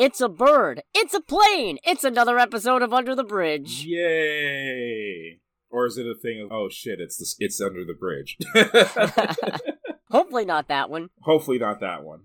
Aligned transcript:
It's 0.00 0.22
a 0.22 0.30
bird. 0.30 0.82
It's 0.94 1.12
a 1.12 1.20
plane. 1.20 1.76
It's 1.84 2.04
another 2.04 2.38
episode 2.38 2.80
of 2.80 2.90
Under 2.90 3.14
the 3.14 3.22
Bridge. 3.22 3.84
Yay! 3.84 5.40
Or 5.68 5.84
is 5.84 5.98
it 5.98 6.06
a 6.06 6.14
thing 6.18 6.40
of 6.40 6.50
oh 6.50 6.70
shit? 6.70 7.00
It's 7.00 7.18
the, 7.18 7.44
it's 7.44 7.60
under 7.60 7.84
the 7.84 7.92
bridge. 7.92 8.38
Hopefully 10.10 10.46
not 10.46 10.68
that 10.68 10.88
one. 10.88 11.10
Hopefully 11.20 11.58
not 11.58 11.80
that 11.80 12.02
one. 12.02 12.20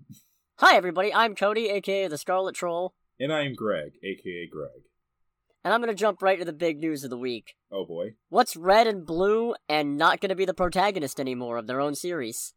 Hi 0.58 0.74
everybody, 0.74 1.12
I'm 1.12 1.34
Cody, 1.34 1.68
aka 1.68 2.08
the 2.08 2.16
Scarlet 2.16 2.54
Troll, 2.54 2.94
And 3.20 3.30
I 3.30 3.42
am 3.42 3.52
Greg, 3.54 3.92
aka 4.02 4.48
Greg. 4.50 4.84
and 5.62 5.74
I'm 5.74 5.80
gonna 5.80 5.92
jump 5.92 6.22
right 6.22 6.38
to 6.38 6.46
the 6.46 6.54
big 6.54 6.78
news 6.80 7.04
of 7.04 7.10
the 7.10 7.18
week. 7.18 7.56
Oh 7.70 7.84
boy. 7.84 8.14
What's 8.30 8.56
red 8.56 8.86
and 8.86 9.04
blue 9.04 9.54
and 9.68 9.98
not 9.98 10.22
gonna 10.22 10.34
be 10.34 10.46
the 10.46 10.54
protagonist 10.54 11.20
anymore 11.20 11.58
of 11.58 11.66
their 11.66 11.82
own 11.82 11.94
series? 11.94 12.54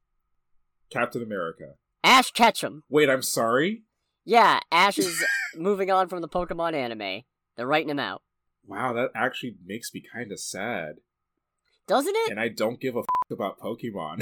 Captain 0.89 1.21
America. 1.21 1.73
Ash 2.05 2.31
Ketchum. 2.31 2.83
Wait, 2.89 3.09
I'm 3.09 3.21
sorry. 3.21 3.83
Yeah, 4.25 4.59
Ash 4.71 4.97
is 4.99 5.23
moving 5.55 5.91
on 5.91 6.07
from 6.07 6.21
the 6.21 6.29
Pokemon 6.29 6.73
anime. 6.73 7.23
They're 7.55 7.67
writing 7.67 7.89
him 7.89 7.99
out. 7.99 8.21
Wow, 8.65 8.93
that 8.93 9.09
actually 9.15 9.55
makes 9.65 9.93
me 9.93 10.03
kind 10.13 10.31
of 10.31 10.39
sad. 10.39 10.95
Doesn't 11.87 12.15
it? 12.15 12.29
And 12.29 12.39
I 12.39 12.49
don't 12.49 12.79
give 12.79 12.95
a 12.95 12.99
f- 12.99 13.05
about 13.31 13.59
Pokemon. 13.59 14.21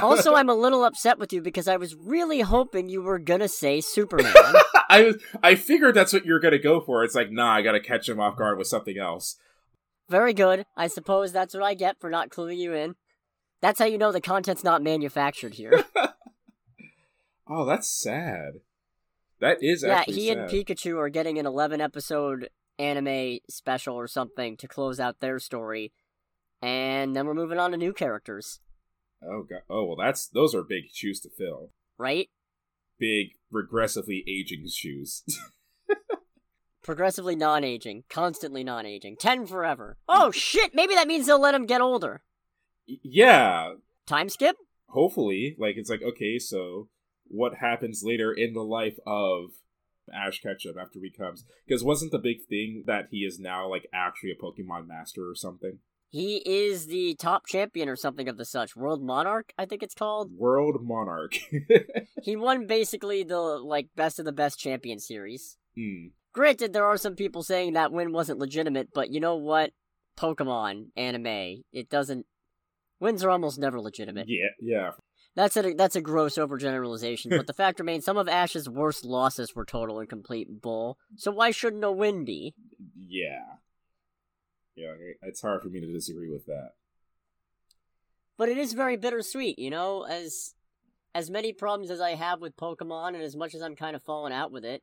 also, 0.02 0.34
I'm 0.34 0.48
a 0.48 0.54
little 0.54 0.84
upset 0.84 1.18
with 1.18 1.34
you 1.34 1.42
because 1.42 1.68
I 1.68 1.76
was 1.76 1.94
really 1.94 2.40
hoping 2.40 2.88
you 2.88 3.02
were 3.02 3.18
gonna 3.18 3.48
say 3.48 3.82
Superman. 3.82 4.32
I 4.88 5.02
was 5.02 5.16
I 5.42 5.54
figured 5.54 5.94
that's 5.94 6.14
what 6.14 6.24
you're 6.24 6.40
gonna 6.40 6.58
go 6.58 6.80
for. 6.80 7.04
It's 7.04 7.14
like, 7.14 7.30
nah, 7.30 7.52
I 7.52 7.60
gotta 7.60 7.80
catch 7.80 8.08
him 8.08 8.18
off 8.18 8.38
guard 8.38 8.56
with 8.56 8.68
something 8.68 8.96
else. 8.96 9.36
Very 10.08 10.32
good. 10.32 10.64
I 10.78 10.86
suppose 10.86 11.30
that's 11.30 11.52
what 11.52 11.62
I 11.62 11.74
get 11.74 12.00
for 12.00 12.08
not 12.08 12.30
cluing 12.30 12.56
you 12.56 12.72
in. 12.72 12.94
That's 13.60 13.78
how 13.78 13.84
you 13.84 13.98
know 13.98 14.10
the 14.10 14.22
content's 14.22 14.64
not 14.64 14.82
manufactured 14.82 15.54
here. 15.54 15.84
Oh, 17.46 17.66
that's 17.66 17.88
sad. 17.88 18.60
That 19.40 19.58
is 19.62 19.84
yeah, 19.86 20.02
he 20.04 20.28
sad. 20.28 20.38
and 20.38 20.50
Pikachu 20.50 20.96
are 20.98 21.08
getting 21.08 21.38
an 21.38 21.46
11 21.46 21.80
episode 21.80 22.48
anime 22.78 23.38
special 23.48 23.94
or 23.96 24.06
something 24.08 24.56
to 24.56 24.68
close 24.68 24.98
out 25.00 25.20
their 25.20 25.38
story. 25.38 25.92
And 26.62 27.14
then 27.14 27.26
we're 27.26 27.34
moving 27.34 27.58
on 27.58 27.70
to 27.70 27.76
new 27.76 27.92
characters, 27.92 28.60
Oh 29.22 29.42
god. 29.48 29.60
Oh 29.70 29.84
well, 29.84 29.96
that's 29.96 30.28
those 30.28 30.54
are 30.54 30.62
big 30.62 30.84
shoes 30.92 31.20
to 31.20 31.30
fill. 31.30 31.70
right? 31.98 32.28
Big, 32.98 33.28
regressively 33.52 34.22
aging 34.28 34.66
shoes. 34.68 35.22
Progressively 36.82 37.36
non 37.36 37.64
aging, 37.64 38.04
constantly 38.08 38.64
non 38.64 38.86
aging. 38.86 39.16
10 39.16 39.46
forever. 39.46 39.98
Oh 40.08 40.30
shit, 40.30 40.74
maybe 40.74 40.94
that 40.94 41.06
means 41.08 41.26
they'll 41.26 41.40
let 41.40 41.54
him 41.54 41.66
get 41.66 41.80
older. 41.80 42.22
Yeah, 42.86 43.74
Time 44.06 44.28
skip? 44.30 44.56
hopefully. 44.88 45.54
Like 45.58 45.74
it's 45.76 45.90
like 45.90 46.00
okay, 46.02 46.38
so 46.38 46.88
what 47.30 47.56
happens 47.56 48.02
later 48.04 48.32
in 48.32 48.52
the 48.52 48.62
life 48.62 48.98
of 49.06 49.50
Ash 50.12 50.40
Ketchum 50.40 50.76
after 50.80 50.98
he 51.00 51.10
becomes? 51.10 51.44
Because 51.66 51.84
wasn't 51.84 52.12
the 52.12 52.18
big 52.18 52.44
thing 52.48 52.84
that 52.86 53.08
he 53.10 53.18
is 53.18 53.38
now 53.38 53.68
like 53.68 53.88
actually 53.92 54.30
a 54.30 54.42
Pokemon 54.42 54.86
master 54.86 55.28
or 55.28 55.34
something? 55.34 55.78
He 56.10 56.36
is 56.46 56.86
the 56.86 57.14
top 57.16 57.46
champion 57.46 57.88
or 57.88 57.96
something 57.96 58.28
of 58.28 58.38
the 58.38 58.46
such. 58.46 58.74
World 58.74 59.02
Monarch, 59.02 59.52
I 59.58 59.66
think 59.66 59.82
it's 59.82 59.94
called. 59.94 60.30
World 60.32 60.76
Monarch. 60.82 61.34
He 62.22 62.34
won 62.34 62.66
basically 62.66 63.22
the 63.22 63.38
like 63.38 63.88
best 63.94 64.18
of 64.18 64.24
the 64.24 64.32
best 64.32 64.58
champion 64.58 64.98
series. 64.98 65.56
Hmm. 65.76 66.08
Granted, 66.32 66.72
there 66.72 66.84
are 66.84 66.96
some 66.96 67.14
people 67.14 67.42
saying 67.42 67.72
that 67.72 67.92
win 67.92 68.12
wasn't 68.12 68.38
legitimate, 68.38 68.88
but 68.92 69.10
you 69.10 69.20
know 69.20 69.36
what? 69.36 69.70
Pokemon 70.18 70.88
anime, 70.96 71.62
it 71.72 71.88
doesn't. 71.88 72.26
Wins 73.00 73.22
are 73.22 73.30
almost 73.30 73.58
never 73.58 73.80
legitimate. 73.80 74.26
Yeah, 74.28 74.48
yeah. 74.60 74.90
That's 75.38 75.56
a 75.56 75.72
that's 75.72 75.94
a 75.94 76.00
gross 76.00 76.34
overgeneralization, 76.34 77.30
but 77.30 77.46
the 77.46 77.52
fact 77.52 77.78
remains 77.78 78.04
some 78.04 78.16
of 78.16 78.26
Ash's 78.26 78.68
worst 78.68 79.04
losses 79.04 79.54
were 79.54 79.64
total 79.64 80.00
and 80.00 80.08
complete 80.08 80.60
bull. 80.60 80.98
So 81.14 81.30
why 81.30 81.52
shouldn't 81.52 81.84
a 81.84 81.92
win 81.92 82.24
be? 82.24 82.54
Yeah. 82.98 83.44
Yeah, 84.74 84.94
it's 85.22 85.40
hard 85.40 85.62
for 85.62 85.68
me 85.68 85.78
to 85.78 85.92
disagree 85.92 86.28
with 86.28 86.46
that. 86.46 86.70
But 88.36 88.48
it 88.48 88.58
is 88.58 88.72
very 88.72 88.96
bittersweet, 88.96 89.60
you 89.60 89.70
know, 89.70 90.02
as 90.02 90.54
as 91.14 91.30
many 91.30 91.52
problems 91.52 91.92
as 91.92 92.00
I 92.00 92.16
have 92.16 92.40
with 92.40 92.56
Pokemon 92.56 93.14
and 93.14 93.22
as 93.22 93.36
much 93.36 93.54
as 93.54 93.62
I'm 93.62 93.76
kind 93.76 93.94
of 93.94 94.02
falling 94.02 94.32
out 94.32 94.50
with 94.50 94.64
it. 94.64 94.82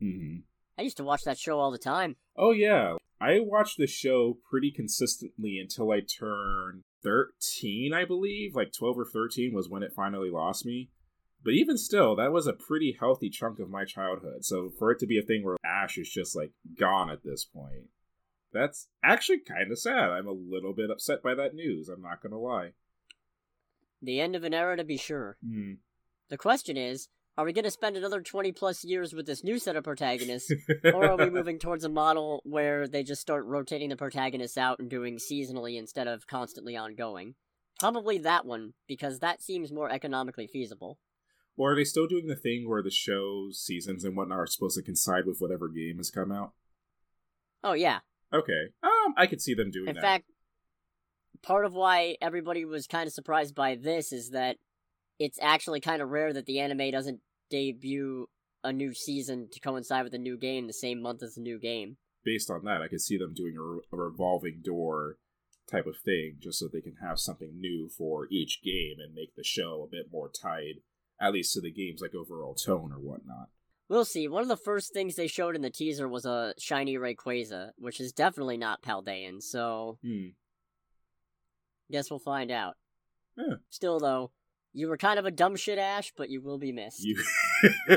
Mm-hmm. 0.00 0.42
I 0.78 0.82
used 0.82 0.98
to 0.98 1.04
watch 1.04 1.24
that 1.24 1.36
show 1.36 1.58
all 1.58 1.72
the 1.72 1.78
time. 1.78 2.14
Oh 2.36 2.52
yeah, 2.52 2.94
I 3.20 3.40
watched 3.40 3.76
the 3.76 3.88
show 3.88 4.38
pretty 4.48 4.70
consistently 4.70 5.58
until 5.58 5.90
I 5.90 5.98
turned 5.98 6.84
thirteen, 7.06 7.92
I 7.94 8.04
believe. 8.04 8.56
Like 8.56 8.72
twelve 8.72 8.98
or 8.98 9.04
thirteen 9.04 9.54
was 9.54 9.68
when 9.68 9.82
it 9.82 9.92
finally 9.94 10.30
lost 10.30 10.66
me. 10.66 10.90
But 11.44 11.54
even 11.54 11.78
still, 11.78 12.16
that 12.16 12.32
was 12.32 12.48
a 12.48 12.52
pretty 12.52 12.96
healthy 12.98 13.30
chunk 13.30 13.60
of 13.60 13.70
my 13.70 13.84
childhood. 13.84 14.44
So 14.44 14.70
for 14.76 14.90
it 14.90 14.98
to 14.98 15.06
be 15.06 15.18
a 15.18 15.22
thing 15.22 15.44
where 15.44 15.56
Ash 15.64 15.96
is 15.96 16.10
just 16.10 16.34
like 16.34 16.50
gone 16.78 17.08
at 17.08 17.22
this 17.22 17.44
point, 17.44 17.88
that's 18.52 18.88
actually 19.04 19.38
kind 19.38 19.70
of 19.70 19.78
sad. 19.78 20.10
I'm 20.10 20.26
a 20.26 20.32
little 20.32 20.72
bit 20.72 20.90
upset 20.90 21.22
by 21.22 21.34
that 21.36 21.54
news. 21.54 21.88
I'm 21.88 22.02
not 22.02 22.20
gonna 22.20 22.38
lie. 22.38 22.70
The 24.02 24.20
end 24.20 24.34
of 24.34 24.42
an 24.42 24.54
era 24.54 24.76
to 24.76 24.84
be 24.84 24.96
sure. 24.96 25.36
Hmm. 25.46 25.74
The 26.28 26.36
question 26.36 26.76
is, 26.76 27.08
are 27.38 27.44
we 27.44 27.52
going 27.52 27.64
to 27.64 27.70
spend 27.70 27.96
another 27.96 28.22
20 28.22 28.52
plus 28.52 28.84
years 28.84 29.12
with 29.12 29.26
this 29.26 29.44
new 29.44 29.58
set 29.58 29.76
of 29.76 29.84
protagonists, 29.84 30.50
or 30.84 31.10
are 31.10 31.16
we 31.16 31.30
moving 31.30 31.58
towards 31.58 31.84
a 31.84 31.88
model 31.88 32.40
where 32.44 32.88
they 32.88 33.02
just 33.02 33.20
start 33.20 33.44
rotating 33.44 33.90
the 33.90 33.96
protagonists 33.96 34.56
out 34.56 34.78
and 34.78 34.88
doing 34.88 35.18
seasonally 35.18 35.78
instead 35.78 36.08
of 36.08 36.26
constantly 36.26 36.76
ongoing? 36.76 37.34
Probably 37.78 38.16
that 38.18 38.46
one, 38.46 38.72
because 38.88 39.18
that 39.18 39.42
seems 39.42 39.70
more 39.70 39.90
economically 39.90 40.46
feasible. 40.46 40.98
Or 41.58 41.72
are 41.72 41.76
they 41.76 41.84
still 41.84 42.06
doing 42.06 42.26
the 42.26 42.36
thing 42.36 42.68
where 42.68 42.82
the 42.82 42.90
show 42.90 43.48
seasons 43.52 44.04
and 44.04 44.16
whatnot 44.16 44.38
are 44.38 44.46
supposed 44.46 44.76
to 44.76 44.82
coincide 44.82 45.26
with 45.26 45.38
whatever 45.38 45.68
game 45.68 45.98
has 45.98 46.10
come 46.10 46.32
out? 46.32 46.52
Oh, 47.62 47.74
yeah. 47.74 47.98
Okay. 48.32 48.70
Um, 48.82 49.14
I 49.16 49.26
could 49.26 49.42
see 49.42 49.54
them 49.54 49.70
doing 49.70 49.86
that. 49.86 49.96
In 49.96 50.02
fact, 50.02 50.24
part 51.42 51.66
of 51.66 51.74
why 51.74 52.16
everybody 52.22 52.64
was 52.64 52.86
kind 52.86 53.06
of 53.06 53.12
surprised 53.12 53.54
by 53.54 53.74
this 53.74 54.12
is 54.12 54.30
that 54.30 54.56
it's 55.18 55.38
actually 55.40 55.80
kind 55.80 56.02
of 56.02 56.10
rare 56.10 56.32
that 56.32 56.46
the 56.46 56.60
anime 56.60 56.90
doesn't 56.90 57.20
debut 57.50 58.28
a 58.64 58.72
new 58.72 58.92
season 58.92 59.48
to 59.52 59.60
coincide 59.60 60.04
with 60.04 60.14
a 60.14 60.18
new 60.18 60.36
game 60.36 60.66
the 60.66 60.72
same 60.72 61.00
month 61.00 61.22
as 61.22 61.34
the 61.34 61.40
new 61.40 61.58
game. 61.58 61.96
based 62.24 62.50
on 62.50 62.64
that, 62.64 62.82
I 62.82 62.88
could 62.88 63.00
see 63.00 63.16
them 63.16 63.34
doing 63.34 63.56
a, 63.56 63.62
re- 63.62 63.80
a 63.92 63.96
revolving 63.96 64.60
door 64.64 65.18
type 65.70 65.86
of 65.86 65.96
thing, 66.04 66.36
just 66.40 66.58
so 66.58 66.66
they 66.66 66.80
can 66.80 66.96
have 67.00 67.18
something 67.20 67.52
new 67.60 67.88
for 67.88 68.26
each 68.30 68.60
game 68.64 68.96
and 68.98 69.14
make 69.14 69.34
the 69.36 69.44
show 69.44 69.82
a 69.86 69.90
bit 69.90 70.06
more 70.12 70.28
tied, 70.28 70.80
at 71.20 71.32
least 71.32 71.52
to 71.54 71.60
the 71.60 71.70
game's 71.72 72.00
like 72.00 72.14
overall 72.14 72.54
tone 72.54 72.92
or 72.92 72.98
whatnot. 72.98 73.48
We'll 73.88 74.04
see. 74.04 74.26
One 74.26 74.42
of 74.42 74.48
the 74.48 74.56
first 74.56 74.92
things 74.92 75.14
they 75.14 75.28
showed 75.28 75.54
in 75.54 75.62
the 75.62 75.70
teaser 75.70 76.08
was 76.08 76.24
a 76.26 76.54
shiny 76.58 76.96
Rayquaza, 76.96 77.70
which 77.78 78.00
is 78.00 78.12
definitely 78.12 78.56
not 78.56 78.82
Paldean, 78.82 79.40
so 79.40 79.98
Hmm. 80.02 80.30
guess 81.90 82.10
we'll 82.10 82.18
find 82.18 82.50
out. 82.50 82.74
Yeah. 83.36 83.56
Still, 83.70 84.00
though, 84.00 84.32
you 84.76 84.88
were 84.88 84.98
kind 84.98 85.18
of 85.18 85.24
a 85.24 85.30
dumb 85.30 85.56
shit, 85.56 85.78
Ash, 85.78 86.12
but 86.16 86.28
you 86.28 86.42
will 86.42 86.58
be 86.58 86.70
missed. 86.70 87.02
You. 87.02 87.16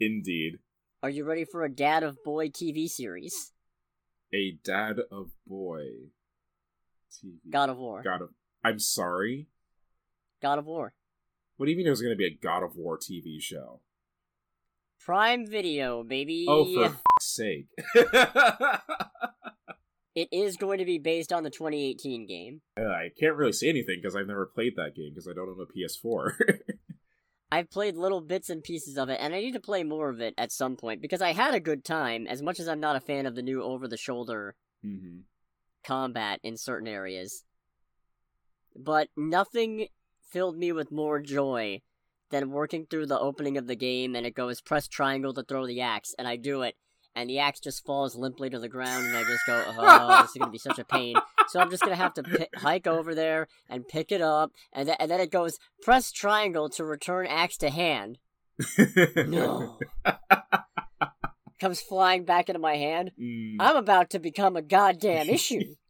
Indeed, 0.00 0.58
Are 1.02 1.08
you 1.10 1.24
ready 1.24 1.44
for 1.44 1.64
a 1.64 1.68
Dad 1.72 2.02
of 2.02 2.22
Boy 2.24 2.48
TV 2.48 2.88
series? 2.88 3.52
a 4.34 4.58
dad 4.64 4.96
of 5.10 5.30
boy. 5.46 5.84
TV. 7.12 7.36
God 7.48 7.70
of 7.70 7.78
War. 7.78 8.02
God 8.02 8.22
of. 8.22 8.30
I'm 8.64 8.78
sorry. 8.80 9.46
God 10.42 10.58
of 10.58 10.66
War. 10.66 10.92
What 11.56 11.66
do 11.66 11.70
you 11.72 11.76
mean 11.78 11.86
there's 11.86 12.02
going 12.02 12.12
to 12.12 12.18
be 12.18 12.26
a 12.26 12.34
God 12.42 12.62
of 12.64 12.76
War 12.76 12.98
TV 12.98 13.40
show? 13.40 13.80
Prime 15.00 15.46
Video, 15.46 16.02
baby. 16.02 16.44
Oh, 16.48 16.64
for 16.74 16.84
f- 16.86 17.00
sake! 17.20 17.68
It 20.16 20.28
is 20.32 20.56
going 20.56 20.78
to 20.78 20.86
be 20.86 20.98
based 20.98 21.30
on 21.30 21.42
the 21.42 21.50
2018 21.50 22.26
game. 22.26 22.62
Uh, 22.80 22.86
I 22.86 23.10
can't 23.20 23.36
really 23.36 23.52
say 23.52 23.68
anything 23.68 23.98
because 24.00 24.16
I've 24.16 24.26
never 24.26 24.46
played 24.46 24.74
that 24.76 24.96
game 24.96 25.10
because 25.10 25.28
I 25.28 25.34
don't 25.34 25.50
own 25.50 25.60
a 25.60 25.66
PS4. 25.66 26.32
I've 27.52 27.70
played 27.70 27.96
little 27.96 28.22
bits 28.22 28.48
and 28.48 28.62
pieces 28.62 28.96
of 28.96 29.10
it, 29.10 29.18
and 29.20 29.34
I 29.34 29.40
need 29.40 29.52
to 29.52 29.60
play 29.60 29.84
more 29.84 30.08
of 30.08 30.20
it 30.20 30.32
at 30.38 30.50
some 30.50 30.74
point 30.74 31.02
because 31.02 31.20
I 31.20 31.34
had 31.34 31.54
a 31.54 31.60
good 31.60 31.84
time, 31.84 32.26
as 32.26 32.40
much 32.40 32.58
as 32.58 32.66
I'm 32.66 32.80
not 32.80 32.96
a 32.96 33.00
fan 33.00 33.26
of 33.26 33.34
the 33.34 33.42
new 33.42 33.62
over 33.62 33.86
the 33.86 33.96
shoulder 33.96 34.56
hmm 34.82 35.20
combat 35.84 36.40
in 36.42 36.56
certain 36.56 36.88
areas. 36.88 37.44
But 38.74 39.08
nothing 39.16 39.86
filled 40.28 40.58
me 40.58 40.72
with 40.72 40.90
more 40.90 41.20
joy 41.20 41.82
than 42.30 42.50
working 42.50 42.86
through 42.86 43.06
the 43.06 43.20
opening 43.20 43.56
of 43.56 43.68
the 43.68 43.76
game 43.76 44.16
and 44.16 44.26
it 44.26 44.34
goes 44.34 44.60
press 44.60 44.88
triangle 44.88 45.32
to 45.34 45.44
throw 45.44 45.64
the 45.64 45.80
axe, 45.80 46.12
and 46.18 46.26
I 46.26 46.34
do 46.34 46.62
it, 46.62 46.74
and 47.16 47.30
the 47.30 47.38
axe 47.38 47.58
just 47.58 47.84
falls 47.84 48.14
limply 48.14 48.50
to 48.50 48.58
the 48.60 48.68
ground, 48.68 49.06
and 49.06 49.16
I 49.16 49.24
just 49.24 49.46
go, 49.46 49.64
oh, 49.78 50.22
this 50.22 50.30
is 50.30 50.36
gonna 50.36 50.52
be 50.52 50.58
such 50.58 50.78
a 50.78 50.84
pain. 50.84 51.16
So 51.48 51.58
I'm 51.58 51.70
just 51.70 51.82
gonna 51.82 51.96
have 51.96 52.14
to 52.14 52.22
pi- 52.22 52.48
hike 52.54 52.86
over 52.86 53.14
there 53.14 53.48
and 53.68 53.88
pick 53.88 54.12
it 54.12 54.20
up, 54.20 54.52
and, 54.72 54.86
th- 54.86 54.98
and 55.00 55.10
then 55.10 55.20
it 55.20 55.32
goes 55.32 55.58
press 55.82 56.12
triangle 56.12 56.68
to 56.70 56.84
return 56.84 57.26
axe 57.26 57.56
to 57.58 57.70
hand. 57.70 58.18
No. 59.26 59.78
Comes 61.60 61.80
flying 61.80 62.24
back 62.24 62.50
into 62.50 62.60
my 62.60 62.76
hand. 62.76 63.12
Mm, 63.18 63.56
I'm 63.60 63.76
about 63.76 64.10
to 64.10 64.18
become 64.18 64.56
a 64.56 64.62
goddamn 64.62 65.30
issue. 65.30 65.74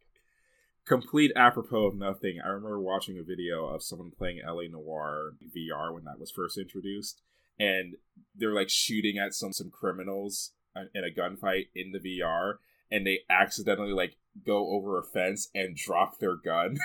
complete 0.87 1.33
apropos 1.35 1.87
of 1.87 1.97
nothing. 1.97 2.39
I 2.43 2.49
remember 2.49 2.81
watching 2.81 3.19
a 3.19 3.25
video 3.25 3.67
of 3.67 3.83
someone 3.83 4.13
playing 4.17 4.41
LA 4.47 4.69
Noire 4.71 5.33
VR 5.45 5.93
when 5.93 6.05
that 6.05 6.21
was 6.21 6.31
first 6.31 6.57
introduced, 6.57 7.21
and 7.59 7.97
they're 8.35 8.55
like 8.55 8.71
shooting 8.71 9.19
at 9.19 9.35
some 9.35 9.53
some 9.53 9.71
criminals 9.71 10.53
in 10.95 11.05
a 11.05 11.11
gunfight 11.11 11.69
in 11.75 11.93
the 11.93 11.99
VR, 11.99 12.55
and 12.91 13.07
they 13.07 13.21
accidentally 13.31 13.93
like 13.93 14.17
go 14.45 14.69
over 14.69 14.99
a 14.99 15.03
fence 15.03 15.49
and 15.55 15.77
drop 15.77 16.19
their 16.19 16.37
gun 16.37 16.77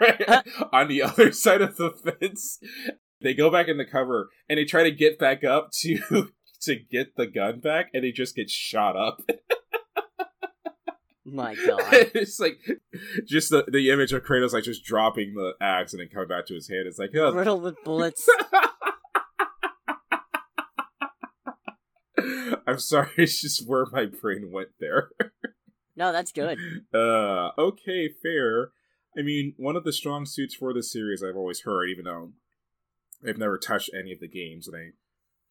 on 0.72 0.88
the 0.88 1.02
other 1.02 1.32
side 1.32 1.60
of 1.60 1.76
the 1.76 1.90
fence. 1.90 2.58
They 3.20 3.34
go 3.34 3.50
back 3.50 3.68
in 3.68 3.78
the 3.78 3.84
cover 3.84 4.30
and 4.48 4.58
they 4.58 4.64
try 4.64 4.82
to 4.82 4.90
get 4.90 5.18
back 5.18 5.44
up 5.44 5.70
to 5.80 6.30
to 6.62 6.76
get 6.76 7.16
the 7.16 7.26
gun 7.26 7.60
back, 7.60 7.90
and 7.94 8.04
they 8.04 8.12
just 8.12 8.36
get 8.36 8.50
shot 8.50 8.96
up. 8.96 9.22
My 11.26 11.54
God. 11.54 11.80
it's 12.14 12.38
like 12.38 12.58
just 13.26 13.48
the, 13.48 13.64
the 13.66 13.90
image 13.90 14.12
of 14.12 14.22
Kratos 14.22 14.52
like 14.52 14.64
just 14.64 14.84
dropping 14.84 15.32
the 15.32 15.54
axe 15.58 15.94
and 15.94 16.00
then 16.00 16.08
coming 16.08 16.28
back 16.28 16.46
to 16.46 16.54
his 16.54 16.68
hand. 16.68 16.86
It's 16.86 16.98
like, 16.98 17.12
oh. 17.16 17.32
Riddled 17.32 17.62
with 17.62 17.82
bullets. 17.82 18.28
I'm 22.66 22.78
sorry, 22.78 23.10
it's 23.16 23.40
just 23.40 23.68
where 23.68 23.86
my 23.92 24.06
brain 24.06 24.50
went 24.52 24.70
there. 24.80 25.10
no, 25.96 26.12
that's 26.12 26.32
good. 26.32 26.58
Uh, 26.92 27.50
okay, 27.58 28.10
fair. 28.22 28.70
I 29.16 29.22
mean, 29.22 29.54
one 29.56 29.76
of 29.76 29.84
the 29.84 29.92
strong 29.92 30.26
suits 30.26 30.54
for 30.54 30.72
this 30.72 30.92
series 30.92 31.22
I've 31.22 31.36
always 31.36 31.62
heard, 31.62 31.88
even 31.88 32.04
though 32.04 32.32
I've 33.26 33.38
never 33.38 33.58
touched 33.58 33.90
any 33.98 34.12
of 34.12 34.20
the 34.20 34.28
games, 34.28 34.66
and 34.66 34.76
I 34.76 34.90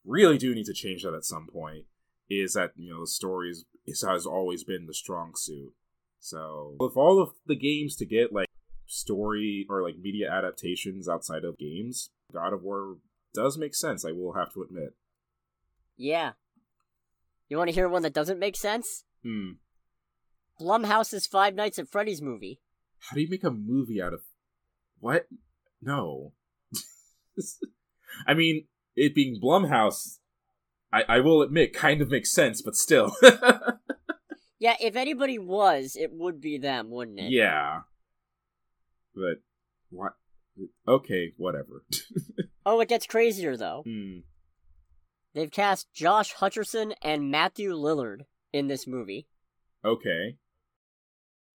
really 0.06 0.38
do 0.38 0.54
need 0.54 0.66
to 0.66 0.74
change 0.74 1.04
that 1.04 1.14
at 1.14 1.24
some 1.24 1.48
point, 1.52 1.86
is 2.30 2.54
that, 2.54 2.72
you 2.76 2.94
know, 2.94 3.02
the 3.02 3.08
stories 3.08 3.66
has 3.88 4.26
always 4.26 4.64
been 4.64 4.86
the 4.86 4.94
strong 4.94 5.34
suit. 5.36 5.74
So, 6.20 6.76
with 6.80 6.96
all 6.96 7.22
of 7.22 7.32
the 7.46 7.56
games 7.56 7.96
to 7.98 8.06
get, 8.06 8.32
like, 8.32 8.48
story 8.86 9.66
or, 9.70 9.84
like, 9.84 9.98
media 9.98 10.32
adaptations 10.32 11.08
outside 11.10 11.44
of 11.44 11.58
games, 11.58 12.12
God 12.34 12.54
of 12.54 12.64
War 12.64 12.98
does 13.34 13.58
make 13.58 13.76
sense, 13.76 14.06
I 14.06 14.12
will 14.12 14.34
have 14.34 14.54
to 14.54 14.62
admit. 14.62 14.96
Yeah. 15.98 16.34
You 17.54 17.58
want 17.58 17.70
to 17.70 17.76
hear 17.76 17.88
one 17.88 18.02
that 18.02 18.16
doesn't 18.16 18.40
make 18.40 18.56
sense? 18.56 19.04
Hmm. 19.24 19.52
Blumhouse's 20.60 21.28
Five 21.28 21.54
Nights 21.54 21.78
at 21.78 21.88
Freddy's 21.88 22.20
movie. 22.20 22.60
How 22.98 23.14
do 23.14 23.22
you 23.22 23.30
make 23.30 23.44
a 23.44 23.52
movie 23.52 24.02
out 24.02 24.12
of 24.12 24.22
what? 25.00 25.28
No. 25.80 26.34
I 28.28 28.34
mean, 28.34 28.66
it 28.96 29.14
being 29.14 29.40
Blumhouse, 29.40 30.18
I, 30.92 31.04
I 31.08 31.20
will 31.20 31.44
admit, 31.44 31.76
kind 31.76 32.02
of 32.02 32.10
makes 32.10 32.34
sense, 32.34 32.64
but 32.64 32.76
still. 32.76 33.16
yeah, 34.58 34.76
if 34.82 34.96
anybody 34.96 35.38
was, 35.38 35.96
it 35.96 36.10
would 36.12 36.42
be 36.42 36.58
them, 36.58 36.90
wouldn't 36.90 37.20
it? 37.20 37.32
Yeah. 37.32 37.82
But 39.14 39.44
what? 39.92 40.14
Okay, 40.88 41.34
whatever. 41.38 41.86
oh, 42.66 42.80
it 42.80 42.90
gets 42.90 43.06
crazier 43.06 43.56
though. 43.56 43.84
Hmm. 43.86 44.22
They've 45.34 45.52
cast 45.52 45.92
Josh 45.94 46.36
Hutcherson 46.36 46.94
and 47.02 47.32
Matthew 47.32 47.74
Lillard 47.74 48.22
in 48.52 48.68
this 48.68 48.86
movie. 48.86 49.28
Okay. 49.84 50.38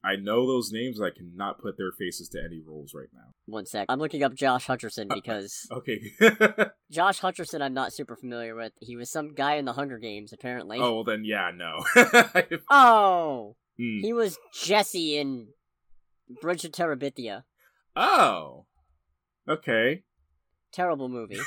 I 0.05 0.17
know 0.17 0.47
those 0.47 0.71
names. 0.73 1.01
I 1.01 1.11
cannot 1.11 1.61
put 1.61 1.77
their 1.77 1.93
faces 1.93 2.29
to 2.31 2.43
any 2.43 2.61
roles 2.65 2.95
right 2.95 3.09
now. 3.13 3.33
One 3.47 3.67
sec. 3.67 3.87
I'm 3.89 3.99
looking 3.99 4.23
up 4.23 4.35
Josh 4.35 4.67
Hutcherson 4.67 5.09
because. 5.13 5.67
Uh, 5.71 5.75
okay. 5.79 6.01
Josh 6.91 7.21
Hutcherson, 7.21 7.63
I'm 7.63 7.75
not 7.75 7.93
super 7.93 8.17
familiar 8.17 8.55
with. 8.55 8.73
He 8.81 8.97
was 8.97 9.11
some 9.11 9.35
guy 9.35 9.55
in 9.55 9.65
the 9.65 9.73
Hunger 9.73 9.99
Games, 9.99 10.33
apparently. 10.33 10.79
Oh, 10.79 10.95
well, 10.95 11.05
then, 11.05 11.25
yeah, 11.25 11.51
no. 11.55 11.85
oh! 12.71 13.57
Mm. 13.79 14.01
He 14.01 14.13
was 14.13 14.39
Jesse 14.53 15.19
in 15.19 15.49
Bridge 16.41 16.63
to 16.63 16.69
Terabithia. 16.69 17.43
Oh! 17.97 18.67
Okay. 19.49 20.05
Terrible 20.73 21.09
movie. 21.09 21.41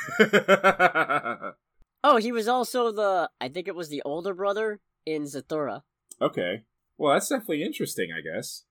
Oh, 2.04 2.18
he 2.18 2.32
was 2.32 2.48
also 2.48 2.92
the. 2.92 3.30
I 3.40 3.50
think 3.50 3.68
it 3.68 3.76
was 3.76 3.90
the 3.90 4.02
older 4.04 4.34
brother 4.34 4.80
in 5.06 5.24
Zathura. 5.24 5.82
Okay. 6.22 6.64
Well, 6.98 7.14
that's 7.14 7.30
definitely 7.30 7.64
interesting, 7.64 8.12
I 8.12 8.22
guess. 8.22 8.64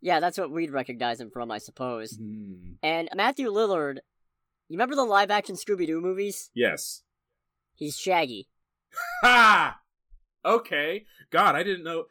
Yeah, 0.00 0.20
that's 0.20 0.38
what 0.38 0.50
we'd 0.50 0.70
recognize 0.70 1.20
him 1.20 1.30
from, 1.30 1.50
I 1.50 1.58
suppose. 1.58 2.16
Mm. 2.16 2.76
And 2.82 3.08
Matthew 3.14 3.50
Lillard, 3.50 3.98
you 4.68 4.76
remember 4.76 4.94
the 4.94 5.04
live 5.04 5.30
action 5.30 5.56
Scooby 5.56 5.86
Doo 5.86 6.00
movies? 6.00 6.50
Yes. 6.54 7.02
He's 7.74 7.98
Shaggy. 7.98 8.48
Ha! 9.22 9.78
Okay. 10.44 11.04
God, 11.30 11.56
I 11.56 11.62
didn't 11.62 11.84
know. 11.84 12.04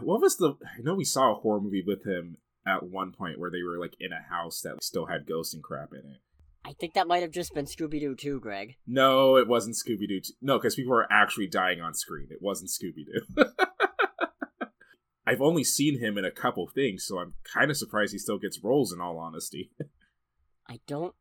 What 0.00 0.20
was 0.20 0.36
the. 0.36 0.54
I 0.62 0.80
know 0.82 0.94
we 0.94 1.04
saw 1.04 1.32
a 1.32 1.40
horror 1.40 1.60
movie 1.60 1.82
with 1.84 2.06
him 2.06 2.38
at 2.66 2.84
one 2.84 3.12
point 3.12 3.38
where 3.38 3.50
they 3.50 3.62
were 3.62 3.78
like 3.78 3.96
in 3.98 4.12
a 4.12 4.32
house 4.32 4.60
that 4.60 4.82
still 4.82 5.06
had 5.06 5.26
ghosts 5.26 5.52
and 5.52 5.62
crap 5.62 5.92
in 5.92 5.98
it. 6.10 6.20
I 6.64 6.72
think 6.74 6.94
that 6.94 7.08
might 7.08 7.22
have 7.22 7.32
just 7.32 7.54
been 7.54 7.64
Scooby 7.64 8.00
Doo 8.00 8.14
too, 8.14 8.38
Greg. 8.40 8.76
No, 8.86 9.36
it 9.36 9.48
wasn't 9.48 9.76
Scooby 9.76 10.08
Doo. 10.08 10.20
T- 10.20 10.34
no, 10.40 10.58
because 10.58 10.76
people 10.76 10.92
were 10.92 11.10
actually 11.10 11.48
dying 11.48 11.80
on 11.80 11.94
screen. 11.94 12.28
It 12.30 12.38
wasn't 12.40 12.70
Scooby 12.70 13.04
Doo. 13.06 13.44
I've 15.26 15.40
only 15.40 15.64
seen 15.64 16.00
him 16.00 16.18
in 16.18 16.24
a 16.24 16.30
couple 16.30 16.68
things, 16.68 17.04
so 17.06 17.18
I'm 17.18 17.34
kind 17.52 17.70
of 17.70 17.76
surprised 17.76 18.12
he 18.12 18.18
still 18.18 18.38
gets 18.38 18.62
roles. 18.62 18.92
In 18.92 19.00
all 19.00 19.18
honesty, 19.18 19.70
I 20.68 20.80
don't. 20.86 21.14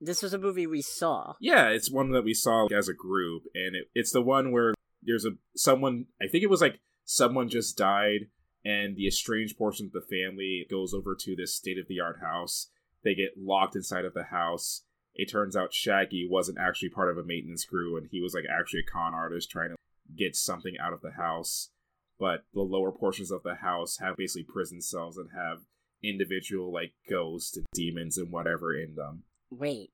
This 0.00 0.22
was 0.22 0.34
a 0.34 0.38
movie 0.38 0.66
we 0.66 0.82
saw. 0.82 1.34
Yeah, 1.40 1.68
it's 1.68 1.90
one 1.90 2.10
that 2.12 2.24
we 2.24 2.34
saw 2.34 2.66
as 2.66 2.88
a 2.88 2.94
group, 2.94 3.44
and 3.54 3.74
it, 3.74 3.88
it's 3.94 4.12
the 4.12 4.22
one 4.22 4.52
where 4.52 4.74
there's 5.02 5.24
a 5.24 5.30
someone. 5.56 6.06
I 6.20 6.26
think 6.26 6.42
it 6.42 6.50
was 6.50 6.60
like 6.60 6.80
someone 7.04 7.48
just 7.48 7.76
died, 7.76 8.28
and 8.64 8.96
the 8.96 9.06
estranged 9.06 9.58
portion 9.58 9.86
of 9.86 9.92
the 9.92 10.00
family 10.00 10.66
goes 10.70 10.94
over 10.94 11.14
to 11.14 11.36
this 11.36 11.54
state 11.54 11.78
of 11.78 11.86
the 11.88 12.00
art 12.00 12.20
house. 12.20 12.68
They 13.02 13.14
get 13.14 13.38
locked 13.38 13.76
inside 13.76 14.04
of 14.04 14.14
the 14.14 14.24
house. 14.24 14.82
It 15.14 15.30
turns 15.30 15.56
out 15.56 15.74
Shaggy 15.74 16.26
wasn't 16.28 16.58
actually 16.58 16.88
part 16.88 17.10
of 17.10 17.18
a 17.18 17.24
maintenance 17.24 17.64
crew, 17.64 17.96
and 17.96 18.08
he 18.10 18.20
was 18.20 18.34
like 18.34 18.44
actually 18.50 18.80
a 18.80 18.90
con 18.90 19.14
artist 19.14 19.50
trying 19.50 19.70
to 19.70 19.76
get 20.16 20.34
something 20.34 20.74
out 20.80 20.92
of 20.92 21.02
the 21.02 21.12
house. 21.12 21.70
But 22.18 22.44
the 22.54 22.62
lower 22.62 22.92
portions 22.92 23.30
of 23.30 23.42
the 23.42 23.56
house 23.56 23.98
have 23.98 24.16
basically 24.16 24.44
prison 24.44 24.80
cells 24.80 25.16
that 25.16 25.28
have 25.34 25.58
individual 26.02 26.72
like 26.72 26.94
ghosts 27.08 27.56
and 27.56 27.66
demons 27.74 28.18
and 28.18 28.30
whatever 28.30 28.74
in 28.74 28.94
them. 28.94 29.24
Wait, 29.50 29.90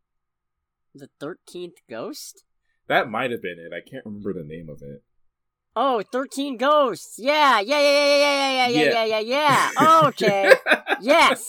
the 0.94 1.08
thirteenth 1.18 1.78
ghost? 1.88 2.44
That 2.86 3.10
might 3.10 3.30
have 3.30 3.42
been 3.42 3.58
it. 3.58 3.72
I 3.72 3.88
can't 3.88 4.04
remember 4.04 4.32
the 4.32 4.44
name 4.44 4.68
of 4.68 4.82
it. 4.82 5.02
Oh, 5.76 6.02
13 6.12 6.56
ghosts. 6.56 7.14
Yeah, 7.18 7.60
yeah, 7.60 7.80
yeah, 7.80 7.92
yeah, 7.92 8.16
yeah, 8.16 8.18
yeah, 8.18 8.68
yeah, 8.68 8.68
yeah, 8.68 9.04
yeah, 9.04 9.04
yeah, 9.04 9.20
yeah. 9.20 9.70
Oh, 9.78 10.08
okay. 10.08 10.52
yes. 11.00 11.48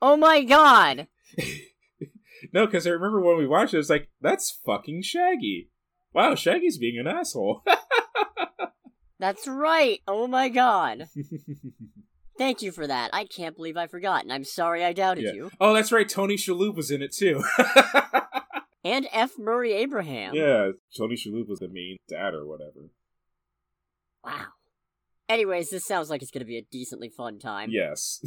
Oh 0.00 0.16
my 0.16 0.42
god. 0.42 1.06
no, 2.52 2.66
because 2.66 2.86
I 2.86 2.90
remember 2.90 3.20
when 3.20 3.38
we 3.38 3.46
watched 3.46 3.74
it, 3.74 3.78
it's 3.78 3.90
like, 3.90 4.08
that's 4.20 4.58
fucking 4.66 5.02
Shaggy. 5.02 5.70
Wow, 6.12 6.34
Shaggy's 6.34 6.78
being 6.78 6.98
an 6.98 7.06
asshole. 7.06 7.62
That's 9.18 9.46
right. 9.46 10.00
Oh 10.08 10.26
my 10.26 10.48
god. 10.48 11.06
Thank 12.36 12.60
you 12.60 12.72
for 12.72 12.88
that. 12.88 13.10
I 13.12 13.24
can't 13.24 13.54
believe 13.54 13.76
I 13.76 13.86
forgot, 13.86 14.24
and 14.24 14.32
I'm 14.32 14.42
sorry 14.42 14.84
I 14.84 14.92
doubted 14.92 15.26
yeah. 15.26 15.32
you. 15.32 15.50
Oh, 15.60 15.72
that's 15.72 15.92
right. 15.92 16.08
Tony 16.08 16.34
Shalhoub 16.34 16.74
was 16.74 16.90
in 16.90 17.02
it 17.02 17.14
too. 17.14 17.40
and 18.84 19.06
F. 19.12 19.38
Murray 19.38 19.74
Abraham. 19.74 20.34
Yeah, 20.34 20.72
Tony 20.98 21.14
Shalhoub 21.14 21.48
was 21.48 21.60
the 21.60 21.68
main 21.68 21.98
dad 22.08 22.34
or 22.34 22.44
whatever. 22.44 22.90
Wow. 24.24 24.46
Anyways, 25.28 25.70
this 25.70 25.86
sounds 25.86 26.10
like 26.10 26.22
it's 26.22 26.30
going 26.30 26.40
to 26.40 26.46
be 26.46 26.58
a 26.58 26.66
decently 26.70 27.08
fun 27.08 27.38
time. 27.38 27.70
Yes. 27.70 28.22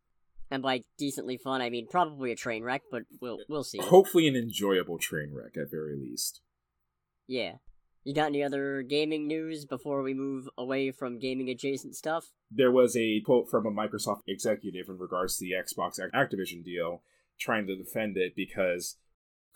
and 0.50 0.62
by 0.62 0.82
decently 0.98 1.36
fun, 1.36 1.60
I 1.60 1.70
mean 1.70 1.88
probably 1.90 2.30
a 2.32 2.36
train 2.36 2.62
wreck, 2.62 2.82
but 2.90 3.02
we'll 3.20 3.38
we'll 3.48 3.64
see. 3.64 3.78
Hopefully, 3.78 4.28
an 4.28 4.36
enjoyable 4.36 4.98
train 4.98 5.32
wreck 5.34 5.56
at 5.56 5.70
very 5.70 5.96
least. 5.96 6.40
Yeah. 7.26 7.54
You 8.04 8.14
got 8.14 8.26
any 8.26 8.42
other 8.42 8.82
gaming 8.82 9.26
news 9.26 9.64
before 9.64 10.02
we 10.02 10.12
move 10.12 10.46
away 10.58 10.90
from 10.90 11.18
gaming 11.18 11.48
adjacent 11.48 11.96
stuff? 11.96 12.32
There 12.50 12.70
was 12.70 12.94
a 12.96 13.20
quote 13.22 13.48
from 13.48 13.66
a 13.66 13.70
Microsoft 13.70 14.20
executive 14.28 14.90
in 14.90 14.98
regards 14.98 15.38
to 15.38 15.44
the 15.44 15.52
Xbox 15.52 15.98
Activision 16.14 16.62
deal, 16.62 17.02
trying 17.40 17.66
to 17.66 17.74
defend 17.74 18.18
it 18.18 18.36
because 18.36 18.98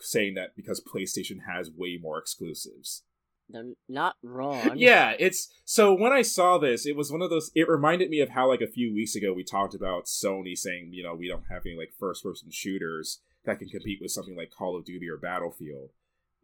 saying 0.00 0.34
that 0.34 0.56
because 0.56 0.80
PlayStation 0.82 1.40
has 1.46 1.70
way 1.70 1.98
more 2.00 2.18
exclusives. 2.18 3.02
They're 3.48 3.72
not 3.88 4.16
wrong. 4.22 4.72
yeah, 4.76 5.14
it's 5.18 5.48
so 5.64 5.94
when 5.94 6.12
I 6.12 6.22
saw 6.22 6.58
this, 6.58 6.86
it 6.86 6.96
was 6.96 7.10
one 7.10 7.22
of 7.22 7.30
those 7.30 7.50
it 7.54 7.68
reminded 7.68 8.10
me 8.10 8.20
of 8.20 8.30
how 8.30 8.48
like 8.48 8.60
a 8.60 8.66
few 8.66 8.92
weeks 8.94 9.14
ago 9.14 9.32
we 9.32 9.44
talked 9.44 9.74
about 9.74 10.04
Sony 10.04 10.56
saying, 10.56 10.90
you 10.92 11.02
know, 11.02 11.14
we 11.14 11.28
don't 11.28 11.44
have 11.50 11.62
any 11.64 11.76
like 11.76 11.92
first 11.98 12.22
person 12.22 12.50
shooters 12.50 13.20
that 13.44 13.58
can 13.58 13.68
compete 13.68 13.98
with 14.00 14.10
something 14.10 14.36
like 14.36 14.50
Call 14.50 14.76
of 14.76 14.84
Duty 14.84 15.08
or 15.08 15.16
Battlefield 15.16 15.90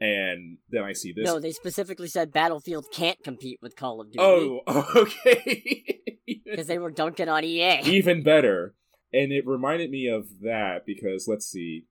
and 0.00 0.58
then 0.70 0.82
I 0.82 0.92
see 0.92 1.12
this. 1.12 1.24
No, 1.24 1.38
they 1.38 1.52
specifically 1.52 2.08
said 2.08 2.32
Battlefield 2.32 2.86
can't 2.92 3.22
compete 3.22 3.60
with 3.62 3.76
Call 3.76 4.00
of 4.00 4.10
Duty. 4.10 4.18
Oh, 4.20 4.60
okay. 4.96 6.14
Because 6.44 6.66
they 6.66 6.78
were 6.78 6.90
dunking 6.90 7.28
on 7.28 7.44
EA. 7.44 7.80
Even 7.84 8.22
better. 8.22 8.74
And 9.12 9.32
it 9.32 9.46
reminded 9.46 9.90
me 9.90 10.08
of 10.08 10.40
that 10.42 10.84
because, 10.84 11.28
let's 11.28 11.46
see, 11.46 11.86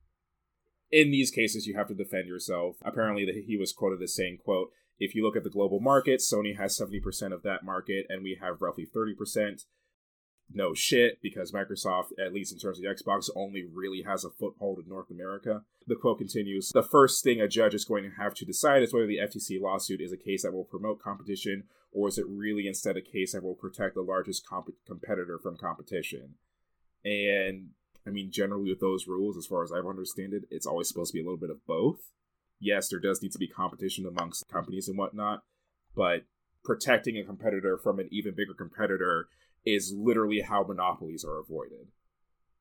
in 0.92 1.12
these 1.12 1.32
cases, 1.32 1.66
you 1.66 1.76
have 1.76 1.88
to 1.88 1.94
defend 1.94 2.28
yourself. 2.28 2.76
Apparently, 2.84 3.26
he 3.48 3.56
was 3.56 3.72
quoted 3.72 4.02
as 4.02 4.16
saying, 4.16 4.40
quote, 4.44 4.70
if 5.04 5.16
you 5.16 5.24
look 5.24 5.36
at 5.36 5.44
the 5.44 5.50
global 5.50 5.80
market, 5.80 6.22
Sony 6.22 6.58
has 6.58 6.78
70% 6.78 7.34
of 7.34 7.44
that 7.44 7.64
market, 7.64 8.06
and 8.10 8.24
we 8.24 8.38
have 8.42 8.62
roughly 8.62 8.86
30%. 8.86 9.66
no 10.54 10.74
shit 10.74 11.20
because 11.22 11.52
Microsoft, 11.52 12.10
at 12.24 12.34
least 12.34 12.52
in 12.52 12.60
terms 12.60 12.78
of 12.78 12.84
the 12.84 12.90
Xbox, 12.90 13.30
only 13.36 13.64
really 13.64 14.04
has 14.04 14.24
a 14.24 14.30
foothold 14.30 14.80
in 14.80 14.88
North 14.88 15.10
America. 15.10 15.64
The 15.88 15.96
quote 15.96 16.20
continues 16.20 16.70
The 16.70 16.84
first 16.84 17.24
thing 17.24 17.42
a 17.42 17.48
judge 17.48 17.74
is 17.74 17.86
going 17.86 18.04
to 18.04 18.22
have 18.22 18.34
to 18.36 18.46
decide 18.46 18.84
is 18.84 18.94
whether 18.94 19.08
the 19.08 19.18
FTC 19.18 19.60
lawsuit 19.60 20.02
is 20.02 20.12
a 20.12 20.18
case 20.18 20.44
that 20.44 20.54
will 20.54 20.66
promote 20.66 21.02
competition 21.02 21.64
or 21.94 22.08
is 22.08 22.18
it 22.18 22.26
really 22.28 22.68
instead 22.68 22.98
a 22.98 23.02
case 23.02 23.34
that 23.34 23.44
will 23.44 23.56
protect 23.56 23.96
the 23.96 24.02
largest 24.02 24.46
comp- 24.46 24.76
competitor 24.86 25.38
from 25.38 25.56
competition. 25.56 26.36
And 27.06 27.70
I 28.06 28.10
mean, 28.10 28.32
generally 28.32 28.70
with 28.70 28.80
those 28.80 29.08
rules, 29.08 29.38
as 29.38 29.46
far 29.46 29.64
as 29.64 29.72
I've 29.72 29.86
understand 29.86 30.34
it, 30.34 30.44
it's 30.50 30.66
always 30.66 30.88
supposed 30.88 31.12
to 31.12 31.18
be 31.18 31.22
a 31.22 31.24
little 31.24 31.38
bit 31.38 31.50
of 31.50 31.66
both. 31.66 32.00
Yes, 32.64 32.88
there 32.90 33.00
does 33.00 33.22
need 33.22 33.34
to 33.34 33.38
be 33.38 33.48
competition 33.48 34.06
amongst 34.06 34.48
companies 34.48 34.88
and 34.88 34.98
whatnot, 34.98 35.44
but 35.96 36.22
protecting 36.64 37.18
a 37.18 37.26
competitor 37.26 37.78
from 37.78 38.00
an 38.00 38.08
even 38.12 38.34
bigger 38.36 38.54
competitor 38.58 39.28
is 39.66 39.94
literally 39.96 40.42
how 40.42 40.64
monopolies 40.64 41.26
are 41.26 41.40
avoided. 41.40 41.88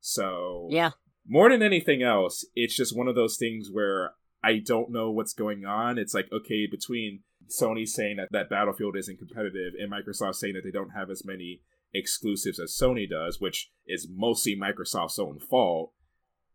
So, 0.01 0.69
Yeah. 0.71 0.91
more 1.25 1.49
than 1.49 1.63
anything 1.63 2.03
else, 2.03 2.45
it's 2.57 2.77
just 2.77 2.97
one 2.97 3.07
of 3.07 3.15
those 3.15 3.37
things 3.37 3.71
where 3.71 4.15
I 4.43 4.59
don't 4.59 4.91
know 4.91 5.11
what's 5.13 5.35
going 5.35 5.65
on. 5.65 5.99
It's 5.99 6.15
like, 6.15 6.31
okay, 6.33 6.67
between 6.67 7.23
Sony 7.49 7.87
saying 7.87 8.17
that, 8.17 8.29
that 8.33 8.51
Battlefield 8.51 8.97
isn't 8.97 9.19
competitive 9.19 9.75
and 9.79 9.93
Microsoft 9.93 10.35
saying 10.35 10.55
that 10.55 10.65
they 10.65 10.73
don't 10.73 10.91
have 10.91 11.11
as 11.11 11.25
many 11.25 11.63
exclusives 11.95 12.59
as 12.59 12.77
Sony 12.77 13.09
does, 13.09 13.41
which 13.41 13.71
is 13.87 14.09
mostly 14.11 14.57
Microsoft's 14.57 15.19
own 15.19 15.39
fault. 15.39 15.93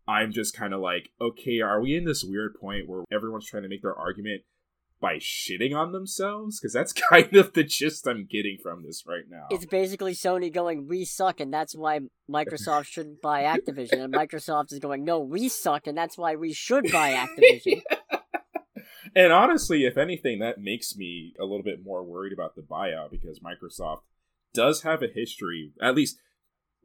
I'm 0.08 0.32
just 0.32 0.56
kind 0.56 0.74
of 0.74 0.80
like, 0.80 1.10
okay, 1.20 1.60
are 1.60 1.82
we 1.82 1.96
in 1.96 2.06
this 2.06 2.24
weird 2.24 2.56
point 2.60 2.88
where 2.88 3.04
everyone's 3.12 3.46
trying 3.46 3.64
to 3.64 3.70
make 3.70 3.82
their 3.82 3.96
argument 3.96 4.44
by 5.02 5.16
shitting 5.16 5.76
on 5.76 5.92
themselves? 5.92 6.60
Because 6.60 6.74
that's 6.74 6.94
kind 7.10 7.36
of 7.36 7.54
the 7.54 7.64
gist 7.64 8.08
I'm 8.08 8.26
getting 8.26 8.58
from 8.62 8.84
this 8.84 9.04
right 9.06 9.26
now. 9.30 9.48
It's 9.52 9.66
basically 9.66 10.14
Sony 10.14 10.52
going, 10.52 10.88
we 10.88 11.04
suck, 11.04 11.40
and 11.40 11.54
that's 11.54 11.76
why 11.76 12.00
Microsoft 12.30 12.86
shouldn't 12.92 13.22
buy 13.22 13.44
Activision. 13.44 14.04
And 14.04 14.14
Microsoft 14.14 14.72
is 14.72 14.80
going, 14.80 15.04
no, 15.04 15.20
we 15.20 15.50
suck, 15.50 15.88
and 15.88 15.98
that's 15.98 16.18
why 16.18 16.36
we 16.36 16.54
should 16.54 16.90
buy 16.92 17.12
Activision. 17.12 17.82
and 19.16 19.34
honestly, 19.34 19.86
if 19.86 19.98
anything, 19.98 20.40
that 20.40 20.60
makes 20.60 20.96
me 20.96 21.34
a 21.40 21.44
little 21.44 21.64
bit 21.64 21.84
more 21.84 22.04
worried 22.04 22.34
about 22.34 22.56
the 22.56 22.62
buyout 22.62 23.12
because 23.12 23.42
Microsoft 23.42 24.02
does 24.54 24.84
have 24.84 25.04
a 25.04 25.08
history, 25.08 25.74
at 25.82 25.96
least 25.96 26.18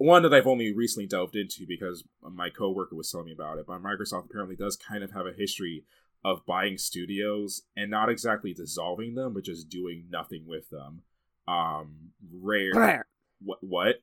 one 0.02 0.22
that 0.22 0.34
I've 0.34 0.46
only 0.46 0.72
recently 0.72 1.06
delved 1.06 1.36
into 1.36 1.66
because 1.66 2.04
my 2.22 2.50
coworker 2.50 2.96
was 2.96 3.10
telling 3.10 3.26
me 3.26 3.32
about 3.32 3.58
it. 3.58 3.66
But 3.66 3.82
Microsoft 3.82 4.26
apparently 4.26 4.56
does 4.56 4.76
kind 4.76 5.02
of 5.02 5.12
have 5.12 5.26
a 5.26 5.32
history 5.32 5.84
of 6.24 6.46
buying 6.46 6.78
studios 6.78 7.62
and 7.76 7.90
not 7.90 8.08
exactly 8.08 8.52
dissolving 8.54 9.14
them, 9.14 9.34
but 9.34 9.44
just 9.44 9.68
doing 9.68 10.04
nothing 10.10 10.46
with 10.46 10.70
them. 10.70 11.02
Um, 11.48 12.12
rare. 12.32 12.72
Rare. 12.74 13.06
What? 13.44 13.58
What? 13.62 13.96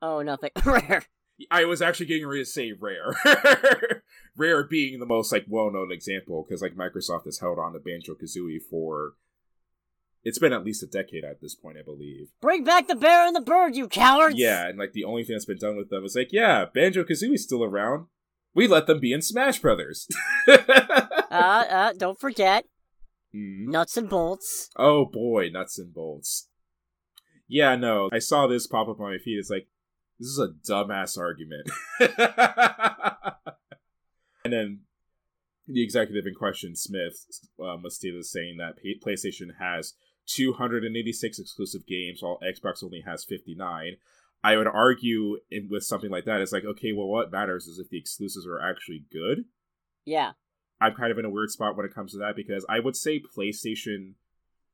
Oh, 0.00 0.22
nothing. 0.22 0.50
Rare. 0.64 1.04
I 1.50 1.64
was 1.64 1.82
actually 1.82 2.06
getting 2.06 2.26
ready 2.26 2.42
to 2.42 2.50
say 2.50 2.72
Rare. 2.72 3.14
Rare 4.36 4.64
being 4.64 5.00
the 5.00 5.06
most 5.06 5.32
like 5.32 5.44
well-known 5.48 5.90
example 5.92 6.44
because 6.44 6.62
like 6.62 6.76
Microsoft 6.76 7.24
has 7.24 7.38
held 7.38 7.58
on 7.58 7.72
to 7.72 7.78
Banjo 7.78 8.14
Kazooie 8.14 8.62
for 8.62 9.14
it's 10.24 10.38
been 10.38 10.52
at 10.52 10.64
least 10.64 10.82
a 10.82 10.86
decade 10.86 11.24
at 11.24 11.40
this 11.40 11.54
point, 11.54 11.76
I 11.78 11.82
believe. 11.82 12.28
Bring 12.40 12.64
back 12.64 12.86
the 12.88 12.96
bear 12.96 13.26
and 13.26 13.34
the 13.36 13.40
bird, 13.40 13.76
you 13.76 13.88
cowards! 13.88 14.36
Yeah, 14.36 14.68
and 14.68 14.78
like 14.78 14.92
the 14.92 15.04
only 15.04 15.24
thing 15.24 15.34
that's 15.34 15.44
been 15.44 15.58
done 15.58 15.76
with 15.76 15.90
them 15.90 16.04
is 16.04 16.14
like, 16.16 16.32
yeah, 16.32 16.64
Banjo 16.72 17.04
Kazooie's 17.04 17.44
still 17.44 17.64
around. 17.64 18.06
We 18.54 18.66
let 18.66 18.86
them 18.86 18.98
be 19.00 19.12
in 19.12 19.22
Smash 19.22 19.58
Brothers. 19.60 20.08
Uh, 21.30 21.64
uh, 21.68 21.92
don't 21.98 22.18
forget, 22.18 22.64
Mm. 23.36 23.68
nuts 23.68 23.98
and 23.98 24.08
bolts. 24.08 24.70
Oh 24.78 25.04
boy, 25.04 25.50
nuts 25.52 25.78
and 25.78 25.92
bolts. 25.92 26.48
Yeah, 27.46 27.76
no, 27.76 28.08
I 28.10 28.18
saw 28.18 28.46
this 28.46 28.66
pop 28.66 28.88
up 28.88 28.98
on 28.98 29.10
my 29.12 29.18
feed. 29.18 29.38
It's 29.38 29.50
like, 29.50 29.68
this 30.18 30.28
is 30.28 30.38
a 30.38 30.48
dumbass 30.72 31.18
argument. 31.18 31.68
and 34.44 34.52
then 34.52 34.80
the 35.66 35.82
executive 35.82 36.24
in 36.26 36.34
question, 36.34 36.74
Smith, 36.74 37.26
um, 37.62 37.82
was 37.82 37.96
stated 37.96 38.24
saying 38.24 38.56
that 38.58 38.76
PlayStation 39.06 39.58
has 39.60 39.94
286 40.28 41.38
exclusive 41.38 41.86
games, 41.86 42.22
while 42.22 42.38
Xbox 42.42 42.84
only 42.84 43.02
has 43.06 43.24
59. 43.24 43.96
I 44.44 44.56
would 44.56 44.68
argue 44.68 45.38
in, 45.50 45.68
with 45.68 45.84
something 45.84 46.10
like 46.10 46.24
that, 46.26 46.40
it's 46.40 46.52
like, 46.52 46.64
okay, 46.64 46.92
well, 46.92 47.08
what 47.08 47.32
matters 47.32 47.66
is 47.66 47.78
if 47.78 47.90
the 47.90 47.98
exclusives 47.98 48.46
are 48.46 48.60
actually 48.60 49.04
good. 49.10 49.46
Yeah. 50.04 50.32
I'm 50.80 50.94
kind 50.94 51.10
of 51.10 51.18
in 51.18 51.24
a 51.24 51.30
weird 51.30 51.50
spot 51.50 51.76
when 51.76 51.86
it 51.86 51.94
comes 51.94 52.12
to 52.12 52.18
that 52.18 52.36
because 52.36 52.64
I 52.68 52.78
would 52.78 52.94
say 52.94 53.20
PlayStation 53.20 54.14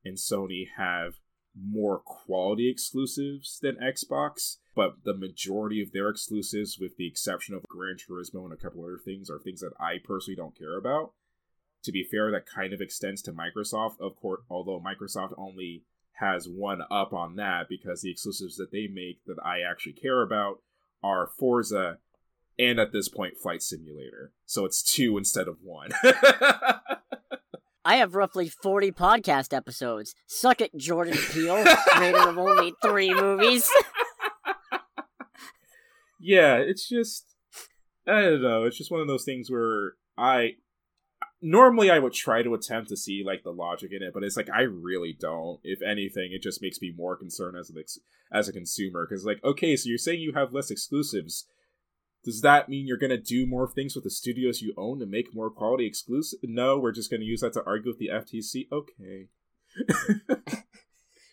and 0.03 0.17
Sony 0.17 0.67
have 0.77 1.15
more 1.59 1.99
quality 1.99 2.69
exclusives 2.69 3.59
than 3.61 3.77
Xbox, 3.77 4.57
but 4.75 5.03
the 5.03 5.15
majority 5.15 5.81
of 5.81 5.93
their 5.93 6.09
exclusives, 6.09 6.77
with 6.79 6.97
the 6.97 7.07
exception 7.07 7.55
of 7.55 7.63
Gran 7.63 7.95
Turismo 7.95 8.43
and 8.43 8.53
a 8.53 8.57
couple 8.57 8.83
other 8.83 8.99
things, 9.03 9.29
are 9.29 9.39
things 9.39 9.61
that 9.61 9.73
I 9.79 9.95
personally 10.03 10.35
don't 10.35 10.57
care 10.57 10.77
about. 10.77 11.13
To 11.85 11.91
be 11.91 12.03
fair, 12.03 12.31
that 12.31 12.47
kind 12.47 12.73
of 12.73 12.81
extends 12.81 13.21
to 13.23 13.31
Microsoft, 13.31 13.99
of 13.99 14.15
course, 14.15 14.41
although 14.49 14.81
Microsoft 14.83 15.33
only 15.37 15.83
has 16.13 16.49
one 16.49 16.81
up 16.89 17.13
on 17.13 17.35
that 17.35 17.69
because 17.69 18.01
the 18.01 18.09
exclusives 18.09 18.55
that 18.57 18.71
they 18.71 18.87
make 18.87 19.19
that 19.27 19.37
I 19.45 19.59
actually 19.59 19.93
care 19.93 20.23
about 20.23 20.63
are 21.03 21.29
Forza 21.37 21.99
and 22.57 22.79
at 22.79 22.91
this 22.91 23.07
point 23.07 23.37
Flight 23.37 23.61
Simulator. 23.61 24.31
So 24.47 24.65
it's 24.65 24.81
two 24.81 25.15
instead 25.15 25.47
of 25.47 25.57
one. 25.61 25.91
I 27.85 27.97
have 27.97 28.15
roughly 28.15 28.49
40 28.49 28.91
podcast 28.93 29.55
episodes. 29.55 30.15
Suck 30.25 30.61
it, 30.61 30.75
Jordan 30.75 31.15
Peele, 31.31 31.63
creator 31.89 32.29
of 32.29 32.39
only 32.39 32.73
three 32.81 33.13
movies. 33.13 33.69
yeah, 36.19 36.55
it's 36.55 36.89
just 36.89 37.35
I 38.07 38.21
don't 38.21 38.41
know. 38.41 38.63
It's 38.63 38.77
just 38.77 38.89
one 38.89 39.01
of 39.01 39.07
those 39.07 39.23
things 39.23 39.51
where 39.51 39.93
I 40.17 40.55
normally 41.41 41.89
I 41.89 41.99
would 41.99 42.13
try 42.13 42.43
to 42.43 42.53
attempt 42.53 42.89
to 42.89 42.97
see 42.97 43.23
like 43.25 43.43
the 43.43 43.51
logic 43.51 43.91
in 43.91 44.03
it, 44.03 44.13
but 44.13 44.23
it's 44.23 44.37
like 44.37 44.49
I 44.49 44.61
really 44.61 45.15
don't. 45.17 45.59
If 45.63 45.81
anything, 45.81 46.31
it 46.31 46.41
just 46.41 46.61
makes 46.61 46.81
me 46.81 46.93
more 46.95 47.15
concerned 47.15 47.57
as 47.57 47.69
an 47.69 47.77
ex- 47.79 47.99
as 48.31 48.47
a 48.47 48.53
consumer 48.53 49.07
because 49.07 49.25
like 49.25 49.43
okay, 49.43 49.75
so 49.75 49.89
you're 49.89 49.97
saying 49.97 50.21
you 50.21 50.33
have 50.33 50.53
less 50.53 50.71
exclusives. 50.71 51.47
Does 52.23 52.41
that 52.41 52.69
mean 52.69 52.87
you're 52.87 52.97
gonna 52.97 53.17
do 53.17 53.45
more 53.45 53.67
things 53.67 53.95
with 53.95 54.03
the 54.03 54.09
studios 54.09 54.61
you 54.61 54.73
own 54.77 54.99
to 54.99 55.05
make 55.05 55.35
more 55.35 55.49
quality 55.49 55.85
exclusive? 55.85 56.39
No, 56.43 56.79
we're 56.79 56.91
just 56.91 57.11
gonna 57.11 57.23
use 57.23 57.41
that 57.41 57.53
to 57.53 57.63
argue 57.65 57.91
with 57.91 57.99
the 57.99 58.09
FTC. 58.09 58.67
Okay. 58.71 59.27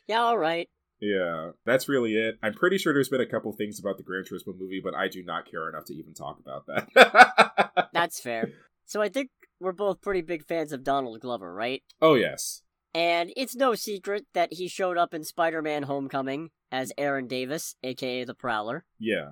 Yeah, 0.08 0.24
alright. 0.24 0.68
Yeah, 1.00 1.50
that's 1.64 1.88
really 1.88 2.14
it. 2.14 2.38
I'm 2.42 2.54
pretty 2.54 2.78
sure 2.78 2.92
there's 2.92 3.08
been 3.08 3.20
a 3.20 3.26
couple 3.26 3.52
things 3.52 3.80
about 3.80 3.96
the 3.96 4.02
Gran 4.02 4.24
Turismo 4.24 4.56
movie, 4.58 4.80
but 4.82 4.94
I 4.94 5.08
do 5.08 5.22
not 5.22 5.50
care 5.50 5.68
enough 5.68 5.84
to 5.86 5.94
even 5.94 6.14
talk 6.14 6.38
about 6.38 6.66
that. 6.66 7.88
That's 7.92 8.20
fair. 8.20 8.50
So 8.84 9.02
I 9.02 9.08
think 9.08 9.30
we're 9.62 9.72
both 9.72 10.00
pretty 10.02 10.20
big 10.22 10.44
fans 10.44 10.72
of 10.72 10.82
Donald 10.84 11.20
Glover, 11.20 11.52
right? 11.54 11.82
oh 12.00 12.14
yes. 12.14 12.62
And 12.94 13.32
it's 13.38 13.56
no 13.56 13.74
secret 13.74 14.26
that 14.34 14.52
he 14.52 14.68
showed 14.68 14.98
up 14.98 15.14
in 15.14 15.24
Spider 15.24 15.62
Man 15.62 15.84
Homecoming 15.84 16.50
as 16.70 16.92
Aaron 16.98 17.26
Davis, 17.26 17.74
aka 17.82 18.24
the 18.24 18.34
Prowler. 18.34 18.84
Yeah. 18.98 19.30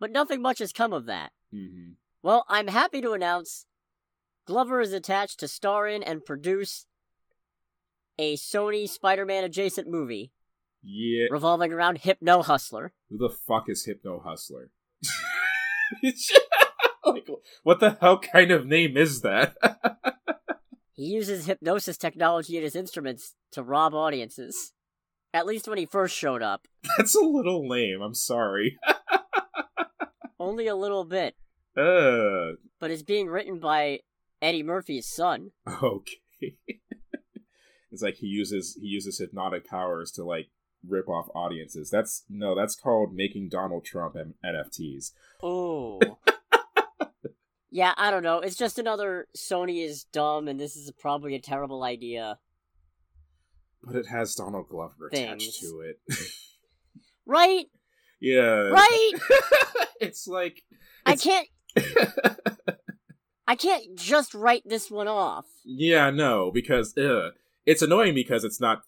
But 0.00 0.10
nothing 0.12 0.40
much 0.40 0.60
has 0.60 0.72
come 0.72 0.92
of 0.94 1.04
that. 1.06 1.32
hmm 1.52 1.92
Well, 2.22 2.44
I'm 2.48 2.68
happy 2.68 3.00
to 3.02 3.12
announce 3.12 3.66
Glover 4.46 4.80
is 4.80 4.92
attached 4.92 5.40
to 5.40 5.48
star 5.48 5.86
in 5.86 6.02
and 6.02 6.24
produce 6.24 6.86
a 8.18 8.36
Sony 8.36 8.88
Spider 8.88 9.26
Man 9.26 9.44
adjacent 9.44 9.88
movie 9.88 10.32
Yeah. 10.82 11.26
revolving 11.30 11.72
around 11.72 11.98
Hypno 11.98 12.42
Hustler. 12.42 12.92
Who 13.10 13.18
the 13.18 13.28
fuck 13.46 13.64
is 13.68 13.84
Hypno 13.84 14.22
Hustler? 14.24 14.70
like, 17.12 17.26
what 17.62 17.80
the 17.80 17.96
hell 18.00 18.18
kind 18.18 18.50
of 18.50 18.66
name 18.66 18.96
is 18.96 19.20
that? 19.22 19.54
He 20.96 21.06
uses 21.06 21.46
hypnosis 21.46 21.96
technology 21.98 22.56
in 22.56 22.62
his 22.62 22.76
instruments 22.76 23.34
to 23.50 23.64
rob 23.64 23.94
audiences. 23.94 24.72
At 25.32 25.44
least 25.44 25.66
when 25.66 25.76
he 25.76 25.86
first 25.86 26.16
showed 26.16 26.40
up. 26.40 26.68
That's 26.96 27.16
a 27.16 27.20
little 27.24 27.68
lame. 27.68 28.00
I'm 28.00 28.14
sorry. 28.14 28.78
Only 30.38 30.68
a 30.68 30.76
little 30.76 31.04
bit. 31.04 31.34
Uh, 31.76 32.52
But 32.78 32.92
it's 32.92 33.02
being 33.02 33.26
written 33.26 33.58
by 33.58 34.00
Eddie 34.40 34.62
Murphy's 34.62 35.08
son. 35.08 35.50
okay. 35.82 36.56
it's 37.90 38.02
like 38.02 38.16
he 38.18 38.26
uses 38.28 38.78
he 38.80 38.86
uses 38.86 39.18
hypnotic 39.18 39.66
powers 39.66 40.12
to 40.12 40.24
like 40.24 40.46
rip 40.88 41.08
off 41.08 41.26
audiences. 41.34 41.90
That's 41.90 42.24
no, 42.28 42.54
that's 42.54 42.76
called 42.76 43.14
making 43.14 43.48
Donald 43.48 43.84
Trump 43.84 44.14
M- 44.16 44.34
NFTs. 44.44 45.10
Oh. 45.42 45.98
Yeah, 47.74 47.92
I 47.96 48.12
don't 48.12 48.22
know. 48.22 48.38
It's 48.38 48.54
just 48.54 48.78
another 48.78 49.26
Sony 49.36 49.84
is 49.84 50.04
dumb 50.04 50.46
and 50.46 50.60
this 50.60 50.76
is 50.76 50.92
probably 50.92 51.34
a 51.34 51.40
terrible 51.40 51.82
idea. 51.82 52.38
But 53.82 53.96
it 53.96 54.06
has 54.06 54.36
Donald 54.36 54.68
Glover 54.68 55.08
attached 55.12 55.60
to 55.60 55.80
it. 55.80 55.98
Right? 57.26 57.64
yeah. 58.20 58.68
Right? 58.68 59.12
it's 60.00 60.28
like 60.28 60.62
I 61.06 61.16
can't 61.16 61.48
I 63.48 63.56
can't 63.56 63.96
just 63.96 64.34
write 64.34 64.62
this 64.66 64.90
one 64.90 65.08
off. 65.08 65.46
Yeah, 65.64 66.10
no, 66.10 66.50
because 66.52 66.96
ugh, 66.98 67.32
it's 67.64 67.80
annoying 67.80 68.14
because 68.14 68.44
it's 68.44 68.60
not 68.60 68.82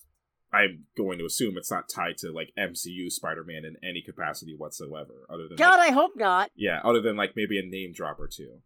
I'm 0.52 0.84
going 0.96 1.18
to 1.18 1.24
assume 1.24 1.56
it's 1.56 1.70
not 1.70 1.88
tied 1.88 2.18
to 2.18 2.30
like 2.30 2.52
MCU 2.58 3.10
Spider-Man 3.10 3.64
in 3.64 3.76
any 3.82 4.02
capacity 4.02 4.54
whatsoever, 4.54 5.26
other 5.30 5.48
than 5.48 5.56
God, 5.56 5.78
like, 5.78 5.90
I 5.90 5.94
hope 5.94 6.12
not. 6.14 6.50
yeah, 6.54 6.80
other 6.84 7.00
than 7.00 7.16
like 7.16 7.32
maybe 7.34 7.58
a 7.58 7.66
name 7.66 7.92
drop 7.94 8.20
or 8.20 8.28
two. 8.28 8.60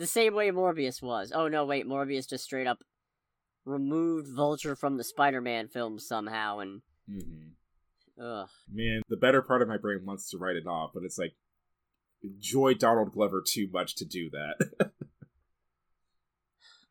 The 0.00 0.06
same 0.06 0.34
way 0.34 0.50
Morbius 0.50 1.02
was. 1.02 1.30
Oh 1.30 1.46
no, 1.46 1.66
wait, 1.66 1.86
Morbius 1.86 2.26
just 2.26 2.44
straight 2.44 2.66
up 2.66 2.82
removed 3.66 4.28
Vulture 4.34 4.74
from 4.74 4.96
the 4.96 5.04
Spider-Man 5.04 5.68
films 5.68 6.06
somehow, 6.06 6.60
and 6.60 6.80
hmm 7.06 7.50
ugh. 8.18 8.48
Man, 8.72 9.02
the 9.10 9.18
better 9.18 9.42
part 9.42 9.60
of 9.60 9.68
my 9.68 9.76
brain 9.76 10.06
wants 10.06 10.30
to 10.30 10.38
write 10.38 10.56
it 10.56 10.66
off, 10.66 10.92
but 10.94 11.02
it's 11.02 11.18
like 11.18 11.34
enjoy 12.22 12.72
Donald 12.72 13.12
Glover 13.12 13.44
too 13.46 13.68
much 13.70 13.94
to 13.96 14.06
do 14.06 14.30
that. 14.30 14.90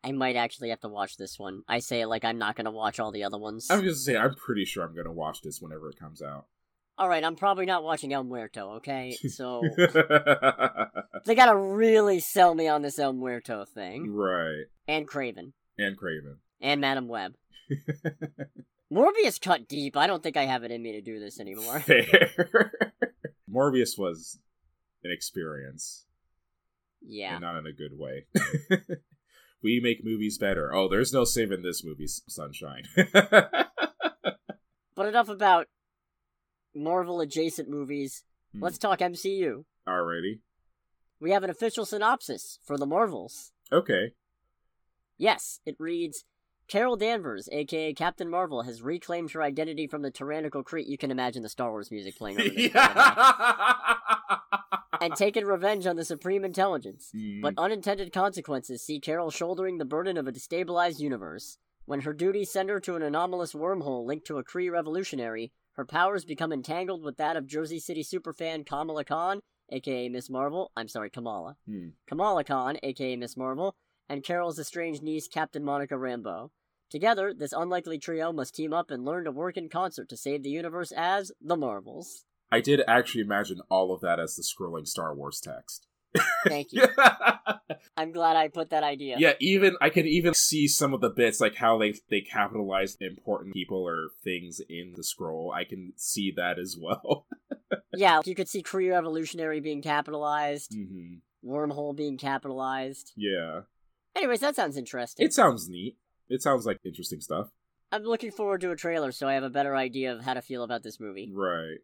I 0.04 0.12
might 0.12 0.36
actually 0.36 0.68
have 0.68 0.80
to 0.82 0.88
watch 0.88 1.16
this 1.16 1.36
one. 1.36 1.64
I 1.66 1.80
say 1.80 2.02
it 2.02 2.06
like 2.06 2.24
I'm 2.24 2.38
not 2.38 2.54
gonna 2.54 2.70
watch 2.70 3.00
all 3.00 3.10
the 3.10 3.24
other 3.24 3.38
ones. 3.38 3.66
I'm 3.68 3.82
just 3.82 4.04
saying, 4.04 4.18
I'm 4.18 4.36
pretty 4.36 4.64
sure 4.64 4.84
I'm 4.84 4.94
gonna 4.94 5.12
watch 5.12 5.42
this 5.42 5.60
whenever 5.60 5.90
it 5.90 5.98
comes 5.98 6.22
out. 6.22 6.46
All 7.00 7.08
right, 7.08 7.24
I'm 7.24 7.34
probably 7.34 7.64
not 7.64 7.82
watching 7.82 8.12
El 8.12 8.24
Muerto. 8.24 8.72
Okay, 8.76 9.12
so 9.30 9.62
they 11.24 11.34
gotta 11.34 11.56
really 11.56 12.20
sell 12.20 12.54
me 12.54 12.68
on 12.68 12.82
this 12.82 12.98
El 12.98 13.14
Muerto 13.14 13.64
thing, 13.64 14.12
right. 14.12 14.64
and 14.86 15.08
Kraven, 15.08 15.52
And 15.78 15.98
Kraven. 15.98 16.36
and 16.60 16.78
Madame 16.78 17.08
Web. 17.08 17.36
Morbius 18.92 19.40
cut 19.40 19.66
deep. 19.66 19.96
I 19.96 20.06
don't 20.06 20.22
think 20.22 20.36
I 20.36 20.44
have 20.44 20.62
it 20.62 20.70
in 20.70 20.82
me 20.82 20.92
to 20.92 21.00
do 21.00 21.18
this 21.18 21.40
anymore. 21.40 21.80
Fair. 21.86 22.72
Morbius 23.50 23.96
was 23.98 24.38
an 25.02 25.10
experience, 25.10 26.04
Yeah. 27.00 27.32
and 27.32 27.40
not 27.40 27.56
in 27.56 27.66
a 27.66 27.72
good 27.72 27.92
way. 27.96 28.26
we 29.62 29.80
make 29.82 30.04
movies 30.04 30.36
better. 30.36 30.74
Oh, 30.74 30.86
there's 30.86 31.14
no 31.14 31.24
saving 31.24 31.62
this 31.62 31.82
movie, 31.82 32.06
Sunshine. 32.08 32.84
But 34.94 35.06
enough 35.06 35.30
about 35.30 35.66
Marvel 36.74 37.20
adjacent 37.20 37.68
movies. 37.68 38.22
Hmm. 38.52 38.62
Let's 38.62 38.78
talk 38.78 38.98
MCU. 39.00 39.64
Alrighty. 39.88 40.40
We 41.20 41.32
have 41.32 41.42
an 41.44 41.50
official 41.50 41.84
synopsis 41.84 42.58
for 42.64 42.78
the 42.78 42.86
Marvels. 42.86 43.52
Okay. 43.72 44.12
Yes, 45.18 45.60
it 45.66 45.76
reads 45.78 46.24
Carol 46.66 46.96
Danvers, 46.96 47.48
aka 47.52 47.92
Captain 47.92 48.30
Marvel, 48.30 48.62
has 48.62 48.80
reclaimed 48.80 49.32
her 49.32 49.42
identity 49.42 49.86
from 49.86 50.02
the 50.02 50.10
tyrannical 50.10 50.64
Kree. 50.64 50.86
You 50.86 50.96
can 50.96 51.10
imagine 51.10 51.42
the 51.42 51.48
Star 51.48 51.70
Wars 51.70 51.90
music 51.90 52.16
playing 52.16 52.40
over 52.40 52.48
this. 52.48 52.70
and 55.00 55.14
taken 55.16 55.44
revenge 55.46 55.86
on 55.86 55.96
the 55.96 56.04
Supreme 56.04 56.44
Intelligence. 56.44 57.10
Mm, 57.14 57.42
But 57.42 57.54
unintended 57.58 58.12
consequences 58.12 58.82
see 58.82 59.00
Carol 59.00 59.30
shouldering 59.30 59.78
the 59.78 59.84
burden 59.84 60.16
of 60.16 60.26
a 60.28 60.32
destabilized 60.32 61.00
universe. 61.00 61.58
When 61.86 62.00
her 62.02 62.12
duties 62.12 62.50
send 62.50 62.68
her 62.70 62.78
to 62.80 62.94
an 62.96 63.02
anomalous 63.02 63.52
wormhole 63.52 64.06
linked 64.06 64.26
to 64.28 64.38
a 64.38 64.44
Kree 64.44 64.70
revolutionary, 64.70 65.52
her 65.74 65.84
powers 65.84 66.24
become 66.24 66.52
entangled 66.52 67.02
with 67.02 67.16
that 67.16 67.36
of 67.36 67.46
Jersey 67.46 67.78
City 67.80 68.02
superfan 68.02 68.66
Kamala 68.66 69.04
Khan, 69.04 69.40
aka 69.70 70.08
Miss 70.08 70.28
Marvel. 70.28 70.70
I'm 70.76 70.88
sorry, 70.88 71.10
Kamala. 71.10 71.56
hmm. 71.66 71.88
Kamala 72.06 72.44
Khan, 72.44 72.78
aka 72.82 73.16
Miss 73.16 73.36
Marvel, 73.36 73.74
and 74.08 74.24
Carol's 74.24 74.58
estranged 74.58 75.02
niece, 75.02 75.28
Captain 75.28 75.64
Monica 75.64 75.94
Rambeau. 75.94 76.50
Together, 76.90 77.32
this 77.32 77.52
unlikely 77.52 77.98
trio 77.98 78.32
must 78.32 78.54
team 78.54 78.72
up 78.72 78.90
and 78.90 79.04
learn 79.04 79.24
to 79.24 79.30
work 79.30 79.56
in 79.56 79.68
concert 79.68 80.08
to 80.08 80.16
save 80.16 80.42
the 80.42 80.50
universe 80.50 80.92
as 80.96 81.30
the 81.40 81.56
Marvels. 81.56 82.24
I 82.50 82.60
did 82.60 82.82
actually 82.88 83.20
imagine 83.20 83.60
all 83.70 83.94
of 83.94 84.00
that 84.00 84.18
as 84.18 84.34
the 84.34 84.42
scrolling 84.42 84.88
Star 84.88 85.14
Wars 85.14 85.40
text. 85.40 85.86
Thank 86.48 86.68
you. 86.72 86.86
I'm 87.96 88.12
glad 88.12 88.36
I 88.36 88.48
put 88.48 88.70
that 88.70 88.82
idea. 88.82 89.16
yeah, 89.18 89.34
even 89.40 89.76
I 89.80 89.90
could 89.90 90.06
even 90.06 90.34
see 90.34 90.66
some 90.68 90.92
of 90.94 91.00
the 91.00 91.10
bits 91.10 91.40
like 91.40 91.56
how 91.56 91.78
they 91.78 91.94
they 92.08 92.20
capitalize 92.20 92.96
important 93.00 93.54
people 93.54 93.82
or 93.86 94.08
things 94.24 94.60
in 94.68 94.94
the 94.96 95.04
scroll. 95.04 95.52
I 95.52 95.64
can 95.64 95.92
see 95.96 96.32
that 96.36 96.58
as 96.58 96.76
well. 96.80 97.26
Yeah, 97.92 98.20
you 98.24 98.36
could 98.36 98.48
see 98.48 98.62
Kree 98.62 98.88
Revolutionary 98.90 99.58
being 99.60 99.82
capitalized, 99.82 100.72
hmm 100.74 101.14
Wormhole 101.44 101.96
being 101.96 102.16
capitalized. 102.18 103.12
Yeah, 103.16 103.62
Anyways, 104.14 104.40
that 104.40 104.54
sounds 104.54 104.76
interesting. 104.76 105.26
it 105.26 105.32
sounds 105.32 105.68
neat. 105.68 105.96
It 106.28 106.40
sounds 106.40 106.66
like 106.66 106.78
interesting 106.84 107.20
stuff. 107.20 107.48
I'm 107.90 108.04
looking 108.04 108.30
forward 108.30 108.60
to 108.60 108.70
a 108.70 108.76
trailer 108.76 109.10
so 109.10 109.26
I 109.28 109.34
have 109.34 109.42
a 109.42 109.50
better 109.50 109.74
idea 109.74 110.12
of 110.12 110.22
how 110.22 110.34
to 110.34 110.42
feel 110.42 110.62
about 110.62 110.84
this 110.84 111.00
movie. 111.00 111.32
Right. 111.34 111.78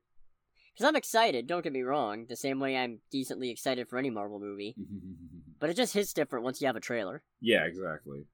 Because 0.77 0.89
I'm 0.89 0.97
excited, 0.97 1.47
don't 1.47 1.65
get 1.65 1.73
me 1.73 1.81
wrong, 1.83 2.27
the 2.29 2.37
same 2.37 2.61
way 2.61 2.77
I'm 2.77 3.01
decently 3.11 3.49
excited 3.51 3.89
for 3.89 3.97
any 3.99 4.11
Marvel 4.11 4.39
movie. 4.39 4.75
But 5.59 5.71
it 5.71 5.75
just 5.75 5.95
hits 5.95 6.13
different 6.13 6.45
once 6.45 6.61
you 6.61 6.67
have 6.67 6.77
a 6.77 6.81
trailer. 6.81 7.23
yeah, 7.41 7.65
exactly. 7.65 8.27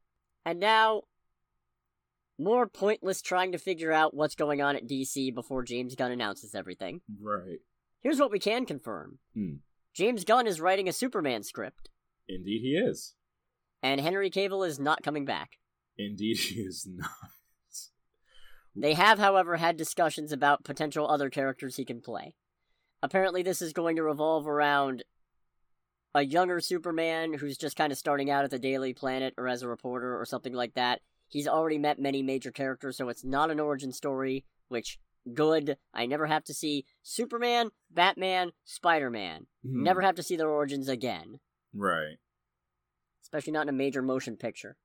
And 0.45 0.59
now, 0.59 1.03
more 2.37 2.67
pointless 2.67 3.23
trying 3.23 3.53
to 3.53 3.59
figure 3.59 3.93
out 3.93 4.13
what's 4.13 4.35
going 4.35 4.61
on 4.61 4.75
at 4.75 4.89
DC 4.89 5.33
before 5.33 5.63
James 5.63 5.95
Gunn 5.95 6.11
announces 6.11 6.53
everything. 6.53 7.01
Right. 7.21 7.61
Here's 8.01 8.19
what 8.19 8.33
we 8.33 8.41
can 8.41 8.67
confirm 8.67 9.21
Hmm. 9.35 9.55
James 9.95 10.25
Gunn 10.25 10.49
is 10.49 10.61
writing 10.61 10.89
a 10.89 10.93
Superman 10.93 11.45
script, 11.45 11.91
Indeed, 12.29 12.63
he 12.63 12.71
is. 12.77 13.15
and 13.85 14.01
Henry 14.01 14.29
Cavill 14.29 14.67
is 14.67 14.81
not 14.81 15.05
coming 15.05 15.25
back. 15.25 15.59
Indeed, 15.97 16.39
he 16.39 16.61
is 16.63 16.89
not. 16.91 17.09
They 18.75 18.95
have, 18.95 19.19
however, 19.19 19.57
had 19.57 19.77
discussions 19.77 20.33
about 20.33 20.65
potential 20.65 21.09
other 21.09 21.29
characters 21.31 21.77
he 21.77 21.85
can 21.85 22.01
play. 22.01 22.35
Apparently, 23.03 23.43
this 23.43 23.61
is 23.61 23.73
going 23.73 23.97
to 23.97 24.03
revolve 24.03 24.47
around 24.47 25.05
a 26.15 26.23
younger 26.25 26.61
Superman 26.61 27.35
who's 27.35 27.57
just 27.59 27.77
kind 27.77 27.93
of 27.93 27.99
starting 27.99 28.31
out 28.31 28.45
at 28.45 28.51
the 28.51 28.59
Daily 28.59 28.93
Planet 28.95 29.35
or 29.37 29.49
as 29.49 29.63
a 29.63 29.69
reporter 29.69 30.19
or 30.19 30.25
something 30.25 30.53
like 30.53 30.75
that. 30.75 31.01
He's 31.29 31.49
already 31.49 31.79
met 31.79 31.99
many 31.99 32.23
major 32.23 32.51
characters, 32.51 32.97
so 32.97 33.09
it's 33.09 33.25
not 33.25 33.51
an 33.51 33.59
origin 33.61 33.93
story, 33.93 34.45
which, 34.69 34.99
good. 35.35 35.79
I 35.95 36.05
never 36.07 36.27
have 36.27 36.45
to 36.45 36.55
see 36.55 36.85
Superman, 37.03 37.71
Batman, 37.91 38.53
Spider 38.65 39.09
Man. 39.11 39.47
Hmm. 39.67 39.83
Never 39.83 40.03
have 40.03 40.15
to 40.17 40.23
see 40.23 40.37
their 40.37 40.51
origins 40.51 40.89
again, 40.89 41.41
Right. 41.75 42.17
especially 43.23 43.53
not 43.55 43.63
in 43.63 43.69
a 43.71 43.73
major 43.73 44.03
motion 44.03 44.37
picture. 44.37 44.77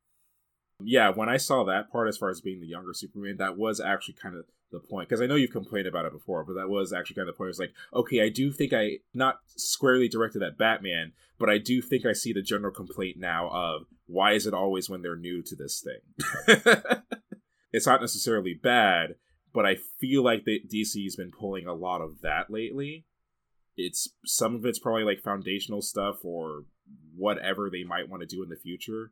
Yeah, 0.83 1.09
when 1.09 1.29
I 1.29 1.37
saw 1.37 1.63
that 1.63 1.91
part 1.91 2.07
as 2.07 2.17
far 2.17 2.29
as 2.29 2.41
being 2.41 2.61
the 2.61 2.67
younger 2.67 2.93
Superman, 2.93 3.37
that 3.37 3.57
was 3.57 3.79
actually 3.79 4.13
kind 4.13 4.35
of 4.35 4.45
the 4.71 4.79
point. 4.79 5.09
Because 5.09 5.21
I 5.21 5.25
know 5.25 5.35
you've 5.35 5.51
complained 5.51 5.87
about 5.87 6.05
it 6.05 6.11
before, 6.11 6.43
but 6.43 6.53
that 6.53 6.69
was 6.69 6.93
actually 6.93 7.15
kind 7.15 7.27
of 7.27 7.33
the 7.33 7.37
point. 7.37 7.49
It's 7.49 7.59
like, 7.59 7.73
okay, 7.93 8.21
I 8.21 8.29
do 8.29 8.51
think 8.51 8.73
I, 8.73 8.99
not 9.13 9.39
squarely 9.55 10.07
directed 10.07 10.43
at 10.43 10.57
Batman, 10.57 11.13
but 11.39 11.49
I 11.49 11.57
do 11.57 11.81
think 11.81 12.05
I 12.05 12.13
see 12.13 12.31
the 12.31 12.41
general 12.41 12.73
complaint 12.73 13.17
now 13.17 13.49
of 13.49 13.83
why 14.05 14.33
is 14.33 14.45
it 14.45 14.53
always 14.53 14.89
when 14.89 15.01
they're 15.01 15.15
new 15.15 15.41
to 15.43 15.55
this 15.55 15.83
thing? 15.83 16.61
it's 17.71 17.87
not 17.87 18.01
necessarily 18.01 18.53
bad, 18.53 19.15
but 19.53 19.65
I 19.65 19.75
feel 19.99 20.23
like 20.23 20.45
the 20.45 20.61
DC's 20.71 21.15
been 21.15 21.31
pulling 21.31 21.65
a 21.65 21.73
lot 21.73 22.01
of 22.01 22.21
that 22.21 22.51
lately. 22.51 23.05
It's 23.75 24.09
some 24.25 24.55
of 24.55 24.65
it's 24.65 24.79
probably 24.79 25.03
like 25.03 25.21
foundational 25.21 25.81
stuff 25.81 26.17
or 26.23 26.65
whatever 27.15 27.69
they 27.69 27.83
might 27.83 28.09
want 28.09 28.21
to 28.21 28.27
do 28.27 28.43
in 28.43 28.49
the 28.49 28.55
future 28.55 29.11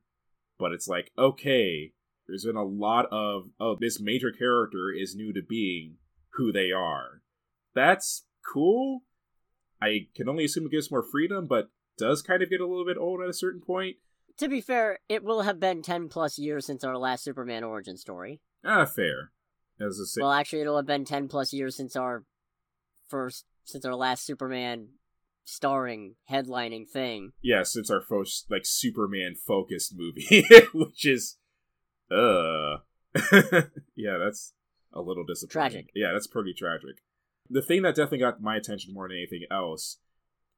but 0.58 0.72
it's 0.72 0.88
like 0.88 1.12
okay 1.18 1.92
there's 2.28 2.46
been 2.46 2.56
a 2.56 2.64
lot 2.64 3.06
of 3.12 3.50
oh 3.60 3.76
this 3.80 4.00
major 4.00 4.32
character 4.32 4.92
is 4.92 5.16
new 5.16 5.32
to 5.34 5.42
being 5.42 5.98
who 6.34 6.52
they 6.52 6.72
are. 6.72 7.22
That's 7.74 8.26
cool. 8.54 9.04
I 9.82 10.08
can 10.16 10.30
only 10.30 10.46
assume 10.46 10.66
it 10.66 10.72
gives 10.72 10.92
more 10.92 11.04
freedom 11.04 11.48
but 11.48 11.70
does 11.98 12.22
kind 12.22 12.42
of 12.42 12.50
get 12.50 12.62
a 12.62 12.68
little 12.68 12.86
bit 12.86 12.98
old 12.98 13.22
at 13.22 13.30
a 13.30 13.34
certain 13.34 13.62
point. 13.62 13.98
To 14.38 14.50
be 14.50 14.60
fair, 14.60 15.00
it 15.08 15.24
will 15.24 15.44
have 15.44 15.60
been 15.60 15.82
10 15.82 16.10
plus 16.10 16.38
years 16.38 16.66
since 16.66 16.84
our 16.84 16.98
last 16.98 17.24
Superman 17.24 17.64
origin 17.64 17.96
story. 17.96 18.42
ah 18.66 18.86
fair. 18.86 19.32
As 19.80 20.00
a 20.00 20.22
Well, 20.22 20.32
actually, 20.32 20.62
it'll 20.62 20.78
have 20.78 20.86
been 20.86 21.06
10 21.06 21.28
plus 21.28 21.54
years 21.54 21.76
since 21.76 21.96
our 21.96 22.24
first, 23.08 23.46
since 23.66 23.86
our 23.86 23.96
last 23.96 24.26
Superman 24.26 24.90
starring, 25.46 26.16
headlining 26.30 26.90
thing. 26.90 27.32
yeah 27.42 27.64
since 27.64 27.90
our 27.90 28.02
first 28.02 28.48
like 28.50 28.66
superman 28.66 29.36
focused 29.36 29.94
movie 29.96 30.46
which 30.74 31.06
is 31.06 31.38
uh 32.12 32.78
yeah 33.96 34.18
that's 34.18 34.54
a 34.94 35.02
little 35.02 35.24
disappointing 35.24 35.72
Tragic. 35.72 35.90
yeah 35.96 36.12
that's 36.12 36.28
pretty 36.28 36.54
tragic 36.54 36.98
the 37.50 37.62
thing 37.62 37.84
that 37.84 37.96
definitely 37.96 38.20
got 38.20 38.42
my 38.42 38.56
attention 38.56 38.94
more 38.94 39.08
than 39.08 39.18
anything 39.18 39.44
else 39.52 40.00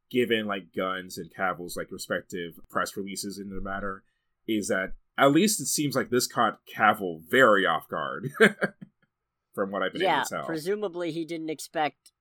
given 0.10 0.46
like 0.46 0.74
Gunn's 0.76 1.18
and 1.18 1.30
cavill's 1.34 1.76
like 1.76 1.92
respective 1.92 2.54
press 2.70 2.96
releases 2.96 3.38
in 3.38 3.50
the 3.50 3.62
matter 3.62 4.04
is 4.48 4.70
that 4.70 4.94
at 5.18 5.32
least 5.32 5.60
it 5.60 5.66
seems 5.66 5.96
like 5.96 6.10
this 6.10 6.28
caught 6.28 6.60
cavill 6.74 7.22
very 7.30 7.66
off 7.66 7.88
guard 7.90 8.30
from 9.54 9.72
what 9.72 9.82
i've 9.82 9.94
been 9.94 10.02
yeah, 10.04 10.18
able 10.18 10.26
to 10.26 10.36
tell 10.36 10.46
presumably 10.46 11.12
he 11.12 11.26
didn't 11.26 11.50
expect 11.50 12.12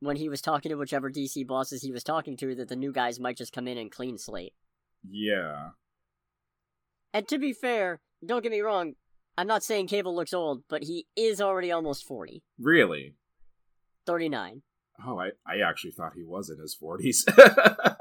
when 0.00 0.16
he 0.16 0.28
was 0.28 0.40
talking 0.40 0.70
to 0.70 0.76
whichever 0.76 1.10
DC 1.10 1.46
bosses 1.46 1.82
he 1.82 1.92
was 1.92 2.04
talking 2.04 2.36
to 2.38 2.54
that 2.54 2.68
the 2.68 2.76
new 2.76 2.92
guys 2.92 3.18
might 3.20 3.36
just 3.36 3.52
come 3.52 3.66
in 3.68 3.78
and 3.78 3.90
clean 3.90 4.18
slate. 4.18 4.52
yeah 5.08 5.70
And 7.12 7.26
to 7.28 7.38
be 7.38 7.52
fair, 7.52 8.00
don't 8.24 8.42
get 8.42 8.52
me 8.52 8.60
wrong, 8.60 8.94
I'm 9.38 9.46
not 9.46 9.62
saying 9.62 9.88
Cavill 9.88 10.14
looks 10.14 10.32
old, 10.34 10.62
but 10.68 10.84
he 10.84 11.06
is 11.16 11.40
already 11.40 11.70
almost 11.72 12.04
40. 12.06 12.42
really 12.58 13.14
39. 14.06 14.62
oh 15.06 15.18
i, 15.18 15.30
I 15.46 15.60
actually 15.66 15.92
thought 15.92 16.12
he 16.14 16.22
was 16.24 16.50
in 16.50 16.58
his 16.60 16.76
40s 16.80 17.24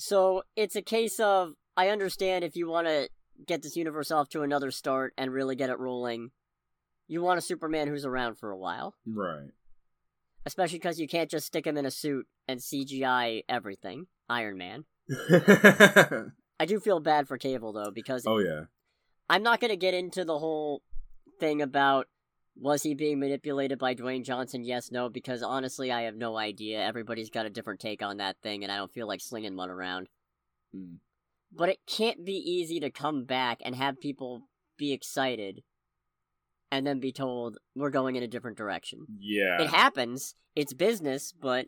So 0.00 0.42
it's 0.56 0.76
a 0.76 0.82
case 0.82 1.18
of 1.18 1.54
I 1.76 1.88
understand 1.88 2.44
if 2.44 2.54
you 2.56 2.68
want 2.68 2.86
to 2.86 3.08
get 3.46 3.62
this 3.62 3.76
universe 3.76 4.10
off 4.10 4.28
to 4.30 4.42
another 4.42 4.70
start 4.70 5.12
and 5.18 5.32
really 5.32 5.56
get 5.56 5.70
it 5.70 5.78
rolling, 5.78 6.30
you 7.08 7.20
want 7.22 7.38
a 7.38 7.42
Superman 7.42 7.88
who's 7.88 8.04
around 8.04 8.36
for 8.38 8.50
a 8.50 8.56
while, 8.56 8.94
Right. 9.06 9.50
Especially 10.48 10.78
because 10.78 10.98
you 10.98 11.06
can't 11.06 11.28
just 11.30 11.46
stick 11.46 11.66
him 11.66 11.76
in 11.76 11.84
a 11.84 11.90
suit 11.90 12.26
and 12.48 12.58
CGI 12.58 13.42
everything. 13.50 14.06
Iron 14.30 14.56
Man. 14.56 14.86
I 16.58 16.64
do 16.66 16.80
feel 16.80 17.00
bad 17.00 17.28
for 17.28 17.36
Cavill 17.36 17.74
though 17.74 17.90
because 17.94 18.24
oh 18.26 18.38
yeah. 18.38 18.62
I'm 19.28 19.42
not 19.42 19.60
going 19.60 19.72
to 19.72 19.76
get 19.76 19.92
into 19.92 20.24
the 20.24 20.38
whole 20.38 20.80
thing 21.38 21.60
about 21.60 22.06
was 22.56 22.82
he 22.82 22.94
being 22.94 23.20
manipulated 23.20 23.78
by 23.78 23.94
Dwayne 23.94 24.24
Johnson? 24.24 24.64
Yes, 24.64 24.90
no, 24.90 25.10
because 25.10 25.42
honestly, 25.42 25.92
I 25.92 26.02
have 26.02 26.16
no 26.16 26.38
idea. 26.38 26.80
Everybody's 26.80 27.28
got 27.28 27.44
a 27.44 27.50
different 27.50 27.78
take 27.78 28.02
on 28.02 28.16
that 28.16 28.36
thing, 28.42 28.62
and 28.62 28.72
I 28.72 28.78
don't 28.78 28.90
feel 28.90 29.06
like 29.06 29.20
slinging 29.20 29.54
one 29.54 29.68
around. 29.68 30.08
Mm. 30.74 30.96
But 31.52 31.68
it 31.68 31.80
can't 31.86 32.24
be 32.24 32.32
easy 32.32 32.80
to 32.80 32.90
come 32.90 33.24
back 33.24 33.58
and 33.64 33.76
have 33.76 34.00
people 34.00 34.48
be 34.78 34.94
excited 34.94 35.62
and 36.70 36.86
then 36.86 37.00
be 37.00 37.12
told 37.12 37.58
we're 37.74 37.90
going 37.90 38.16
in 38.16 38.22
a 38.22 38.28
different 38.28 38.56
direction. 38.58 39.06
Yeah. 39.18 39.62
It 39.62 39.68
happens, 39.68 40.34
it's 40.54 40.72
business, 40.72 41.32
but 41.32 41.66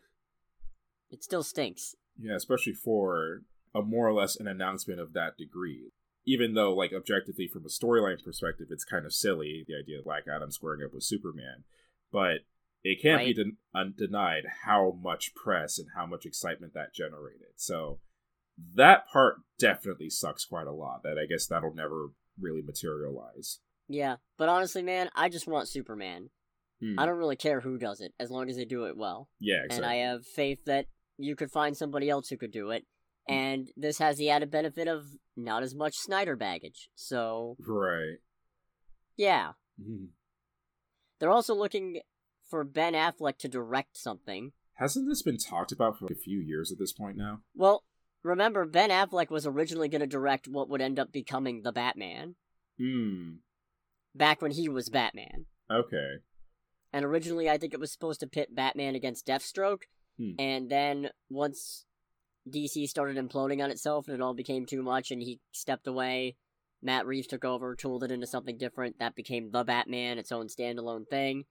it 1.09 1.23
still 1.23 1.43
stinks. 1.43 1.95
Yeah, 2.19 2.35
especially 2.35 2.73
for 2.73 3.43
a 3.73 3.81
more 3.81 4.07
or 4.07 4.13
less 4.13 4.35
an 4.35 4.47
announcement 4.47 4.99
of 4.99 5.13
that 5.13 5.37
degree. 5.37 5.91
Even 6.25 6.53
though, 6.53 6.73
like, 6.73 6.91
objectively, 6.93 7.47
from 7.47 7.65
a 7.65 7.69
storyline 7.69 8.23
perspective, 8.23 8.67
it's 8.69 8.85
kind 8.85 9.05
of 9.05 9.13
silly, 9.13 9.65
the 9.67 9.75
idea 9.75 9.97
of 9.97 10.05
Black 10.05 10.23
Adam 10.31 10.51
squaring 10.51 10.83
up 10.85 10.93
with 10.93 11.03
Superman. 11.03 11.63
But 12.11 12.41
it 12.83 13.01
can't 13.01 13.21
be 13.21 13.27
Right. 13.27 13.35
den- 13.35 13.57
undenied 13.73 14.43
how 14.65 14.91
much 15.01 15.33
press 15.33 15.79
and 15.79 15.89
how 15.95 16.05
much 16.05 16.25
excitement 16.25 16.73
that 16.73 16.93
generated. 16.93 17.53
So 17.55 18.01
that 18.75 19.07
part 19.07 19.37
definitely 19.57 20.09
sucks 20.11 20.45
quite 20.45 20.67
a 20.67 20.71
lot. 20.71 21.01
That 21.03 21.17
I 21.17 21.25
guess 21.25 21.47
that'll 21.47 21.73
never 21.73 22.09
really 22.39 22.61
materialize. 22.61 23.59
Yeah, 23.93 24.15
but 24.37 24.49
honestly, 24.49 24.81
man, 24.81 25.09
I 25.15 25.29
just 25.29 25.47
want 25.47 25.67
Superman. 25.67 26.29
Hmm. 26.81 26.97
I 26.99 27.05
don't 27.05 27.17
really 27.17 27.35
care 27.35 27.59
who 27.61 27.77
does 27.77 28.01
it, 28.01 28.13
as 28.19 28.31
long 28.31 28.49
as 28.49 28.55
they 28.55 28.65
do 28.65 28.85
it 28.85 28.97
well. 28.97 29.29
Yeah, 29.39 29.63
exactly. 29.65 29.77
and. 29.77 29.85
I 29.85 29.95
have 30.09 30.25
faith 30.25 30.65
that 30.65 30.87
you 31.17 31.35
could 31.35 31.51
find 31.51 31.75
somebody 31.77 32.09
else 32.09 32.29
who 32.29 32.37
could 32.37 32.51
do 32.51 32.71
it. 32.71 32.85
And 33.29 33.69
this 33.77 33.99
has 33.99 34.17
the 34.17 34.29
added 34.31 34.49
benefit 34.49 34.87
of 34.87 35.05
not 35.37 35.61
as 35.61 35.75
much 35.75 35.95
Snyder 35.95 36.35
baggage. 36.35 36.89
So, 36.95 37.55
Right. 37.59 38.17
yeah. 39.15 39.53
Mhm. 39.79 40.09
They're 41.19 41.29
also 41.29 41.53
looking 41.53 42.01
for 42.49 42.63
Ben 42.63 42.93
Affleck 42.93 43.37
to 43.37 43.47
direct 43.47 43.95
something. 43.95 44.53
Hasn't 44.73 45.07
this 45.07 45.21
been 45.21 45.37
talked 45.37 45.71
about 45.71 45.99
for 45.99 46.07
a 46.11 46.15
few 46.15 46.39
years 46.39 46.71
at 46.71 46.79
this 46.79 46.91
point 46.93 47.15
now? 47.15 47.43
Well, 47.53 47.83
remember, 48.23 48.65
Ben 48.65 48.89
Affleck 48.89 49.29
was 49.29 49.45
originally 49.45 49.87
going 49.87 50.01
to 50.01 50.07
direct 50.07 50.47
what 50.47 50.67
would 50.69 50.81
end 50.81 50.99
up 50.99 51.11
becoming 51.11 51.61
The 51.61 51.71
Batman, 51.71 52.35
Hmm. 52.79 53.35
Back 54.15 54.41
when 54.41 54.51
he 54.51 54.69
was 54.69 54.89
Batman. 54.89 55.45
Okay. 55.71 56.15
And 56.93 57.05
originally, 57.05 57.49
I 57.49 57.57
think 57.57 57.73
it 57.73 57.79
was 57.79 57.91
supposed 57.91 58.19
to 58.19 58.27
pit 58.27 58.53
Batman 58.53 58.95
against 58.95 59.25
Deathstroke. 59.25 59.83
Hmm. 60.17 60.31
And 60.39 60.69
then, 60.69 61.09
once 61.29 61.85
DC 62.49 62.87
started 62.87 63.17
imploding 63.17 63.63
on 63.63 63.71
itself 63.71 64.07
and 64.07 64.15
it 64.15 64.21
all 64.21 64.33
became 64.33 64.65
too 64.65 64.81
much 64.81 65.11
and 65.11 65.21
he 65.21 65.39
stepped 65.51 65.87
away, 65.87 66.35
Matt 66.81 67.05
Reeves 67.05 67.27
took 67.27 67.45
over, 67.45 67.75
tooled 67.75 68.03
it 68.03 68.11
into 68.11 68.27
something 68.27 68.57
different. 68.57 68.99
That 68.99 69.15
became 69.15 69.51
The 69.51 69.63
Batman, 69.63 70.17
its 70.17 70.31
own 70.31 70.47
standalone 70.47 71.07
thing. 71.07 71.45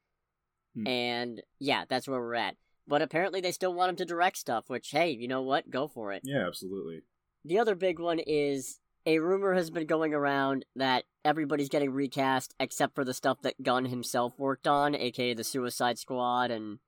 Hmm. 0.74 0.86
And 0.86 1.42
yeah, 1.58 1.84
that's 1.88 2.08
where 2.08 2.20
we're 2.20 2.34
at. 2.34 2.56
But 2.86 3.02
apparently, 3.02 3.40
they 3.40 3.52
still 3.52 3.72
want 3.72 3.90
him 3.90 3.96
to 3.96 4.04
direct 4.04 4.36
stuff, 4.36 4.64
which, 4.66 4.90
hey, 4.90 5.10
you 5.10 5.28
know 5.28 5.42
what? 5.42 5.70
Go 5.70 5.88
for 5.88 6.12
it. 6.12 6.22
Yeah, 6.24 6.46
absolutely. 6.46 7.02
The 7.44 7.58
other 7.58 7.74
big 7.74 7.98
one 7.98 8.18
is 8.18 8.79
a 9.06 9.18
rumor 9.18 9.54
has 9.54 9.70
been 9.70 9.86
going 9.86 10.14
around 10.14 10.64
that 10.76 11.04
everybody's 11.24 11.68
getting 11.68 11.90
recast 11.92 12.54
except 12.60 12.94
for 12.94 13.04
the 13.04 13.14
stuff 13.14 13.42
that 13.42 13.62
Gunn 13.62 13.86
himself 13.86 14.38
worked 14.38 14.66
on, 14.66 14.94
aka 14.94 15.34
the 15.34 15.44
Suicide 15.44 15.98
Squad 15.98 16.50
and 16.50 16.78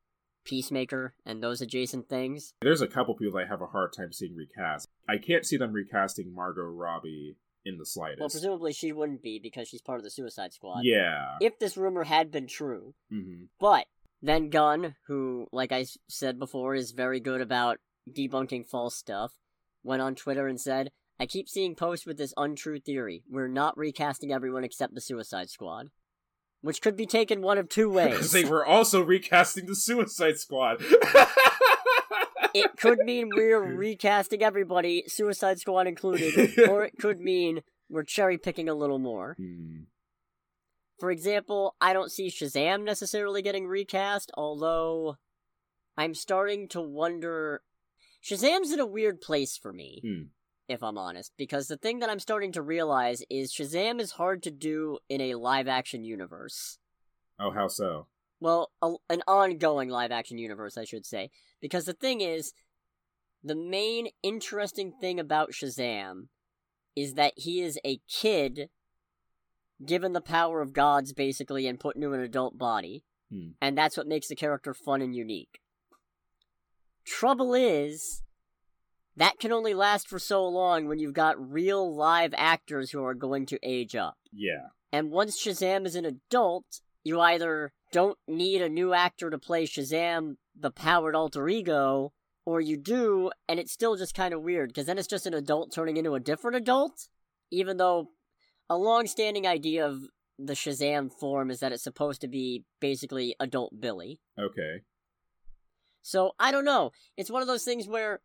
Peacemaker 0.44 1.14
and 1.25 1.42
those 1.42 1.61
adjacent 1.61 2.09
things. 2.09 2.53
There's 2.62 2.83
a 2.83 2.88
couple 2.88 3.14
people 3.14 3.38
I 3.38 3.46
have 3.46 3.62
a 3.62 3.66
hard 3.66 3.92
time 3.96 4.12
seeing 4.12 4.35
recast. 4.35 4.88
I 5.09 5.18
can't 5.18 5.46
see 5.46 5.57
them 5.57 5.72
recasting 5.72 6.35
Margot 6.35 6.62
Robbie 6.62 7.37
in 7.64 7.79
the 7.79 7.87
slightest. 7.87 8.20
Well, 8.20 8.29
presumably 8.29 8.72
she 8.72 8.92
wouldn't 8.92 9.22
be 9.22 9.38
because 9.40 9.68
she's 9.68 9.83
part 9.83 9.98
of 9.98 10.05
the 10.05 10.11
Suicide 10.11 10.53
Squad. 10.53 10.81
yeah. 10.83 11.37
If 11.40 11.59
this 11.59 11.77
rumor 11.77 12.05
had 12.05 12.31
been 12.31 12.46
true, 12.48 12.94
hmm 13.11 13.44
but 13.61 13.87
then 14.20 14.51
Gunn, 14.51 14.94
who, 15.07 15.46
like 15.53 15.72
I 15.72 15.87
said 16.09 16.38
before, 16.38 16.75
is 16.75 16.92
very 16.92 17.20
good 17.20 17.40
about 17.40 17.79
debunking 18.11 18.66
false 18.68 18.96
stuff, 18.96 19.33
went 19.83 20.03
on 20.03 20.14
Twitter 20.14 20.46
and 20.46 20.61
said, 20.61 20.90
I 21.22 21.26
keep 21.26 21.48
seeing 21.48 21.76
posts 21.76 22.04
with 22.04 22.18
this 22.18 22.35
untrue 22.37 22.80
theory. 22.80 23.22
We're 23.30 23.46
not 23.46 23.78
recasting 23.78 24.32
everyone 24.32 24.64
except 24.64 24.92
the 24.92 25.00
Suicide 25.00 25.50
Squad. 25.50 25.90
Which 26.62 26.82
could 26.82 26.96
be 26.96 27.06
taken 27.06 27.42
one 27.42 27.58
of 27.58 27.68
two 27.68 27.88
ways. 27.98 28.32
they 28.32 28.44
were 28.44 28.66
also 28.66 29.02
recasting 29.04 29.66
the 29.66 29.76
Suicide 29.76 30.40
Squad. 30.40 30.78
it 32.54 32.76
could 32.76 32.98
mean 33.04 33.28
we're 33.32 33.61
recasting 33.76 34.42
everybody, 34.42 35.04
Suicide 35.06 35.61
Squad 35.61 35.87
included, 35.87 36.58
or 36.68 36.85
it 36.87 36.94
could 36.98 37.20
mean 37.20 37.61
we're 37.88 38.02
cherry 38.02 38.37
picking 38.37 38.68
a 38.68 38.74
little 38.74 38.98
more. 38.98 39.37
Hmm. 39.38 39.82
For 40.98 41.12
example, 41.12 41.76
I 41.80 41.92
don't 41.92 42.11
see 42.11 42.30
Shazam 42.30 42.82
necessarily 42.82 43.42
getting 43.42 43.68
recast, 43.68 44.32
although 44.35 45.18
I'm 45.96 46.14
starting 46.14 46.66
to 46.70 46.80
wonder. 46.80 47.62
Shazam's 48.28 48.72
in 48.72 48.80
a 48.80 48.87
weird 48.87 49.20
place 49.20 49.56
for 49.56 49.72
me, 49.72 50.00
Hmm. 50.04 50.22
If 50.72 50.82
I'm 50.82 50.98
honest, 50.98 51.32
because 51.37 51.68
the 51.68 51.76
thing 51.76 52.00
that 52.00 52.11
I'm 52.11 52.18
starting 52.18 52.52
to 52.52 52.62
realize 52.62 53.22
is 53.30 53.52
Shazam 53.52 54.00
is 54.00 54.12
hard 54.12 54.42
to 54.42 54.50
do 54.50 54.98
in 55.08 55.20
a 55.20 55.35
live 55.35 55.68
action 55.68 56.04
universe. 56.04 56.78
Oh, 57.38 57.50
how 57.50 57.68
so? 57.68 58.06
Well, 58.40 58.72
a, 58.82 58.94
an 59.08 59.22
ongoing 59.28 59.88
live 59.88 60.11
action 60.11 60.38
universe, 60.38 60.76
I 60.76 60.85
should 60.85 61.06
say. 61.06 61.30
Because 61.61 61.85
the 61.85 61.92
thing 61.92 62.20
is, 62.20 62.52
the 63.44 63.54
main 63.54 64.08
interesting 64.22 64.92
thing 65.00 65.20
about 65.20 65.52
Shazam 65.52 66.28
is 66.96 67.14
that 67.14 67.35
he 67.37 67.61
is 67.61 67.78
a 67.85 68.00
kid 68.08 68.68
given 69.85 70.12
the 70.12 70.20
power 70.20 70.61
of 70.61 70.72
gods, 70.72 71.12
basically, 71.12 71.66
and 71.66 71.80
put 71.80 71.96
into 71.96 72.12
an 72.12 72.20
adult 72.20 72.58
body. 72.58 73.04
Hmm. 73.30 73.50
And 73.61 73.76
that's 73.76 73.96
what 73.96 74.06
makes 74.06 74.28
the 74.28 74.37
character 74.37 74.74
fun 74.74 75.02
and 75.02 75.14
unique. 75.14 75.61
Trouble 77.04 77.54
is, 77.54 78.22
that 79.16 79.38
can 79.38 79.53
only 79.53 79.75
last 79.75 80.09
for 80.09 80.18
so 80.18 80.46
long 80.46 80.88
when 80.88 80.98
you've 80.98 81.12
got 81.12 81.51
real 81.53 81.94
live 81.94 82.35
actors 82.37 82.90
who 82.90 83.05
are 83.05 83.14
going 83.14 83.46
to 83.46 83.59
age 83.62 83.94
up. 83.94 84.16
Yeah. 84.33 84.68
And 84.92 85.11
once 85.11 85.42
Shazam 85.42 85.87
is 85.87 85.94
an 85.96 86.05
adult, 86.05 86.81
you 87.05 87.20
either 87.20 87.72
don't 87.92 88.18
need 88.27 88.62
a 88.62 88.68
new 88.68 88.94
actor 88.94 89.31
to 89.31 89.38
play 89.38 89.66
Shazam, 89.66 90.37
the 90.59 90.70
powered 90.70 91.14
alter 91.14 91.48
ego, 91.48 92.12
or 92.44 92.61
you 92.61 92.77
do, 92.77 93.31
and 93.48 93.61
it's 93.61 93.72
still 93.72 93.96
just 93.96 94.14
kind 94.14 94.35
of 94.35 94.42
weird, 94.42 94.70
because 94.70 94.87
then 94.87 94.98
it's 94.98 95.09
just 95.09 95.27
an 95.27 95.35
adult 95.35 95.72
turning 95.72 95.96
into 95.96 96.14
a 96.14 96.20
different 96.20 96.57
adult? 96.57 97.09
Even 97.51 97.77
though 97.77 98.09
a 98.68 98.77
long 98.77 99.07
standing 99.07 99.46
idea 99.46 99.87
of 99.87 100.03
the 100.38 100.55
Shazam 100.55 101.12
form 101.12 101.51
is 101.51 101.61
that 101.61 101.72
it's 101.72 101.85
supposed 101.85 102.20
to 102.22 102.29
be 102.29 102.64
basically 102.81 103.37
adult 103.38 103.79
Billy. 103.79 104.20
Okay. 104.38 104.83
So 106.03 106.33
I 106.38 106.51
don't 106.51 106.64
know. 106.64 106.90
It's 107.16 107.31
one 107.31 107.42
of 107.42 107.48
those 107.48 107.64
things 107.64 107.87
where 107.87 108.20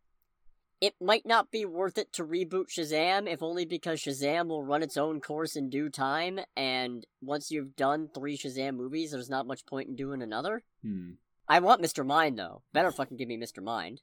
it 0.80 0.94
might 1.02 1.26
not 1.26 1.52
be 1.52 1.66
worth 1.66 1.98
it 1.98 2.14
to 2.14 2.26
reboot 2.26 2.70
Shazam, 2.70 3.28
if 3.28 3.42
only 3.42 3.66
because 3.66 4.00
Shazam 4.00 4.48
will 4.48 4.64
run 4.64 4.84
its 4.84 4.98
own 4.98 5.22
course 5.22 5.56
in 5.56 5.70
due 5.70 5.90
time, 5.90 6.40
and 6.56 7.06
once 7.22 7.50
you've 7.50 7.76
done 7.76 8.10
three 8.14 8.38
Shazam 8.38 8.76
movies, 8.76 9.12
there's 9.12 9.30
not 9.30 9.48
much 9.48 9.66
point 9.66 9.90
in 9.90 9.96
doing 9.96 10.22
another. 10.22 10.64
Hmm. 10.84 11.12
I 11.48 11.60
want 11.60 11.82
Mr. 11.82 12.06
Mind, 12.06 12.38
though. 12.38 12.62
Better 12.74 12.92
fucking 12.92 13.18
give 13.18 13.28
me 13.28 13.38
Mr. 13.38 13.64
Mind. 13.64 14.02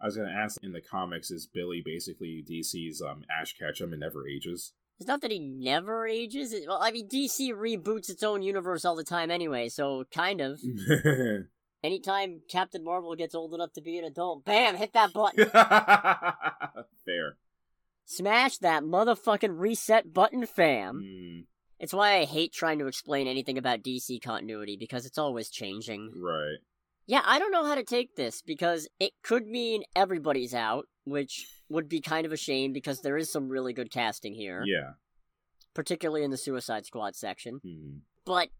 I 0.00 0.06
was 0.06 0.16
gonna 0.16 0.30
ask. 0.30 0.62
In 0.62 0.72
the 0.72 0.80
comics, 0.80 1.30
is 1.30 1.46
Billy 1.46 1.82
basically 1.84 2.44
DC's 2.48 3.02
um 3.02 3.22
Ash 3.30 3.54
Ketchum 3.56 3.92
and 3.92 4.00
never 4.00 4.26
ages? 4.26 4.72
It's 4.98 5.06
not 5.06 5.20
that 5.22 5.30
he 5.30 5.38
never 5.38 6.06
ages. 6.06 6.52
It, 6.52 6.64
well, 6.66 6.78
I 6.80 6.90
mean, 6.90 7.08
DC 7.08 7.52
reboots 7.52 8.10
its 8.10 8.22
own 8.22 8.42
universe 8.42 8.84
all 8.84 8.96
the 8.96 9.04
time 9.04 9.30
anyway, 9.30 9.68
so 9.68 10.04
kind 10.12 10.40
of. 10.40 10.60
Anytime 11.82 12.40
Captain 12.48 12.84
Marvel 12.84 13.14
gets 13.14 13.34
old 13.34 13.54
enough 13.54 13.72
to 13.74 13.80
be 13.80 13.98
an 13.98 14.04
adult, 14.04 14.44
bam, 14.44 14.76
hit 14.76 14.92
that 14.92 15.12
button. 15.12 15.46
Fair. 17.06 17.36
Smash 18.04 18.58
that 18.58 18.82
motherfucking 18.82 19.58
reset 19.58 20.12
button, 20.12 20.44
fam. 20.46 21.00
Hmm. 21.04 21.40
It's 21.78 21.94
why 21.94 22.18
I 22.18 22.24
hate 22.24 22.52
trying 22.52 22.78
to 22.80 22.86
explain 22.86 23.26
anything 23.26 23.56
about 23.56 23.82
DC 23.82 24.20
continuity 24.20 24.76
because 24.78 25.06
it's 25.06 25.16
always 25.16 25.48
changing. 25.48 26.12
Right. 26.16 26.58
Yeah, 27.06 27.22
I 27.24 27.38
don't 27.38 27.52
know 27.52 27.64
how 27.64 27.74
to 27.76 27.82
take 27.84 28.16
this 28.16 28.42
because 28.42 28.86
it 28.98 29.12
could 29.22 29.46
mean 29.46 29.84
everybody's 29.96 30.52
out, 30.54 30.86
which 31.04 31.46
would 31.70 31.88
be 31.88 32.00
kind 32.00 32.26
of 32.26 32.32
a 32.32 32.36
shame 32.36 32.72
because 32.72 33.00
there 33.00 33.16
is 33.16 33.32
some 33.32 33.48
really 33.48 33.72
good 33.72 33.90
casting 33.90 34.34
here, 34.34 34.62
Yeah. 34.66 34.92
particularly 35.72 36.22
in 36.24 36.30
the 36.30 36.36
Suicide 36.36 36.84
Squad 36.84 37.16
section. 37.16 37.60
Hmm. 37.64 37.98
But, 38.26 38.50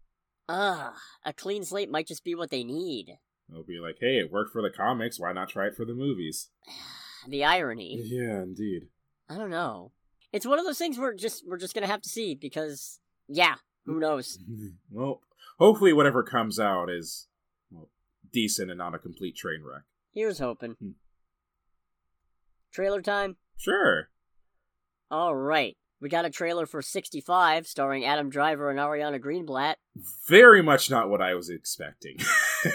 ah, 0.49 0.93
a 1.25 1.33
clean 1.33 1.63
slate 1.63 1.89
might 1.89 2.07
just 2.07 2.23
be 2.23 2.35
what 2.35 2.49
they 2.49 2.63
need. 2.63 3.17
They'll 3.49 3.63
be 3.63 3.79
like, 3.79 3.97
hey, 3.99 4.17
it 4.19 4.31
worked 4.31 4.51
for 4.51 4.61
the 4.61 4.69
comics. 4.69 5.19
Why 5.19 5.33
not 5.33 5.49
try 5.49 5.67
it 5.67 5.75
for 5.75 5.85
the 5.85 5.93
movies? 5.93 6.49
The 7.27 7.43
irony. 7.43 8.01
Yeah, 8.03 8.41
indeed. 8.41 8.87
I 9.29 9.37
don't 9.37 9.51
know. 9.51 9.91
It's 10.33 10.43
one 10.43 10.57
of 10.57 10.65
those 10.65 10.79
things 10.79 10.97
we're 10.97 11.13
just 11.13 11.43
we're 11.47 11.59
just 11.59 11.75
gonna 11.75 11.85
have 11.85 12.01
to 12.01 12.09
see 12.09 12.33
because 12.33 12.99
yeah, 13.27 13.57
Who 13.85 13.99
knows? 13.99 14.39
well, 14.91 15.21
hopefully, 15.59 15.93
whatever 15.93 16.23
comes 16.23 16.59
out 16.59 16.89
is 16.89 17.27
well, 17.69 17.89
decent 18.33 18.71
and 18.71 18.79
not 18.79 18.95
a 18.95 18.97
complete 18.97 19.35
train 19.35 19.61
wreck. 19.63 19.83
Here's 20.11 20.39
hoping. 20.39 20.77
Hmm. 20.81 20.91
Trailer 22.71 23.03
time? 23.03 23.35
Sure. 23.55 24.09
All 25.11 25.35
right. 25.35 25.77
We 26.01 26.09
got 26.09 26.25
a 26.25 26.31
trailer 26.31 26.65
for 26.65 26.81
65 26.81 27.67
starring 27.67 28.05
Adam 28.05 28.31
Driver 28.31 28.71
and 28.71 28.79
Ariana 28.79 29.19
Greenblatt. 29.19 29.75
Very 30.27 30.63
much 30.63 30.89
not 30.89 31.09
what 31.09 31.21
I 31.21 31.35
was 31.35 31.49
expecting. 31.49 32.17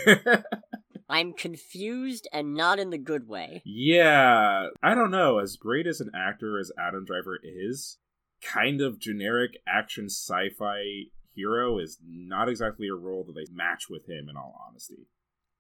I'm 1.09 1.33
confused 1.33 2.29
and 2.33 2.55
not 2.55 2.79
in 2.79 2.91
the 2.91 2.99
good 2.99 3.29
way. 3.29 3.63
yeah, 3.65 4.69
I 4.83 4.95
don't 4.95 5.11
know. 5.11 5.39
As 5.39 5.57
great 5.57 5.87
as 5.87 6.01
an 6.01 6.13
actor 6.15 6.59
as 6.59 6.71
Adam 6.79 7.05
Driver 7.05 7.39
is, 7.43 7.99
kind 8.43 8.81
of 8.81 8.99
generic 9.01 9.57
action 9.67 10.07
sci 10.07 10.51
fi 10.57 11.07
hero 11.35 11.79
is 11.79 11.99
not 12.07 12.49
exactly 12.49 12.89
a 12.89 12.95
role 12.95 13.25
that 13.25 13.35
they 13.35 13.53
match 13.53 13.89
with 13.91 14.09
him, 14.09 14.29
in 14.29 14.37
all 14.37 14.61
honesty. 14.69 15.07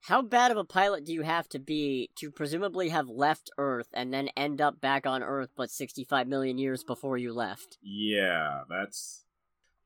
How 0.07 0.23
bad 0.23 0.53
of 0.53 0.57
a 0.57 0.63
pilot 0.63 1.05
do 1.05 1.13
you 1.13 1.23
have 1.23 1.49
to 1.49 1.59
be 1.59 2.11
to 2.19 2.31
presumably 2.31 2.91
have 2.91 3.09
left 3.09 3.51
Earth 3.59 3.89
and 3.93 4.15
then 4.15 4.29
end 4.37 4.61
up 4.61 4.81
back 4.81 5.05
on 5.05 5.21
Earth 5.21 5.51
but 5.57 5.69
65 5.69 6.29
million 6.29 6.59
years 6.59 6.85
before 6.85 7.19
you 7.19 7.33
left? 7.33 7.77
Yeah, 7.83 8.61
that's. 8.71 9.25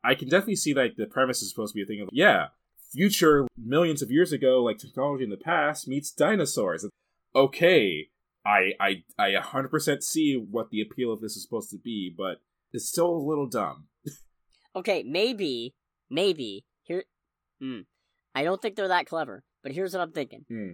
I 0.04 0.14
can 0.14 0.28
definitely 0.28 0.56
see 0.56 0.74
like 0.74 0.96
the 0.96 1.06
premise 1.06 1.40
is 1.40 1.48
supposed 1.48 1.72
to 1.72 1.76
be 1.76 1.84
a 1.84 1.86
thing 1.86 2.02
of 2.02 2.10
yeah, 2.12 2.48
future 2.92 3.46
millions 3.56 4.02
of 4.02 4.10
years 4.10 4.30
ago, 4.30 4.62
like 4.62 4.76
technology 4.76 5.24
in 5.24 5.30
the 5.30 5.38
past 5.38 5.88
meets 5.88 6.10
dinosaurs. 6.10 6.86
Okay, 7.34 8.08
I 8.44 8.72
I 8.78 9.04
I 9.18 9.30
100% 9.30 10.02
see 10.02 10.34
what 10.34 10.68
the 10.68 10.82
appeal 10.82 11.14
of 11.14 11.22
this 11.22 11.34
is 11.34 11.44
supposed 11.44 11.70
to 11.70 11.78
be, 11.78 12.14
but 12.14 12.42
it's 12.74 12.86
still 12.86 13.08
a 13.08 13.26
little 13.26 13.48
dumb. 13.48 13.86
Okay, 14.76 15.02
maybe, 15.02 15.74
maybe 16.10 16.66
here. 16.82 17.04
Hmm. 17.58 17.80
I 18.34 18.44
don't 18.44 18.62
think 18.62 18.76
they're 18.76 18.86
that 18.86 19.06
clever, 19.06 19.42
but 19.62 19.72
here's 19.72 19.92
what 19.92 20.02
I'm 20.02 20.12
thinking. 20.12 20.44
Hmm. 20.48 20.72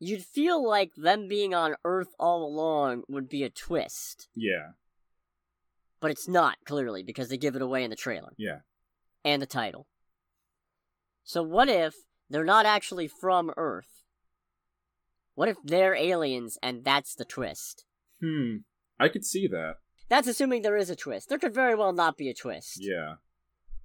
You'd 0.00 0.24
feel 0.24 0.64
like 0.66 0.92
them 0.96 1.26
being 1.26 1.54
on 1.54 1.74
Earth 1.84 2.14
all 2.20 2.44
along 2.44 3.02
would 3.08 3.28
be 3.28 3.42
a 3.42 3.50
twist, 3.50 4.28
Yeah, 4.34 4.72
but 6.00 6.10
it's 6.12 6.28
not 6.28 6.56
clearly 6.64 7.02
because 7.02 7.28
they 7.28 7.36
give 7.36 7.56
it 7.56 7.62
away 7.62 7.82
in 7.82 7.90
the 7.90 7.96
trailer 7.96 8.32
yeah. 8.36 8.60
and 9.24 9.42
the 9.42 9.46
title. 9.46 9.86
So 11.24 11.42
what 11.42 11.68
if 11.68 11.94
they're 12.30 12.44
not 12.44 12.64
actually 12.64 13.08
from 13.08 13.50
Earth? 13.56 14.04
What 15.34 15.48
if 15.48 15.56
they're 15.64 15.94
aliens 15.94 16.58
and 16.62 16.84
that's 16.84 17.14
the 17.14 17.24
twist? 17.24 17.84
Hmm. 18.20 18.58
I 19.00 19.08
could 19.08 19.24
see 19.24 19.46
that. 19.48 19.74
That's 20.08 20.28
assuming 20.28 20.62
there 20.62 20.76
is 20.76 20.90
a 20.90 20.96
twist. 20.96 21.28
There 21.28 21.38
could 21.38 21.54
very 21.54 21.74
well 21.74 21.92
not 21.92 22.16
be 22.16 22.28
a 22.28 22.34
twist. 22.34 22.78
Yeah. 22.80 23.14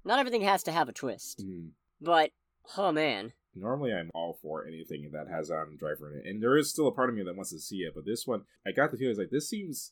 Not 0.06 0.20
everything 0.20 0.42
has 0.42 0.64
to 0.64 0.72
have 0.72 0.90
a 0.90 0.94
twist. 0.94 1.44
Hmm. 1.46 1.70
But, 2.02 2.32
oh 2.78 2.92
man. 2.92 3.34
Normally, 3.56 3.94
I'm 3.94 4.10
all 4.16 4.40
for 4.42 4.66
anything 4.66 5.12
that 5.14 5.28
has 5.30 5.52
Adam 5.52 5.78
Driver 5.78 6.12
in 6.12 6.20
it, 6.20 6.26
and 6.28 6.42
there 6.42 6.58
is 6.58 6.70
still 6.72 6.88
a 6.88 6.92
part 6.92 7.10
of 7.10 7.16
me 7.16 7.24
that 7.24 7.36
wants 7.36 7.52
to 7.52 7.60
see 7.60 7.78
it. 7.84 7.94
But 7.96 8.06
this 8.06 8.26
one, 8.26 8.44
I 8.66 8.72
got 8.72 8.92
the 8.92 8.98
feeling 8.98 9.16
like 9.18 9.30
this 9.30 9.48
seems 9.48 9.92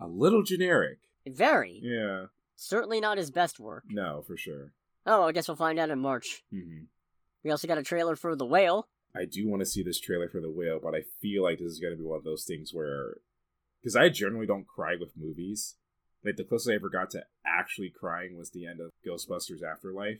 a 0.00 0.06
little 0.08 0.42
generic. 0.42 0.98
Very. 1.26 1.78
Yeah. 1.82 2.26
Certainly 2.56 3.00
not 3.00 3.18
his 3.18 3.30
best 3.30 3.60
work. 3.60 3.84
No, 3.88 4.22
for 4.26 4.36
sure. 4.36 4.72
Oh, 5.06 5.22
I 5.22 5.32
guess 5.32 5.46
we'll 5.46 5.56
find 5.56 5.78
out 5.78 5.90
in 5.90 6.00
March. 6.00 6.42
hmm 6.50 6.84
We 7.44 7.50
also 7.52 7.68
got 7.68 7.78
a 7.78 7.82
trailer 7.84 8.16
for 8.16 8.34
The 8.34 8.46
Whale. 8.46 8.88
I 9.14 9.24
do 9.24 9.48
want 9.48 9.60
to 9.60 9.66
see 9.66 9.82
this 9.82 10.00
trailer 10.00 10.28
for 10.28 10.40
the 10.42 10.50
whale, 10.50 10.78
but 10.82 10.94
I 10.94 11.04
feel 11.22 11.42
like 11.42 11.58
this 11.58 11.72
is 11.72 11.80
going 11.80 11.94
to 11.94 11.98
be 11.98 12.04
one 12.06 12.18
of 12.18 12.24
those 12.24 12.44
things 12.44 12.74
where, 12.74 13.14
because 13.80 13.96
I 13.96 14.10
generally 14.10 14.46
don't 14.46 14.66
cry 14.66 14.94
with 15.00 15.16
movies. 15.16 15.76
Like 16.22 16.36
the 16.36 16.44
closest 16.44 16.70
I 16.70 16.74
ever 16.74 16.90
got 16.90 17.10
to 17.10 17.22
actually 17.46 17.88
crying 17.88 18.36
was 18.36 18.50
the 18.50 18.66
end 18.66 18.80
of 18.80 18.90
Ghostbusters 19.06 19.62
Afterlife. 19.62 20.18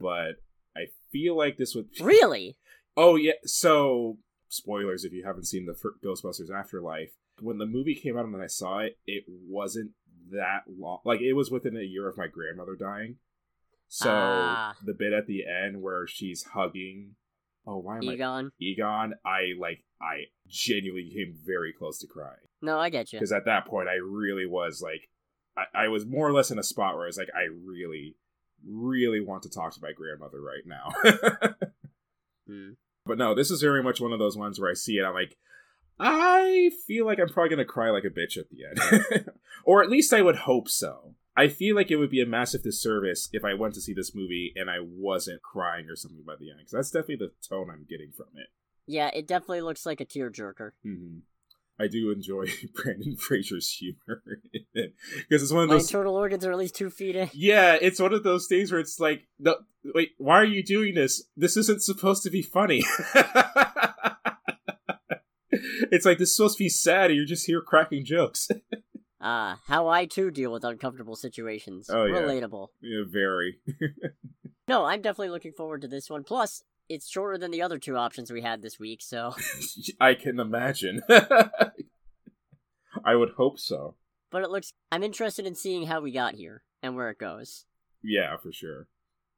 But 0.00 0.36
I 0.76 0.86
feel 1.12 1.36
like 1.36 1.56
this 1.56 1.74
would 1.74 1.88
Really? 2.00 2.56
Oh 2.96 3.16
yeah. 3.16 3.32
So 3.44 4.18
spoilers 4.48 5.04
if 5.04 5.12
you 5.12 5.24
haven't 5.24 5.46
seen 5.46 5.66
the 5.66 5.74
Ghostbusters 6.04 6.50
Afterlife. 6.54 7.10
When 7.40 7.58
the 7.58 7.66
movie 7.66 7.96
came 7.96 8.16
out 8.16 8.24
and 8.26 8.40
I 8.40 8.46
saw 8.46 8.78
it, 8.78 8.96
it 9.06 9.24
wasn't 9.28 9.90
that 10.30 10.62
long. 10.68 11.00
Like 11.04 11.20
it 11.20 11.32
was 11.34 11.50
within 11.50 11.76
a 11.76 11.82
year 11.82 12.08
of 12.08 12.16
my 12.16 12.28
grandmother 12.28 12.76
dying. 12.78 13.16
So 13.88 14.10
Ah. 14.10 14.74
the 14.84 14.94
bit 14.94 15.12
at 15.12 15.26
the 15.26 15.44
end 15.46 15.82
where 15.82 16.06
she's 16.06 16.44
hugging. 16.54 17.16
Oh, 17.66 17.78
why 17.78 17.96
am 17.98 18.08
I 18.08 18.12
Egon? 18.12 18.50
Egon? 18.60 19.14
I 19.24 19.52
like. 19.58 19.84
I 20.00 20.24
genuinely 20.46 21.10
came 21.14 21.34
very 21.44 21.72
close 21.72 21.98
to 22.00 22.06
crying 22.06 22.36
No, 22.60 22.78
I 22.78 22.90
get 22.90 23.12
you. 23.12 23.18
because 23.18 23.32
at 23.32 23.46
that 23.46 23.66
point 23.66 23.88
I 23.88 23.94
really 23.94 24.44
was 24.46 24.82
like, 24.82 25.08
I, 25.56 25.84
I 25.84 25.88
was 25.88 26.04
more 26.04 26.28
or 26.28 26.32
less 26.32 26.50
in 26.50 26.58
a 26.58 26.62
spot 26.62 26.94
where 26.94 27.04
I 27.04 27.06
was 27.06 27.16
like, 27.16 27.30
I 27.34 27.44
really, 27.64 28.16
really 29.06 29.20
want 29.20 29.42
to 29.44 29.50
talk 29.50 29.72
to 29.74 29.80
my 29.82 29.92
grandmother 29.92 30.40
right 30.40 30.66
now. 30.66 30.92
Hmm. 32.46 32.72
But 33.06 33.16
no, 33.18 33.34
this 33.34 33.50
is 33.50 33.62
very 33.62 33.82
much 33.82 34.00
one 34.02 34.12
of 34.12 34.18
those 34.18 34.36
ones 34.36 34.60
where 34.60 34.70
I 34.70 34.74
see 34.74 34.98
it, 34.98 35.04
I'm 35.04 35.14
like, 35.14 35.36
I 35.98 36.70
feel 36.86 37.06
like 37.06 37.18
I'm 37.18 37.28
probably 37.28 37.50
gonna 37.50 37.64
cry 37.64 37.90
like 37.90 38.04
a 38.04 38.10
bitch 38.10 38.36
at 38.36 38.50
the 38.50 38.64
end, 38.64 39.26
or 39.64 39.82
at 39.82 39.90
least 39.90 40.12
I 40.12 40.22
would 40.22 40.36
hope 40.36 40.68
so. 40.68 41.14
I 41.36 41.48
feel 41.48 41.74
like 41.74 41.90
it 41.90 41.96
would 41.96 42.10
be 42.10 42.20
a 42.20 42.26
massive 42.26 42.62
disservice 42.62 43.28
if 43.32 43.44
I 43.44 43.54
went 43.54 43.74
to 43.74 43.80
see 43.80 43.92
this 43.92 44.14
movie 44.14 44.52
and 44.56 44.70
I 44.70 44.76
wasn't 44.80 45.42
crying 45.42 45.86
or 45.88 45.96
something 45.96 46.22
by 46.26 46.34
the 46.38 46.50
end, 46.50 46.58
because 46.58 46.72
that's 46.72 46.90
definitely 46.90 47.26
the 47.26 47.32
tone 47.48 47.70
I'm 47.70 47.86
getting 47.88 48.12
from 48.12 48.26
it. 48.36 48.48
Yeah, 48.86 49.10
it 49.14 49.26
definitely 49.26 49.62
looks 49.62 49.86
like 49.86 50.00
a 50.00 50.04
tearjerker. 50.04 50.72
hmm 50.82 51.18
I 51.78 51.88
do 51.88 52.10
enjoy 52.12 52.46
Brendan 52.74 53.16
Fraser's 53.16 53.68
humor 53.70 54.22
because 54.74 55.42
it's 55.42 55.52
one 55.52 55.64
of 55.64 55.68
My 55.68 55.74
those. 55.76 55.88
internal 55.88 56.16
organs 56.16 56.44
are 56.46 56.52
at 56.52 56.58
least 56.58 56.76
two 56.76 56.90
feet 56.90 57.16
in. 57.16 57.30
Yeah, 57.32 57.76
it's 57.80 58.00
one 58.00 58.12
of 58.14 58.22
those 58.22 58.46
things 58.46 58.70
where 58.70 58.80
it's 58.80 59.00
like, 59.00 59.26
no, 59.38 59.56
wait, 59.94 60.10
why 60.18 60.36
are 60.36 60.44
you 60.44 60.62
doing 60.62 60.94
this? 60.94 61.24
This 61.36 61.56
isn't 61.56 61.82
supposed 61.82 62.22
to 62.24 62.30
be 62.30 62.42
funny. 62.42 62.84
it's 65.90 66.04
like 66.04 66.18
this 66.18 66.30
is 66.30 66.36
supposed 66.36 66.58
to 66.58 66.64
be 66.64 66.68
sad, 66.68 67.10
and 67.10 67.16
you're 67.16 67.26
just 67.26 67.46
here 67.46 67.60
cracking 67.60 68.04
jokes. 68.04 68.48
Ah, 69.20 69.60
how 69.66 69.88
I 69.88 70.04
too 70.06 70.30
deal 70.30 70.52
with 70.52 70.64
uncomfortable 70.64 71.16
situations. 71.16 71.88
Oh, 71.90 72.04
yeah. 72.04 72.16
Relatable. 72.16 72.68
yeah, 72.82 73.02
very. 73.08 73.58
No, 74.68 74.84
I'm 74.84 75.02
definitely 75.02 75.30
looking 75.30 75.52
forward 75.52 75.82
to 75.82 75.88
this 75.88 76.10
one. 76.10 76.24
Plus, 76.24 76.62
it's 76.88 77.08
shorter 77.08 77.38
than 77.38 77.50
the 77.50 77.62
other 77.62 77.78
two 77.78 77.96
options 77.96 78.30
we 78.30 78.42
had 78.42 78.62
this 78.62 78.78
week, 78.78 79.00
so. 79.02 79.34
I 80.00 80.14
can 80.14 80.38
imagine. 80.38 81.02
I 83.04 83.14
would 83.14 83.30
hope 83.36 83.58
so. 83.58 83.96
But 84.30 84.42
it 84.42 84.50
looks. 84.50 84.72
I'm 84.90 85.02
interested 85.02 85.46
in 85.46 85.54
seeing 85.54 85.86
how 85.86 86.00
we 86.00 86.12
got 86.12 86.34
here 86.34 86.62
and 86.82 86.96
where 86.96 87.10
it 87.10 87.18
goes. 87.18 87.64
Yeah, 88.02 88.36
for 88.36 88.52
sure. 88.52 88.88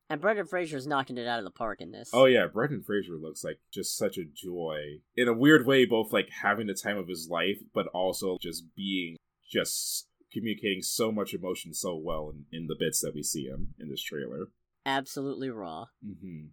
And 0.09 0.21
Brendan 0.21 0.47
Fraser's 0.47 0.87
knocking 0.87 1.19
it 1.19 1.27
out 1.27 1.39
of 1.39 1.45
the 1.45 1.51
park 1.51 1.81
in 1.81 1.91
this. 1.91 2.11
Oh 2.13 2.27
yeah, 2.27 2.47
Brendan 2.47 2.83
Fraser 2.83 3.17
looks 3.17 3.43
like 3.43 3.59
just 3.73 3.97
such 3.97 4.17
a 4.19 4.25
joy. 4.25 5.01
In 5.17 5.27
a 5.27 5.33
weird 5.35 5.67
way, 5.67 5.85
both 5.85 6.13
like 6.13 6.29
having 6.43 6.69
the 6.69 6.75
time 6.75 6.97
of 6.97 7.09
his 7.09 7.29
life, 7.31 7.59
but 7.75 7.89
also 7.89 8.37
just 8.41 8.65
being 8.77 9.17
just 9.51 10.09
communicating 10.33 10.83
so 10.83 11.11
much 11.11 11.35
emotion 11.35 11.73
so 11.75 11.97
well 11.97 12.33
in, 12.33 12.45
in 12.57 12.67
the 12.67 12.77
bits 12.79 13.01
that 13.01 13.15
we 13.15 13.23
see 13.23 13.45
him 13.45 13.75
in 13.81 13.89
this 13.89 14.03
trailer. 14.03 14.49
Absolutely 14.85 15.51
raw. 15.51 15.87
hmm 16.05 16.47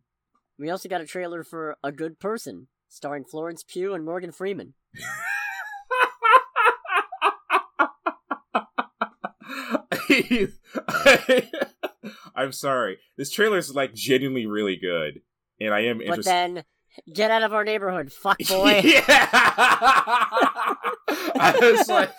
We 0.58 0.70
also 0.70 0.88
got 0.88 1.02
a 1.02 1.06
trailer 1.08 1.44
for 1.44 1.78
A 1.84 1.92
Good 1.92 2.20
Person, 2.20 2.68
starring 2.88 3.26
Florence 3.26 3.64
Pugh 3.68 3.94
and 3.94 4.06
Morgan 4.06 4.32
Freeman. 4.32 4.74
I'm 12.36 12.52
sorry. 12.52 12.98
This 13.18 13.32
trailer 13.32 13.58
is 13.58 13.74
like 13.76 13.94
genuinely 13.94 14.46
really 14.46 14.76
good, 14.76 15.22
and 15.60 15.74
I 15.74 15.82
am 15.82 15.98
But 16.00 16.06
interested. 16.08 16.32
then, 16.32 16.64
get 17.12 17.32
out 17.32 17.44
of 17.44 17.54
our 17.54 17.64
neighborhood, 17.64 18.12
fuck 18.12 18.38
boy. 18.48 18.82
yeah. 18.84 19.30
I 21.36 21.58
was 21.62 21.88
like, 21.88 22.12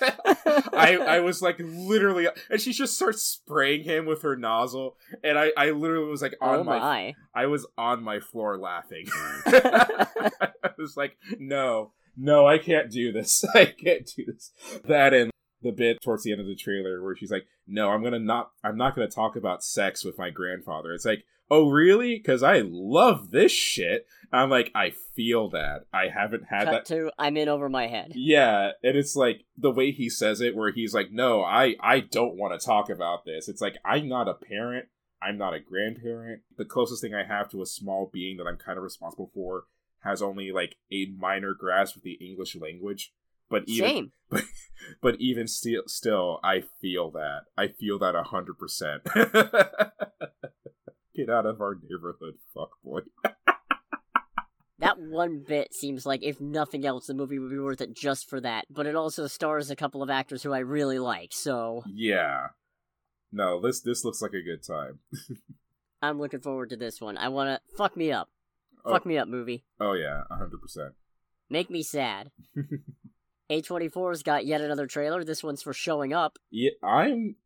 I 0.72 0.96
I 0.96 1.20
was 1.20 1.42
like 1.42 1.56
literally, 1.58 2.28
and 2.50 2.60
she 2.60 2.72
just 2.72 2.94
starts 2.94 3.22
spraying 3.22 3.84
him 3.84 4.06
with 4.06 4.22
her 4.22 4.36
nozzle, 4.36 4.96
and 5.22 5.38
I 5.38 5.52
I 5.56 5.70
literally 5.70 6.10
was 6.10 6.22
like 6.22 6.36
on 6.40 6.60
oh 6.60 6.64
my, 6.64 6.78
my. 6.78 7.14
I 7.34 7.46
was 7.46 7.66
on 7.76 8.02
my 8.02 8.20
floor 8.20 8.58
laughing. 8.58 9.06
I 9.46 10.70
was 10.78 10.96
like, 10.96 11.16
no, 11.38 11.92
no, 12.16 12.46
I 12.46 12.58
can't 12.58 12.90
do 12.90 13.12
this. 13.12 13.44
I 13.54 13.66
can't 13.66 14.08
do 14.16 14.26
this. 14.26 14.52
That 14.84 15.14
and 15.14 15.30
the 15.64 15.72
bit 15.72 16.00
towards 16.00 16.22
the 16.22 16.30
end 16.30 16.40
of 16.40 16.46
the 16.46 16.54
trailer 16.54 17.02
where 17.02 17.16
she's 17.16 17.32
like, 17.32 17.46
no, 17.66 17.90
I'm 17.90 18.02
gonna 18.04 18.20
not, 18.20 18.52
I'm 18.62 18.76
not 18.76 18.94
gonna 18.94 19.08
talk 19.08 19.34
about 19.34 19.64
sex 19.64 20.04
with 20.04 20.18
my 20.18 20.30
grandfather. 20.30 20.92
It's 20.92 21.04
like, 21.04 21.24
oh 21.50 21.68
really? 21.68 22.16
Because 22.16 22.42
I 22.42 22.62
love 22.64 23.30
this 23.32 23.50
shit. 23.50 24.06
I'm 24.32 24.50
like, 24.50 24.70
I 24.74 24.90
feel 25.14 25.50
that. 25.50 25.86
I 25.92 26.08
haven't 26.08 26.44
had 26.48 26.64
Cut 26.64 26.72
that. 26.72 26.84
to, 26.86 27.10
I'm 27.18 27.36
in 27.36 27.48
over 27.48 27.68
my 27.68 27.86
head. 27.86 28.12
Yeah, 28.14 28.72
and 28.82 28.96
it's 28.96 29.16
like 29.16 29.44
the 29.56 29.70
way 29.70 29.90
he 29.90 30.08
says 30.08 30.40
it, 30.40 30.56
where 30.56 30.72
he's 30.72 30.94
like, 30.94 31.12
"No, 31.12 31.42
I, 31.42 31.76
I 31.80 32.00
don't 32.00 32.36
want 32.36 32.58
to 32.58 32.64
talk 32.64 32.90
about 32.90 33.24
this." 33.24 33.48
It's 33.48 33.60
like 33.60 33.76
I'm 33.84 34.08
not 34.08 34.28
a 34.28 34.34
parent, 34.34 34.86
I'm 35.22 35.38
not 35.38 35.54
a 35.54 35.60
grandparent. 35.60 36.42
The 36.56 36.64
closest 36.64 37.00
thing 37.00 37.14
I 37.14 37.24
have 37.24 37.48
to 37.50 37.62
a 37.62 37.66
small 37.66 38.10
being 38.12 38.36
that 38.38 38.46
I'm 38.46 38.56
kind 38.56 38.76
of 38.76 38.84
responsible 38.84 39.30
for 39.32 39.64
has 40.00 40.20
only 40.20 40.52
like 40.52 40.76
a 40.92 41.06
minor 41.16 41.54
grasp 41.54 41.96
of 41.96 42.02
the 42.02 42.18
English 42.20 42.56
language. 42.56 43.12
But 43.48 43.64
even 43.66 43.88
Same. 43.88 44.12
but 44.30 44.44
but 45.00 45.16
even 45.20 45.46
still 45.46 45.82
still 45.86 46.40
I 46.42 46.62
feel 46.80 47.10
that. 47.12 47.42
I 47.56 47.68
feel 47.68 47.98
that 48.00 48.14
a 48.14 48.24
hundred 48.24 48.58
percent. 48.58 49.02
Get 51.14 51.30
out 51.30 51.46
of 51.46 51.60
our 51.60 51.78
neighborhood, 51.80 52.34
fuckboy. 52.56 53.02
That 54.80 54.98
one 54.98 55.44
bit 55.46 55.72
seems 55.72 56.04
like, 56.04 56.22
if 56.22 56.40
nothing 56.40 56.84
else, 56.84 57.06
the 57.06 57.14
movie 57.14 57.38
would 57.38 57.50
be 57.50 57.58
worth 57.58 57.80
it 57.80 57.94
just 57.94 58.28
for 58.28 58.40
that. 58.40 58.66
But 58.68 58.86
it 58.86 58.96
also 58.96 59.26
stars 59.28 59.70
a 59.70 59.76
couple 59.76 60.02
of 60.02 60.10
actors 60.10 60.42
who 60.42 60.52
I 60.52 60.58
really 60.58 60.98
like, 60.98 61.32
so 61.32 61.84
Yeah. 61.86 62.48
No, 63.32 63.60
this 63.60 63.80
this 63.80 64.04
looks 64.04 64.20
like 64.20 64.34
a 64.34 64.42
good 64.42 64.62
time. 64.62 64.98
I'm 66.02 66.18
looking 66.18 66.40
forward 66.40 66.70
to 66.70 66.76
this 66.76 67.00
one. 67.00 67.16
I 67.16 67.28
wanna 67.28 67.60
fuck 67.76 67.96
me 67.96 68.12
up. 68.12 68.28
Oh. 68.84 68.92
Fuck 68.92 69.06
me 69.06 69.16
up, 69.16 69.26
movie. 69.26 69.64
Oh 69.80 69.94
yeah, 69.94 70.24
a 70.30 70.36
hundred 70.36 70.60
percent. 70.60 70.94
Make 71.48 71.70
me 71.70 71.82
sad. 71.82 72.30
A24's 73.62 74.22
got 74.22 74.46
yet 74.46 74.60
another 74.60 74.86
trailer. 74.86 75.24
This 75.24 75.42
one's 75.42 75.62
for 75.62 75.72
showing 75.72 76.12
up. 76.12 76.38
Yeah, 76.50 76.70
I'm. 76.82 77.36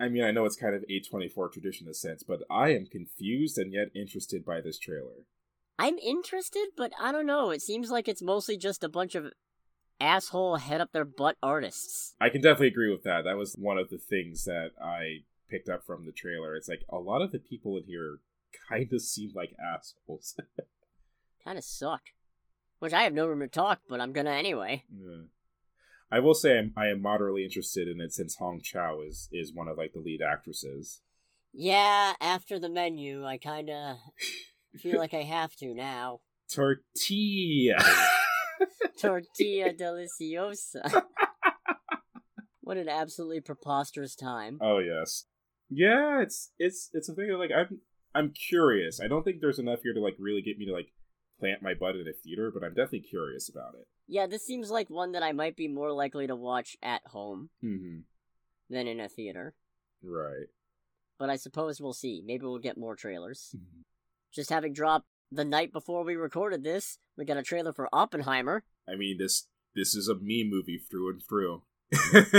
I 0.00 0.08
mean, 0.08 0.24
I 0.24 0.32
know 0.32 0.44
it's 0.44 0.56
kind 0.56 0.74
of 0.74 0.84
a 0.88 1.00
twenty 1.00 1.28
four 1.28 1.48
tradition 1.48 1.86
in 1.86 1.90
a 1.90 1.94
sense, 1.94 2.22
but 2.22 2.40
I 2.50 2.70
am 2.70 2.86
confused 2.86 3.58
and 3.58 3.72
yet 3.72 3.88
interested 3.94 4.44
by 4.44 4.60
this 4.60 4.78
trailer. 4.78 5.26
I'm 5.78 5.98
interested, 5.98 6.68
but 6.76 6.92
I 7.00 7.12
don't 7.12 7.26
know. 7.26 7.50
It 7.50 7.62
seems 7.62 7.90
like 7.90 8.08
it's 8.08 8.22
mostly 8.22 8.56
just 8.56 8.84
a 8.84 8.88
bunch 8.88 9.14
of 9.14 9.32
asshole 10.00 10.56
head 10.56 10.80
up 10.80 10.92
their 10.92 11.04
butt 11.04 11.36
artists. 11.42 12.14
I 12.20 12.28
can 12.28 12.40
definitely 12.40 12.68
agree 12.68 12.90
with 12.90 13.04
that. 13.04 13.22
That 13.24 13.36
was 13.36 13.54
one 13.54 13.78
of 13.78 13.90
the 13.90 13.98
things 13.98 14.44
that 14.44 14.70
I 14.82 15.24
picked 15.48 15.68
up 15.68 15.84
from 15.86 16.06
the 16.06 16.12
trailer. 16.12 16.56
It's 16.56 16.68
like 16.68 16.82
a 16.88 16.98
lot 16.98 17.22
of 17.22 17.30
the 17.30 17.38
people 17.38 17.76
in 17.76 17.84
here 17.84 18.18
kind 18.68 18.92
of 18.92 19.00
seem 19.00 19.30
like 19.34 19.54
assholes. 19.60 20.36
Kind 21.44 21.58
of 21.58 21.64
suck. 21.64 22.02
Which 22.78 22.92
I 22.92 23.02
have 23.02 23.12
no 23.12 23.26
room 23.26 23.40
to 23.40 23.48
talk, 23.48 23.80
but 23.88 24.00
I'm 24.00 24.12
gonna 24.12 24.30
anyway. 24.30 24.84
Yeah. 24.92 25.22
I 26.12 26.20
will 26.20 26.34
say 26.34 26.58
I'm, 26.58 26.74
I 26.76 26.88
am 26.88 27.00
moderately 27.00 27.42
interested 27.42 27.88
in 27.88 27.98
it 28.00 28.12
since 28.12 28.36
Hong 28.36 28.60
Chau 28.62 29.00
is 29.00 29.30
is 29.32 29.54
one 29.54 29.66
of 29.66 29.78
like 29.78 29.94
the 29.94 30.00
lead 30.00 30.20
actresses. 30.20 31.00
Yeah, 31.54 32.12
after 32.20 32.58
the 32.58 32.68
menu, 32.68 33.24
I 33.24 33.38
kinda 33.38 33.96
feel 34.78 34.98
like 34.98 35.14
I 35.14 35.22
have 35.22 35.56
to 35.56 35.74
now. 35.74 36.20
Tortilla. 36.52 37.78
Tortilla 39.00 39.72
deliciosa. 39.80 41.02
what 42.60 42.76
an 42.76 42.90
absolutely 42.90 43.40
preposterous 43.40 44.14
time. 44.14 44.58
oh 44.60 44.78
yes. 44.80 45.24
Yeah, 45.70 46.20
it's 46.20 46.52
it's 46.58 46.90
it's 46.92 47.08
a 47.08 47.14
thing 47.14 47.30
of 47.30 47.38
like 47.38 47.50
I'm 47.56 47.80
I'm 48.14 48.32
curious. 48.32 49.00
I 49.00 49.08
don't 49.08 49.22
think 49.22 49.40
there's 49.40 49.58
enough 49.58 49.80
here 49.82 49.94
to 49.94 50.00
like 50.00 50.16
really 50.18 50.42
get 50.42 50.58
me 50.58 50.66
to 50.66 50.72
like 50.74 50.92
plant 51.40 51.62
my 51.62 51.72
butt 51.72 51.96
in 51.96 52.06
a 52.06 52.12
theater, 52.12 52.50
but 52.52 52.62
I'm 52.62 52.74
definitely 52.74 53.00
curious 53.08 53.48
about 53.48 53.74
it. 53.80 53.86
Yeah, 54.08 54.26
this 54.26 54.44
seems 54.44 54.70
like 54.70 54.90
one 54.90 55.12
that 55.12 55.22
I 55.22 55.32
might 55.32 55.56
be 55.56 55.68
more 55.68 55.92
likely 55.92 56.26
to 56.26 56.36
watch 56.36 56.76
at 56.82 57.02
home 57.06 57.50
Mm-hmm. 57.64 58.00
than 58.70 58.86
in 58.86 59.00
a 59.00 59.08
theater. 59.08 59.54
Right. 60.02 60.46
But 61.18 61.30
I 61.30 61.36
suppose 61.36 61.80
we'll 61.80 61.92
see. 61.92 62.22
Maybe 62.24 62.44
we'll 62.44 62.58
get 62.58 62.76
more 62.76 62.96
trailers. 62.96 63.54
Just 64.32 64.50
having 64.50 64.72
dropped 64.72 65.06
the 65.30 65.44
night 65.44 65.72
before 65.72 66.04
we 66.04 66.16
recorded 66.16 66.64
this, 66.64 66.98
we 67.16 67.24
got 67.24 67.36
a 67.36 67.42
trailer 67.42 67.72
for 67.72 67.88
Oppenheimer. 67.92 68.64
I 68.88 68.96
mean 68.96 69.16
this 69.18 69.46
this 69.74 69.94
is 69.94 70.08
a 70.08 70.14
me 70.16 70.44
movie 70.48 70.78
through 70.78 71.10
and 71.10 71.22
through. 71.22 71.62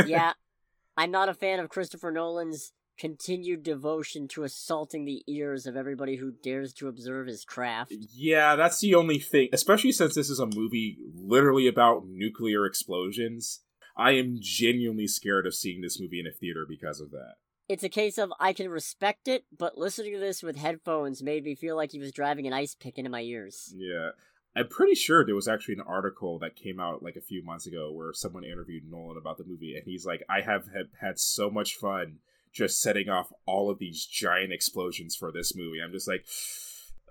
yeah, 0.06 0.34
I'm 0.98 1.12
not 1.12 1.30
a 1.30 1.34
fan 1.34 1.60
of 1.60 1.70
Christopher 1.70 2.12
Nolan's 2.12 2.74
continued 2.98 3.64
devotion 3.64 4.28
to 4.30 4.44
assaulting 4.44 5.06
the 5.06 5.24
ears 5.28 5.66
of 5.66 5.76
everybody 5.76 6.18
who 6.18 6.32
dares 6.44 6.74
to 6.74 6.88
observe 6.88 7.28
his 7.28 7.46
craft. 7.46 7.94
Yeah, 8.14 8.56
that's 8.56 8.80
the 8.80 8.96
only 8.96 9.20
thing. 9.20 9.50
Especially 9.54 9.92
since 9.92 10.16
this 10.16 10.30
is 10.30 10.40
a 10.40 10.46
movie 10.46 10.98
literally 11.16 11.68
about 11.68 12.06
nuclear 12.08 12.66
explosions. 12.66 13.62
I 13.96 14.12
am 14.12 14.38
genuinely 14.40 15.08
scared 15.08 15.46
of 15.46 15.56
seeing 15.56 15.82
this 15.82 16.00
movie 16.00 16.20
in 16.20 16.28
a 16.28 16.32
theater 16.32 16.66
because 16.68 17.00
of 17.00 17.12
that. 17.12 17.36
It's 17.70 17.84
a 17.84 17.90
case 17.90 18.18
of 18.18 18.34
I 18.40 18.54
can 18.54 18.70
respect 18.70 19.28
it, 19.28 19.46
but 19.58 19.78
listening 19.78 20.14
to 20.14 20.20
this 20.20 20.44
with 20.44 20.58
headphones 20.58 21.24
made 21.24 21.44
me 21.44 21.56
feel 21.56 21.76
like 21.76 21.92
he 21.92 22.00
was 22.00 22.12
driving 22.12 22.46
an 22.46 22.54
ice 22.54 22.76
pick 22.76 22.98
into 22.98 23.10
my 23.10 23.22
ears. 23.22 23.74
Yeah. 23.76 24.10
I'm 24.56 24.68
pretty 24.68 24.96
sure 24.96 25.26
there 25.26 25.34
was 25.34 25.48
actually 25.48 25.76
an 25.76 25.86
article 25.88 26.38
that 26.40 26.56
came 26.56 26.80
out 26.80 27.02
like 27.02 27.16
a 27.16 27.22
few 27.22 27.44
months 27.44 27.66
ago 27.66 27.92
where 27.92 28.14
someone 28.14 28.44
interviewed 28.44 28.84
Nolan 28.90 29.18
about 29.18 29.38
the 29.38 29.46
movie, 29.46 29.76
and 29.76 29.84
he's 29.86 30.06
like, 30.06 30.24
I 30.30 30.42
have 30.42 30.66
had, 31.02 31.20
so 31.20 31.50
much 31.50 31.76
fun 31.76 32.20
just 32.54 32.82
setting 32.82 33.10
off 33.10 33.34
all 33.46 33.70
of 33.70 33.80
these 33.80 34.06
giant 34.06 34.54
explosions 34.54 35.16
for 35.16 35.32
this 35.32 35.56
movie. 35.56 35.80
I'm 35.84 35.92
just 35.92 36.08
like, 36.08 36.26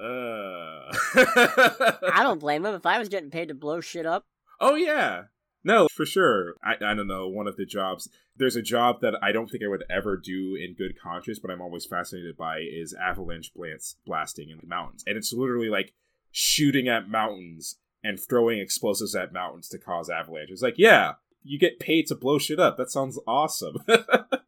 uh. 0.01 0.95
I 2.13 2.21
don't 2.23 2.41
blame 2.41 2.65
him. 2.65 2.75
If 2.75 2.87
I 2.87 2.99
was 2.99 3.09
getting 3.09 3.31
paid 3.31 3.49
to 3.49 3.55
blow 3.55 3.81
shit 3.81 4.07
up, 4.07 4.25
Oh 4.63 4.77
yeah. 4.77 5.25
No, 5.65 5.89
for 5.93 6.07
sure. 6.07 6.55
I, 6.65 6.75
I 6.75 6.95
don't 6.95 7.09
know. 7.09 7.29
One 7.29 7.49
of 7.49 7.57
the 7.57 7.67
jobs. 7.67 8.09
There's 8.37 8.57
a 8.57 8.63
job 8.63 9.01
that 9.03 9.15
I 9.21 9.33
don't 9.33 9.49
think 9.51 9.63
I 9.63 9.69
would 9.69 9.85
ever 9.91 10.17
do 10.17 10.55
in 10.55 10.75
good 10.75 10.99
conscience, 10.99 11.39
but 11.41 11.51
I'm 11.51 11.61
always 11.61 11.85
fascinated 11.85 12.37
by 12.37 12.61
is 12.61 12.95
avalanche 12.95 13.53
blast, 13.55 13.99
blasting 14.07 14.51
in 14.51 14.59
the 14.59 14.67
mountains, 14.67 15.05
and 15.07 15.17
it's 15.17 15.33
literally 15.33 15.69
like 15.69 15.93
shooting 16.31 16.89
at 16.89 17.09
mountains 17.09 17.77
and 18.03 18.19
throwing 18.19 18.61
explosives 18.61 19.15
at 19.15 19.33
mountains 19.33 19.69
to 19.69 19.79
cause 19.79 20.09
avalanches. 20.09 20.63
Like, 20.63 20.79
yeah, 20.79 21.15
you 21.43 21.59
get 21.59 21.81
paid 21.81 22.07
to 22.07 22.15
blow 22.15 22.39
shit 22.39 22.59
up. 22.59 22.77
That 22.77 22.91
sounds 22.91 23.19
awesome. 23.27 23.77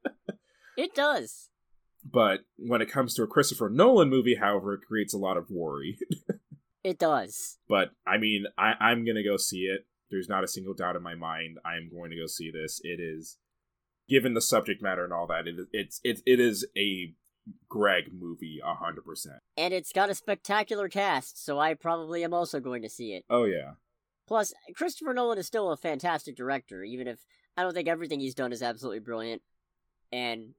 it 0.77 0.95
does. 0.95 1.49
but 2.05 2.41
when 2.57 2.83
it 2.83 2.91
comes 2.91 3.15
to 3.15 3.23
a 3.23 3.27
Christopher 3.27 3.69
Nolan 3.71 4.09
movie, 4.11 4.37
however, 4.37 4.75
it 4.75 4.83
creates 4.87 5.15
a 5.15 5.19
lot 5.19 5.37
of 5.37 5.51
worry. 5.51 5.99
It 6.83 6.99
does. 6.99 7.57
But 7.67 7.93
I 8.07 8.19
mean, 8.19 8.45
I, 8.59 8.73
I'm 8.79 9.07
gonna 9.07 9.25
go 9.25 9.39
see 9.39 9.63
it. 9.63 9.87
There's 10.11 10.29
not 10.29 10.45
a 10.45 10.49
single 10.49 10.75
doubt 10.75 10.97
in 10.97 11.03
my 11.03 11.15
mind. 11.15 11.57
I 11.65 11.77
am 11.77 11.89
going 11.91 12.11
to 12.11 12.17
go 12.17 12.27
see 12.27 12.51
this. 12.51 12.79
It 12.85 13.01
is, 13.01 13.39
given 14.07 14.35
the 14.35 14.43
subject 14.43 14.83
matter 14.83 15.03
and 15.03 15.11
all 15.13 15.27
that, 15.29 15.49
it 15.49 15.55
it's 15.73 15.99
it, 16.05 16.21
it 16.27 16.41
is 16.41 16.67
a 16.77 17.15
Greg 17.71 18.11
movie, 18.13 18.61
a 18.63 18.75
hundred 18.75 19.07
percent. 19.07 19.39
And 19.57 19.73
it's 19.73 19.93
got 19.93 20.11
a 20.11 20.15
spectacular 20.15 20.91
cast, 20.91 21.43
so 21.43 21.59
I 21.59 21.73
probably 21.73 22.23
am 22.23 22.35
also 22.35 22.61
going 22.61 22.83
to 22.83 22.91
see 22.91 23.15
it. 23.15 23.25
Oh 23.31 23.45
yeah, 23.45 23.73
Plus, 24.29 24.53
Christopher 24.77 25.15
Nolan 25.15 25.39
is 25.39 25.47
still 25.47 25.71
a 25.73 25.79
fantastic 25.79 26.37
director, 26.37 26.85
even 26.85 27.09
if 27.09 27.21
I 27.57 27.63
don't 27.63 27.73
think 27.73 27.89
everything 27.89 28.21
he's 28.21 28.35
done 28.35 28.53
is 28.53 28.63
absolutely 28.63 29.01
brilliant. 29.01 29.41
And 30.13 30.53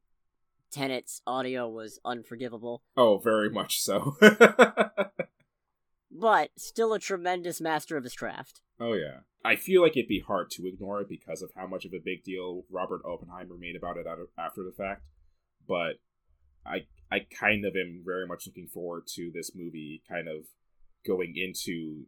Tenet's 0.72 1.22
audio 1.26 1.68
was 1.70 2.00
unforgivable, 2.06 2.84
oh 2.98 3.18
very 3.18 3.50
much 3.50 3.80
so. 3.82 4.16
but 6.12 6.50
still 6.58 6.94
a 6.94 7.00
tremendous 7.00 7.60
master 7.62 7.98
of 7.98 8.04
his 8.04 8.16
craft. 8.16 8.62
oh 8.80 8.94
yeah. 8.94 9.20
I 9.44 9.56
feel 9.56 9.84
like 9.84 9.96
it'd 9.96 10.08
be 10.08 10.24
hard 10.26 10.50
to 10.52 10.66
ignore 10.66 11.02
it 11.02 11.10
because 11.10 11.44
of 11.44 11.52
how 11.56 11.68
much 11.68 11.86
of 11.86 11.94
a 11.94 12.02
big 12.04 12.24
deal 12.24 12.64
Robert 12.72 13.02
Oppenheimer 13.06 13.56
made 13.60 13.76
about 13.76 13.98
it 13.98 14.08
after 14.40 14.64
the 14.64 14.74
fact. 14.76 15.04
But 15.68 16.00
I 16.66 16.88
I 17.12 17.28
kind 17.40 17.64
of 17.64 17.76
am 17.76 18.02
very 18.04 18.26
much 18.26 18.48
looking 18.48 18.68
forward 18.68 19.04
to 19.14 19.32
this 19.34 19.52
movie 19.56 20.02
kind 20.10 20.28
of 20.28 20.46
going 21.06 21.36
into 21.36 22.06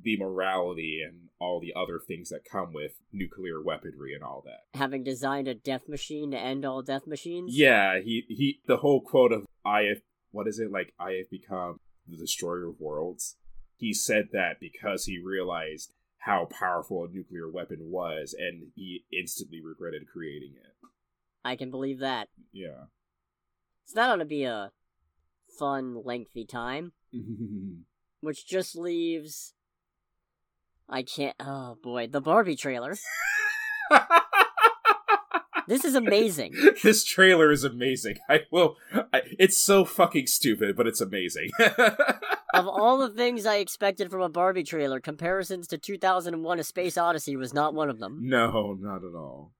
the 0.00 0.16
morality 0.18 1.00
and 1.06 1.28
all 1.40 1.60
the 1.60 1.72
other 1.78 1.98
things 1.98 2.28
that 2.30 2.40
come 2.50 2.72
with 2.72 2.92
nuclear 3.12 3.62
weaponry 3.62 4.14
and 4.14 4.22
all 4.22 4.42
that. 4.44 4.78
Having 4.78 5.04
designed 5.04 5.48
a 5.48 5.54
death 5.54 5.88
machine 5.88 6.30
to 6.30 6.38
end 6.38 6.64
all 6.64 6.82
death 6.82 7.06
machines. 7.06 7.52
Yeah, 7.56 8.00
he 8.00 8.24
he 8.28 8.60
the 8.66 8.78
whole 8.78 9.00
quote 9.00 9.32
of 9.32 9.46
I 9.64 9.82
have 9.82 9.98
what 10.30 10.48
is 10.48 10.58
it 10.58 10.70
like 10.70 10.92
I 10.98 11.12
have 11.12 11.30
become 11.30 11.78
the 12.06 12.16
destroyer 12.16 12.68
of 12.68 12.80
worlds. 12.80 13.36
He 13.76 13.92
said 13.92 14.28
that 14.32 14.56
because 14.60 15.04
he 15.04 15.18
realized 15.18 15.92
how 16.18 16.46
powerful 16.50 17.04
a 17.04 17.08
nuclear 17.08 17.50
weapon 17.50 17.78
was 17.82 18.34
and 18.36 18.68
he 18.74 19.04
instantly 19.12 19.60
regretted 19.62 20.08
creating 20.12 20.54
it. 20.56 20.88
I 21.44 21.54
can 21.56 21.70
believe 21.70 22.00
that. 22.00 22.28
Yeah. 22.52 22.86
So 23.84 23.94
that 23.94 24.10
ought 24.10 24.16
to 24.16 24.24
be 24.24 24.42
a 24.42 24.72
fun, 25.58 26.02
lengthy 26.04 26.44
time. 26.44 26.92
Which 28.20 28.46
just 28.46 28.76
leaves. 28.76 29.54
I 30.88 31.02
can't. 31.02 31.34
Oh 31.40 31.76
boy, 31.82 32.06
the 32.06 32.20
Barbie 32.20 32.56
trailer. 32.56 32.94
This 35.68 35.84
is 35.84 35.96
amazing. 35.96 36.54
this 36.84 37.04
trailer 37.04 37.50
is 37.50 37.64
amazing. 37.64 38.18
I 38.30 38.42
will. 38.52 38.76
I, 39.12 39.22
it's 39.36 39.58
so 39.58 39.84
fucking 39.84 40.28
stupid, 40.28 40.76
but 40.76 40.86
it's 40.86 41.00
amazing. 41.00 41.50
of 42.54 42.68
all 42.68 42.98
the 42.98 43.08
things 43.10 43.44
I 43.46 43.56
expected 43.56 44.08
from 44.08 44.20
a 44.22 44.28
Barbie 44.28 44.62
trailer, 44.62 45.00
comparisons 45.00 45.66
to 45.68 45.78
2001 45.78 46.60
A 46.60 46.62
Space 46.62 46.96
Odyssey 46.96 47.34
was 47.36 47.52
not 47.52 47.74
one 47.74 47.90
of 47.90 47.98
them. 47.98 48.20
no, 48.22 48.76
not 48.78 49.02
at 49.02 49.16
all. 49.16 49.54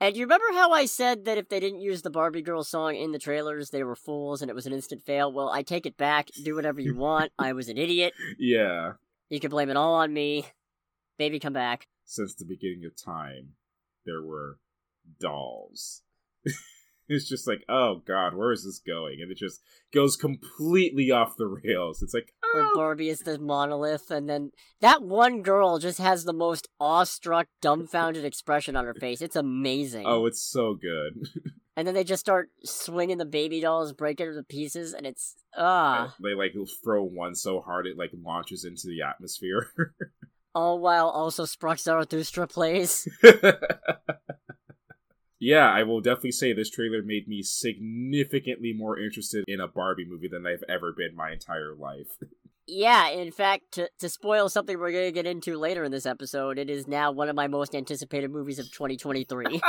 And 0.00 0.16
you 0.16 0.22
remember 0.24 0.46
how 0.52 0.70
I 0.70 0.84
said 0.86 1.24
that 1.24 1.38
if 1.38 1.48
they 1.48 1.58
didn't 1.58 1.80
use 1.80 2.02
the 2.02 2.10
Barbie 2.10 2.42
Girl 2.42 2.62
song 2.62 2.94
in 2.94 3.10
the 3.10 3.18
trailers, 3.18 3.70
they 3.70 3.82
were 3.82 3.96
fools 3.96 4.40
and 4.40 4.50
it 4.50 4.54
was 4.54 4.66
an 4.66 4.72
instant 4.72 5.02
fail? 5.02 5.32
Well, 5.32 5.48
I 5.48 5.62
take 5.62 5.86
it 5.86 5.96
back. 5.96 6.28
Do 6.44 6.54
whatever 6.54 6.80
you 6.80 6.94
want. 6.96 7.32
I 7.38 7.54
was 7.54 7.68
an 7.68 7.78
idiot. 7.78 8.12
Yeah. 8.38 8.92
You 9.28 9.40
can 9.40 9.50
blame 9.50 9.70
it 9.70 9.76
all 9.76 9.94
on 9.94 10.12
me. 10.12 10.46
Baby, 11.18 11.38
come 11.38 11.52
back. 11.52 11.86
Since 12.04 12.34
the 12.34 12.44
beginning 12.44 12.84
of 12.84 13.02
time, 13.02 13.50
there 14.04 14.22
were 14.22 14.58
dolls. 15.20 16.02
it's 17.08 17.28
just 17.28 17.46
like, 17.46 17.64
oh 17.68 18.02
god, 18.06 18.34
where 18.34 18.52
is 18.52 18.64
this 18.64 18.80
going? 18.84 19.20
And 19.20 19.30
it 19.30 19.38
just 19.38 19.62
goes 19.92 20.16
completely 20.16 21.10
off 21.10 21.36
the 21.36 21.46
rails. 21.46 22.02
It's 22.02 22.14
like, 22.14 22.32
where 22.52 22.64
oh. 22.64 22.72
Barbie 22.74 23.08
is 23.08 23.20
the 23.20 23.38
monolith, 23.38 24.10
and 24.10 24.28
then 24.28 24.52
that 24.80 25.02
one 25.02 25.42
girl 25.42 25.78
just 25.78 25.98
has 25.98 26.24
the 26.24 26.32
most 26.32 26.68
awestruck, 26.78 27.46
dumbfounded 27.60 28.24
expression 28.24 28.76
on 28.76 28.84
her 28.84 28.94
face. 28.94 29.22
It's 29.22 29.36
amazing. 29.36 30.04
Oh, 30.06 30.26
it's 30.26 30.42
so 30.42 30.74
good. 30.74 31.28
and 31.76 31.86
then 31.86 31.94
they 31.94 32.04
just 32.04 32.20
start 32.20 32.50
swinging 32.64 33.18
the 33.18 33.24
baby 33.24 33.60
dolls, 33.60 33.92
breaking 33.92 34.26
them 34.26 34.36
to 34.36 34.42
pieces, 34.42 34.94
and 34.94 35.06
it's 35.06 35.36
ah. 35.56 36.14
they 36.22 36.34
like 36.34 36.54
throw 36.82 37.02
one 37.02 37.34
so 37.34 37.60
hard 37.60 37.86
it 37.86 37.98
like 37.98 38.10
launches 38.22 38.64
into 38.64 38.86
the 38.86 39.02
atmosphere. 39.02 39.70
All 40.54 40.78
while 40.78 41.08
also 41.08 41.44
Sprach 41.44 41.80
Zarathustra 41.80 42.46
plays. 42.46 43.08
yeah, 45.40 45.68
I 45.68 45.82
will 45.82 46.00
definitely 46.00 46.30
say 46.30 46.52
this 46.52 46.70
trailer 46.70 47.02
made 47.02 47.26
me 47.26 47.42
significantly 47.42 48.72
more 48.72 48.96
interested 48.96 49.44
in 49.48 49.60
a 49.60 49.66
Barbie 49.66 50.06
movie 50.08 50.28
than 50.28 50.46
I've 50.46 50.62
ever 50.68 50.92
been 50.92 51.16
my 51.16 51.32
entire 51.32 51.74
life. 51.74 52.16
Yeah, 52.66 53.10
in 53.10 53.30
fact, 53.30 53.72
to, 53.72 53.90
to 53.98 54.08
spoil 54.08 54.48
something 54.48 54.78
we're 54.78 54.90
going 54.90 55.04
to 55.04 55.12
get 55.12 55.26
into 55.26 55.58
later 55.58 55.84
in 55.84 55.92
this 55.92 56.06
episode, 56.06 56.58
it 56.58 56.70
is 56.70 56.88
now 56.88 57.12
one 57.12 57.28
of 57.28 57.36
my 57.36 57.46
most 57.46 57.74
anticipated 57.74 58.30
movies 58.30 58.58
of 58.58 58.72
2023. 58.72 59.60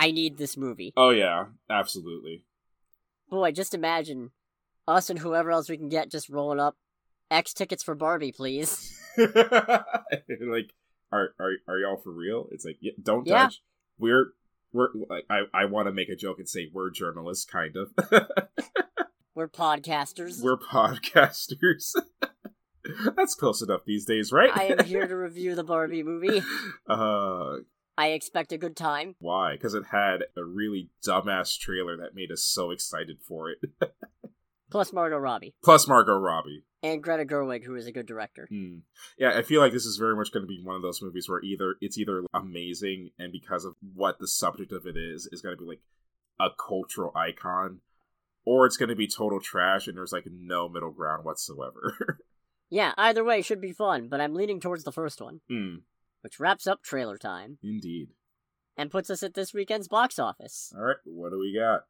I 0.00 0.12
need 0.12 0.38
this 0.38 0.56
movie. 0.56 0.94
Oh, 0.96 1.10
yeah, 1.10 1.44
absolutely. 1.68 2.42
Boy, 3.28 3.52
just 3.52 3.74
imagine 3.74 4.30
us 4.88 5.10
and 5.10 5.18
whoever 5.18 5.50
else 5.50 5.68
we 5.68 5.76
can 5.76 5.90
get 5.90 6.10
just 6.10 6.30
rolling 6.30 6.58
up 6.58 6.76
X 7.30 7.52
tickets 7.52 7.82
for 7.82 7.94
Barbie, 7.94 8.32
please. 8.32 8.98
like, 9.18 10.72
are 11.12 11.34
are 11.38 11.52
are 11.68 11.78
y'all 11.78 12.00
for 12.02 12.12
real? 12.12 12.48
It's 12.50 12.64
like, 12.64 12.78
yeah, 12.80 12.92
don't 13.00 13.26
yeah. 13.26 13.44
judge. 13.44 13.62
We're 13.98 14.32
we're 14.72 14.88
like, 15.10 15.26
I 15.28 15.40
I 15.52 15.64
want 15.66 15.86
to 15.86 15.92
make 15.92 16.08
a 16.08 16.16
joke 16.16 16.38
and 16.38 16.48
say 16.48 16.70
we're 16.72 16.90
journalists, 16.90 17.44
kind 17.44 17.76
of. 17.76 17.92
we're 19.34 19.48
podcasters. 19.48 20.42
We're 20.42 20.56
podcasters. 20.56 21.94
That's 23.16 23.34
close 23.34 23.60
enough 23.60 23.82
these 23.84 24.06
days, 24.06 24.32
right? 24.32 24.50
I 24.52 24.64
am 24.64 24.84
here 24.86 25.06
to 25.06 25.14
review 25.14 25.54
the 25.54 25.62
Barbie 25.62 26.02
movie. 26.02 26.42
Uh, 26.88 27.58
I 28.00 28.12
expect 28.12 28.50
a 28.52 28.56
good 28.56 28.78
time. 28.78 29.14
Why? 29.18 29.52
Because 29.52 29.74
it 29.74 29.84
had 29.90 30.24
a 30.34 30.42
really 30.42 30.88
dumbass 31.06 31.58
trailer 31.58 31.98
that 31.98 32.14
made 32.14 32.32
us 32.32 32.42
so 32.42 32.70
excited 32.70 33.18
for 33.28 33.50
it. 33.50 33.58
Plus 34.70 34.90
Margot 34.90 35.18
Robbie. 35.18 35.54
Plus 35.62 35.86
Margot 35.86 36.16
Robbie. 36.16 36.64
And 36.82 37.02
Greta 37.02 37.26
Gerwig, 37.26 37.62
who 37.62 37.74
is 37.74 37.86
a 37.86 37.92
good 37.92 38.06
director. 38.06 38.48
Mm. 38.50 38.80
Yeah, 39.18 39.36
I 39.36 39.42
feel 39.42 39.60
like 39.60 39.74
this 39.74 39.84
is 39.84 39.98
very 39.98 40.16
much 40.16 40.32
going 40.32 40.44
to 40.44 40.48
be 40.48 40.62
one 40.64 40.76
of 40.76 40.80
those 40.80 41.02
movies 41.02 41.28
where 41.28 41.42
either 41.42 41.74
it's 41.82 41.98
either 41.98 42.22
amazing 42.32 43.10
and 43.18 43.32
because 43.32 43.66
of 43.66 43.74
what 43.94 44.18
the 44.18 44.28
subject 44.28 44.72
of 44.72 44.86
it 44.86 44.96
is, 44.96 45.28
is 45.30 45.42
going 45.42 45.54
to 45.54 45.62
be 45.62 45.68
like 45.68 45.82
a 46.40 46.48
cultural 46.58 47.12
icon, 47.14 47.80
or 48.46 48.64
it's 48.64 48.78
going 48.78 48.88
to 48.88 48.96
be 48.96 49.08
total 49.08 49.42
trash 49.42 49.88
and 49.88 49.98
there's 49.98 50.12
like 50.12 50.24
no 50.26 50.70
middle 50.70 50.90
ground 50.90 51.26
whatsoever. 51.26 52.18
yeah, 52.70 52.94
either 52.96 53.22
way 53.22 53.42
should 53.42 53.60
be 53.60 53.72
fun, 53.72 54.08
but 54.08 54.22
I'm 54.22 54.32
leaning 54.32 54.58
towards 54.58 54.84
the 54.84 54.92
first 54.92 55.20
one. 55.20 55.42
Mm. 55.50 55.82
Which 56.22 56.38
wraps 56.38 56.66
up 56.66 56.82
trailer 56.82 57.16
time. 57.16 57.58
Indeed. 57.62 58.10
And 58.76 58.90
puts 58.90 59.10
us 59.10 59.22
at 59.22 59.34
this 59.34 59.52
weekend's 59.52 59.88
box 59.88 60.18
office. 60.18 60.72
All 60.76 60.82
right, 60.82 60.96
what 61.04 61.30
do 61.30 61.38
we 61.38 61.54
got? 61.54 61.82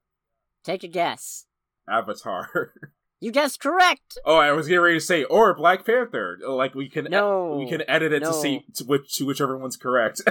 Take 0.64 0.83
a 0.83 0.89
guess. 0.89 1.47
Avatar. 1.89 2.72
You 3.22 3.31
guessed 3.33 3.61
correct. 3.61 4.16
Oh, 4.24 4.37
I 4.37 4.53
was 4.53 4.66
getting 4.66 4.81
ready 4.81 4.97
to 4.97 5.05
say, 5.05 5.24
or 5.24 5.55
Black 5.55 5.85
Panther. 5.85 6.39
Like 6.43 6.74
we 6.74 6.89
can, 6.89 7.05
no, 7.11 7.55
we 7.55 7.68
can 7.68 7.83
edit 7.87 8.14
it 8.14 8.22
no. 8.22 8.33
to 8.33 8.41
see 8.41 8.64
to 8.76 8.85
which 8.85 9.14
to 9.16 9.26
whichever 9.26 9.59
one's 9.59 9.76
correct. 9.76 10.22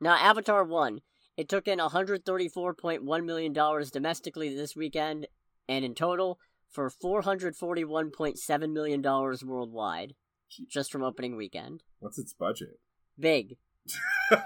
now, 0.00 0.14
Avatar 0.14 0.64
won. 0.64 1.02
It 1.36 1.50
took 1.50 1.68
in 1.68 1.78
134.1 1.78 3.24
million 3.24 3.52
dollars 3.52 3.90
domestically 3.90 4.54
this 4.54 4.74
weekend, 4.74 5.26
and 5.68 5.84
in 5.84 5.94
total 5.94 6.38
for 6.70 6.88
441.7 6.88 8.72
million 8.72 9.02
dollars 9.02 9.44
worldwide, 9.44 10.14
just 10.68 10.92
from 10.92 11.02
opening 11.02 11.36
weekend. 11.36 11.82
What's 12.00 12.18
its 12.18 12.32
budget? 12.32 12.80
Big. 13.18 13.56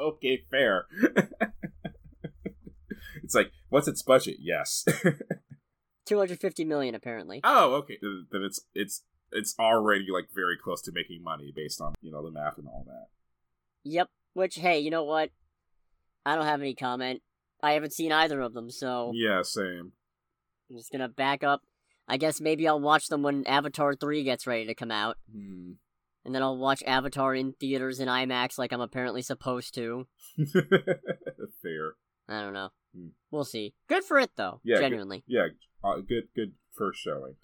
okay, 0.00 0.44
fair. 0.50 0.86
It's 3.28 3.34
like, 3.34 3.52
what's 3.68 3.86
its 3.86 4.00
budget? 4.00 4.38
Yes. 4.40 4.86
250 6.06 6.64
million 6.64 6.94
apparently. 6.94 7.42
Oh, 7.44 7.74
okay. 7.74 7.98
Then 8.00 8.42
it's 8.42 8.62
it's 8.74 9.02
it's 9.30 9.54
already 9.60 10.06
like 10.10 10.28
very 10.34 10.56
close 10.56 10.80
to 10.82 10.92
making 10.92 11.22
money 11.22 11.52
based 11.54 11.82
on, 11.82 11.92
you 12.00 12.10
know, 12.10 12.24
the 12.24 12.30
math 12.30 12.56
and 12.56 12.66
all 12.66 12.84
that. 12.86 13.08
Yep. 13.84 14.08
Which 14.32 14.54
hey, 14.54 14.78
you 14.78 14.90
know 14.90 15.04
what? 15.04 15.28
I 16.24 16.36
don't 16.36 16.46
have 16.46 16.62
any 16.62 16.74
comment. 16.74 17.20
I 17.62 17.72
haven't 17.72 17.92
seen 17.92 18.12
either 18.12 18.40
of 18.40 18.54
them, 18.54 18.70
so 18.70 19.12
Yeah, 19.14 19.42
same. 19.42 19.92
I'm 20.70 20.76
just 20.78 20.90
gonna 20.90 21.10
back 21.10 21.44
up. 21.44 21.60
I 22.08 22.16
guess 22.16 22.40
maybe 22.40 22.66
I'll 22.66 22.80
watch 22.80 23.08
them 23.08 23.22
when 23.22 23.46
Avatar 23.46 23.94
3 23.94 24.24
gets 24.24 24.46
ready 24.46 24.66
to 24.66 24.74
come 24.74 24.90
out. 24.90 25.18
Hmm. 25.30 25.72
And 26.24 26.34
then 26.34 26.42
I'll 26.42 26.58
watch 26.58 26.82
Avatar 26.86 27.34
in 27.34 27.52
theaters 27.52 28.00
in 28.00 28.08
IMAX 28.08 28.58
like 28.58 28.72
I'm 28.72 28.80
apparently 28.80 29.22
supposed 29.22 29.74
to. 29.74 30.06
Fair. 31.62 31.94
I 32.28 32.42
don't 32.42 32.54
know. 32.54 32.70
Hmm. 32.96 33.08
We'll 33.30 33.44
see. 33.44 33.74
Good 33.88 34.04
for 34.04 34.18
it 34.18 34.30
though. 34.36 34.60
Yeah, 34.64 34.78
genuinely. 34.80 35.24
Good, 35.28 35.34
yeah, 35.34 35.46
uh, 35.84 35.96
good, 35.96 36.28
good 36.34 36.52
first 36.74 37.00
showing. 37.00 37.36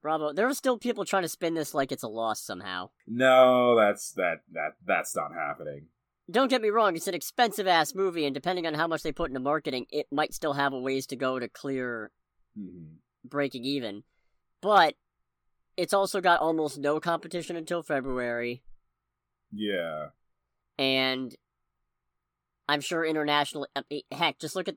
Bravo. 0.00 0.32
There 0.32 0.46
are 0.46 0.54
still 0.54 0.78
people 0.78 1.04
trying 1.04 1.22
to 1.24 1.28
spin 1.28 1.54
this 1.54 1.74
like 1.74 1.92
it's 1.92 2.02
a 2.02 2.08
loss 2.08 2.40
somehow. 2.40 2.90
No, 3.06 3.76
that's 3.76 4.12
that 4.12 4.42
that 4.52 4.76
that's 4.86 5.14
not 5.14 5.32
happening. 5.34 5.86
Don't 6.30 6.48
get 6.48 6.60
me 6.60 6.68
wrong, 6.68 6.94
it's 6.94 7.08
an 7.08 7.14
expensive 7.14 7.66
ass 7.66 7.94
movie, 7.94 8.26
and 8.26 8.34
depending 8.34 8.66
on 8.66 8.74
how 8.74 8.86
much 8.86 9.02
they 9.02 9.12
put 9.12 9.30
into 9.30 9.40
marketing, 9.40 9.86
it 9.90 10.06
might 10.12 10.34
still 10.34 10.52
have 10.52 10.74
a 10.74 10.78
ways 10.78 11.06
to 11.06 11.16
go 11.16 11.38
to 11.38 11.48
clear 11.48 12.10
mm-hmm. 12.58 12.96
Breaking 13.30 13.64
even. 13.64 14.04
But 14.60 14.94
it's 15.76 15.92
also 15.92 16.20
got 16.20 16.40
almost 16.40 16.78
no 16.78 16.98
competition 17.00 17.56
until 17.56 17.82
February. 17.82 18.62
Yeah. 19.52 20.08
And 20.78 21.34
I'm 22.68 22.80
sure 22.80 23.04
internationally. 23.04 23.68
Heck, 24.12 24.38
just 24.38 24.56
look 24.56 24.68
at 24.68 24.76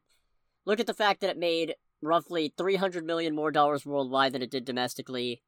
look 0.65 0.79
at 0.79 0.87
the 0.87 0.93
fact 0.93 1.21
that 1.21 1.29
it 1.29 1.37
made 1.37 1.75
roughly 2.01 2.53
300 2.57 3.05
million 3.05 3.35
more 3.35 3.51
dollars 3.51 3.85
worldwide 3.85 4.33
than 4.33 4.41
it 4.41 4.51
did 4.51 4.65
domestically. 4.65 5.41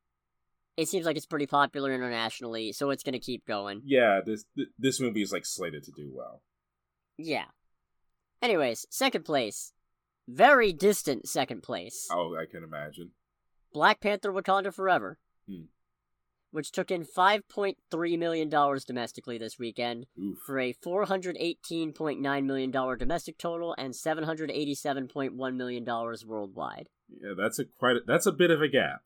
It 0.75 0.87
seems 0.87 1.05
like 1.05 1.17
it's 1.17 1.27
pretty 1.27 1.45
popular 1.45 1.93
internationally, 1.93 2.71
so 2.71 2.89
it's 2.89 3.03
going 3.03 3.13
to 3.13 3.19
keep 3.19 3.45
going. 3.45 3.81
Yeah, 3.85 4.21
this 4.25 4.45
this 4.77 4.99
movie 4.99 5.21
is 5.21 5.31
like 5.31 5.45
slated 5.45 5.83
to 5.83 5.91
do 5.91 6.11
well. 6.11 6.41
Yeah. 7.17 7.45
Anyways, 8.41 8.87
second 8.89 9.23
place. 9.23 9.71
Very 10.27 10.73
distant 10.73 11.27
second 11.27 11.63
place. 11.63 12.07
Oh, 12.11 12.35
I 12.35 12.45
can 12.49 12.63
imagine. 12.63 13.11
Black 13.73 13.99
Panther 13.99 14.31
Wakanda 14.31 14.73
Forever. 14.73 15.17
Hmm 15.47 15.63
which 16.53 16.71
took 16.71 16.91
in 16.91 17.03
$5.3 17.03 18.19
million 18.19 18.47
domestically 18.47 19.39
this 19.39 19.57
weekend 19.57 20.05
Oof. 20.21 20.37
for 20.45 20.59
a 20.59 20.71
$418.9 20.71 22.45
million 22.45 22.71
domestic 22.71 23.39
total 23.39 23.75
and 23.75 23.93
$787.1 23.95 25.55
million 25.55 25.85
worldwide. 26.27 26.89
Yeah, 27.09 27.33
that's 27.35 27.57
a 27.57 27.65
quite 27.65 27.95
a, 27.97 27.99
that's 28.05 28.27
a 28.27 28.31
bit 28.31 28.51
of 28.51 28.61
a 28.61 28.67
gap. 28.67 29.01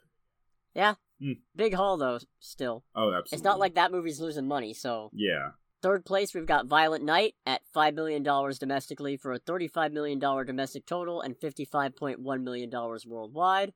Yeah. 0.75 0.95
Mm. 1.21 1.37
Big 1.55 1.73
haul 1.73 1.95
though, 1.95 2.19
still. 2.39 2.83
Oh, 2.93 3.13
absolutely. 3.13 3.35
It's 3.37 3.43
not 3.43 3.59
like 3.59 3.75
that 3.75 3.93
movie's 3.93 4.19
losing 4.19 4.47
money, 4.47 4.73
so. 4.73 5.09
Yeah. 5.13 5.51
Third 5.81 6.05
place, 6.05 6.33
we've 6.33 6.45
got 6.45 6.65
Violent 6.65 7.03
Night 7.03 7.35
at 7.45 7.61
$5 7.75 7.93
million 7.93 8.23
domestically 8.23 9.15
for 9.15 9.33
a 9.33 9.39
$35 9.39 9.91
million 9.91 10.19
domestic 10.19 10.85
total 10.85 11.21
and 11.21 11.35
$55.1 11.35 12.43
million 12.43 12.71
worldwide. 13.05 13.73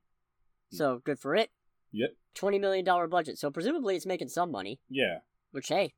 Hmm. 0.71 0.75
So, 0.75 1.01
good 1.03 1.19
for 1.19 1.35
it. 1.35 1.51
Yep. 1.91 2.11
$20 2.35 2.59
million 2.59 3.09
budget. 3.09 3.37
So 3.37 3.51
presumably 3.51 3.95
it's 3.95 4.05
making 4.05 4.29
some 4.29 4.51
money. 4.51 4.79
Yeah. 4.89 5.19
Which, 5.51 5.67
hey, 5.67 5.93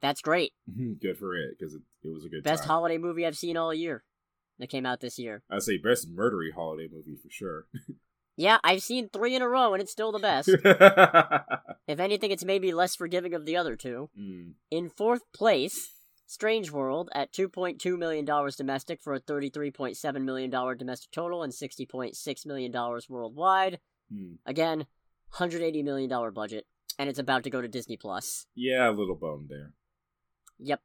that's 0.00 0.22
great. 0.22 0.52
good 1.00 1.18
for 1.18 1.36
it, 1.36 1.58
because 1.58 1.74
it, 1.74 1.82
it 2.02 2.08
was 2.12 2.24
a 2.24 2.28
good 2.28 2.42
Best 2.42 2.62
time. 2.62 2.70
holiday 2.70 2.98
movie 2.98 3.26
I've 3.26 3.36
seen 3.36 3.56
all 3.56 3.74
year 3.74 4.02
that 4.58 4.70
came 4.70 4.86
out 4.86 5.00
this 5.00 5.18
year. 5.18 5.42
I'd 5.50 5.62
say 5.62 5.78
best 5.78 6.14
murdery 6.14 6.52
holiday 6.54 6.88
movie 6.90 7.16
for 7.22 7.30
sure. 7.30 7.66
yeah, 8.40 8.58
I've 8.64 8.82
seen 8.82 9.10
three 9.10 9.36
in 9.36 9.42
a 9.42 9.48
row, 9.48 9.74
and 9.74 9.82
it's 9.82 9.92
still 9.92 10.12
the 10.12 10.18
best. 10.18 10.48
if 11.86 12.00
anything, 12.00 12.30
it's 12.30 12.44
maybe 12.44 12.72
less 12.72 12.96
forgiving 12.96 13.34
of 13.34 13.44
the 13.44 13.56
other 13.56 13.76
two. 13.76 14.08
Mm. 14.18 14.52
In 14.70 14.88
fourth 14.88 15.22
place, 15.34 15.92
Strange 16.26 16.70
World 16.70 17.10
at 17.14 17.32
$2.2 17.32 17.98
million 17.98 18.24
domestic 18.24 19.02
for 19.02 19.12
a 19.12 19.20
$33.7 19.20 20.22
million 20.22 20.50
domestic 20.50 21.10
total 21.10 21.42
and 21.42 21.52
$60.6 21.52 22.46
million 22.46 22.72
worldwide. 23.08 23.78
Hmm. 24.10 24.34
Again, 24.46 24.86
hundred 25.32 25.62
eighty 25.62 25.82
million 25.82 26.08
dollar 26.08 26.30
budget, 26.30 26.66
and 26.98 27.08
it's 27.08 27.18
about 27.18 27.44
to 27.44 27.50
go 27.50 27.60
to 27.60 27.68
Disney 27.68 27.96
Plus. 27.96 28.46
Yeah, 28.54 28.88
a 28.88 28.92
little 28.92 29.14
bone 29.14 29.46
there. 29.48 29.74
Yep. 30.58 30.80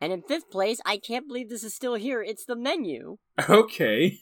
And 0.00 0.12
in 0.12 0.22
fifth 0.22 0.50
place, 0.50 0.80
I 0.86 0.96
can't 0.96 1.26
believe 1.26 1.48
this 1.48 1.64
is 1.64 1.74
still 1.74 1.94
here. 1.94 2.22
It's 2.22 2.44
the 2.44 2.56
menu. 2.56 3.18
Okay. 3.48 4.20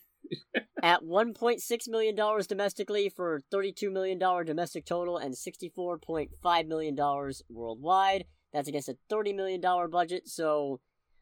At 0.82 1.04
one 1.04 1.32
point 1.32 1.60
six 1.60 1.86
million 1.86 2.14
dollars 2.14 2.46
domestically 2.46 3.08
for 3.08 3.40
thirty-two 3.50 3.90
million 3.90 4.18
dollar 4.18 4.44
domestic 4.44 4.84
total 4.84 5.16
and 5.16 5.36
sixty-four 5.36 5.98
point 5.98 6.30
five 6.42 6.66
million 6.66 6.94
dollars 6.94 7.42
worldwide. 7.48 8.24
That's 8.52 8.68
against 8.68 8.88
a 8.88 8.96
thirty 9.08 9.32
million 9.32 9.60
dollar 9.60 9.86
budget. 9.88 10.28
So, 10.28 10.80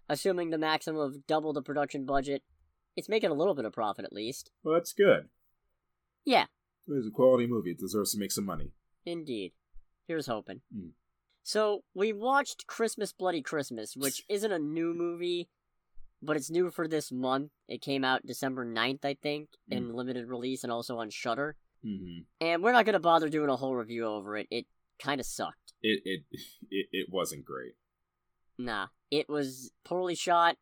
assuming 0.09 0.51
the 0.51 0.59
maximum 0.59 1.01
of 1.01 1.27
double 1.27 1.53
the 1.53 1.63
production 1.63 2.07
budget, 2.07 2.43
it's 2.97 3.09
making 3.09 3.31
a 3.31 3.35
little 3.35 3.55
bit 3.55 3.65
of 3.65 3.73
profit 3.73 4.05
at 4.05 4.13
least. 4.13 4.51
Well, 4.63 4.75
that's 4.75 4.93
good. 4.93 5.29
Yeah. 6.25 6.47
It's 6.89 7.07
a 7.07 7.11
quality 7.11 7.47
movie. 7.47 7.71
It 7.71 7.79
deserves 7.79 8.13
to 8.13 8.19
make 8.19 8.33
some 8.33 8.47
money. 8.47 8.73
Indeed. 9.07 9.53
Here's 10.09 10.27
hoping. 10.27 10.61
Mm. 10.75 10.91
So, 11.43 11.85
we 11.95 12.13
watched 12.13 12.67
Christmas 12.67 13.13
Bloody 13.13 13.43
Christmas, 13.43 13.97
which 13.97 14.25
isn't 14.29 14.53
a 14.53 14.59
new 14.59 14.93
movie, 14.95 15.49
but 16.23 16.37
it's 16.37 16.51
new 16.51 16.71
for 16.71 16.87
this 16.87 17.11
month. 17.11 17.51
It 17.69 17.81
came 17.81 18.05
out 18.05 18.27
December 18.27 18.67
9th, 18.67 19.05
I 19.05 19.15
think, 19.15 19.49
in 19.69 19.95
limited 19.95 20.29
release 20.29 20.63
and 20.63 20.73
also 20.73 20.99
on 20.99 21.11
Shudder. 21.11 21.57
Mm-hmm. 21.85 22.23
And 22.41 22.63
we're 22.63 22.73
not 22.73 22.85
going 22.85 22.95
to 22.95 23.01
bother 23.01 23.29
doing 23.29 23.49
a 23.49 23.57
whole 23.57 23.75
review 23.75 24.07
over 24.07 24.37
it. 24.37 24.47
It 24.51 24.67
kind 25.03 25.21
of 25.21 25.27
sucked. 25.27 25.73
It, 25.83 26.03
it 26.05 26.21
it 26.71 26.87
it 26.93 27.07
wasn't 27.11 27.45
great. 27.45 27.73
Nah. 28.59 28.89
It 29.11 29.29
was 29.29 29.73
poorly 29.85 30.15
shot. 30.15 30.57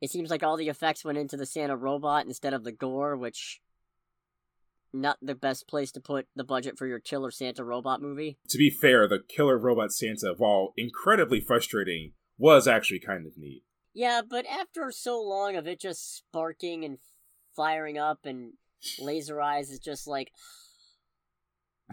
It 0.00 0.10
seems 0.10 0.30
like 0.30 0.42
all 0.42 0.56
the 0.56 0.68
effects 0.68 1.04
went 1.04 1.18
into 1.18 1.36
the 1.36 1.46
Santa 1.46 1.76
robot 1.76 2.26
instead 2.26 2.52
of 2.52 2.64
the 2.64 2.72
gore, 2.72 3.16
which 3.16 3.60
not 4.92 5.18
the 5.22 5.34
best 5.34 5.66
place 5.66 5.90
to 5.92 6.00
put 6.00 6.26
the 6.36 6.44
budget 6.44 6.76
for 6.78 6.86
your 6.86 7.00
killer 7.00 7.30
Santa 7.30 7.64
robot 7.64 8.02
movie. 8.02 8.38
To 8.48 8.58
be 8.58 8.70
fair, 8.70 9.08
the 9.08 9.20
killer 9.26 9.58
robot 9.58 9.92
Santa, 9.92 10.34
while 10.36 10.74
incredibly 10.76 11.40
frustrating, 11.40 12.12
was 12.36 12.68
actually 12.68 13.00
kind 13.00 13.26
of 13.26 13.38
neat. 13.38 13.62
Yeah, 13.94 14.22
but 14.28 14.44
after 14.46 14.90
so 14.90 15.22
long 15.22 15.56
of 15.56 15.66
it 15.66 15.80
just 15.80 16.16
sparking 16.16 16.84
and 16.84 16.98
firing 17.54 17.96
up 17.96 18.20
and 18.24 18.54
laser 18.98 19.40
eyes, 19.40 19.70
it's 19.70 19.84
just 19.84 20.06
like 20.06 20.32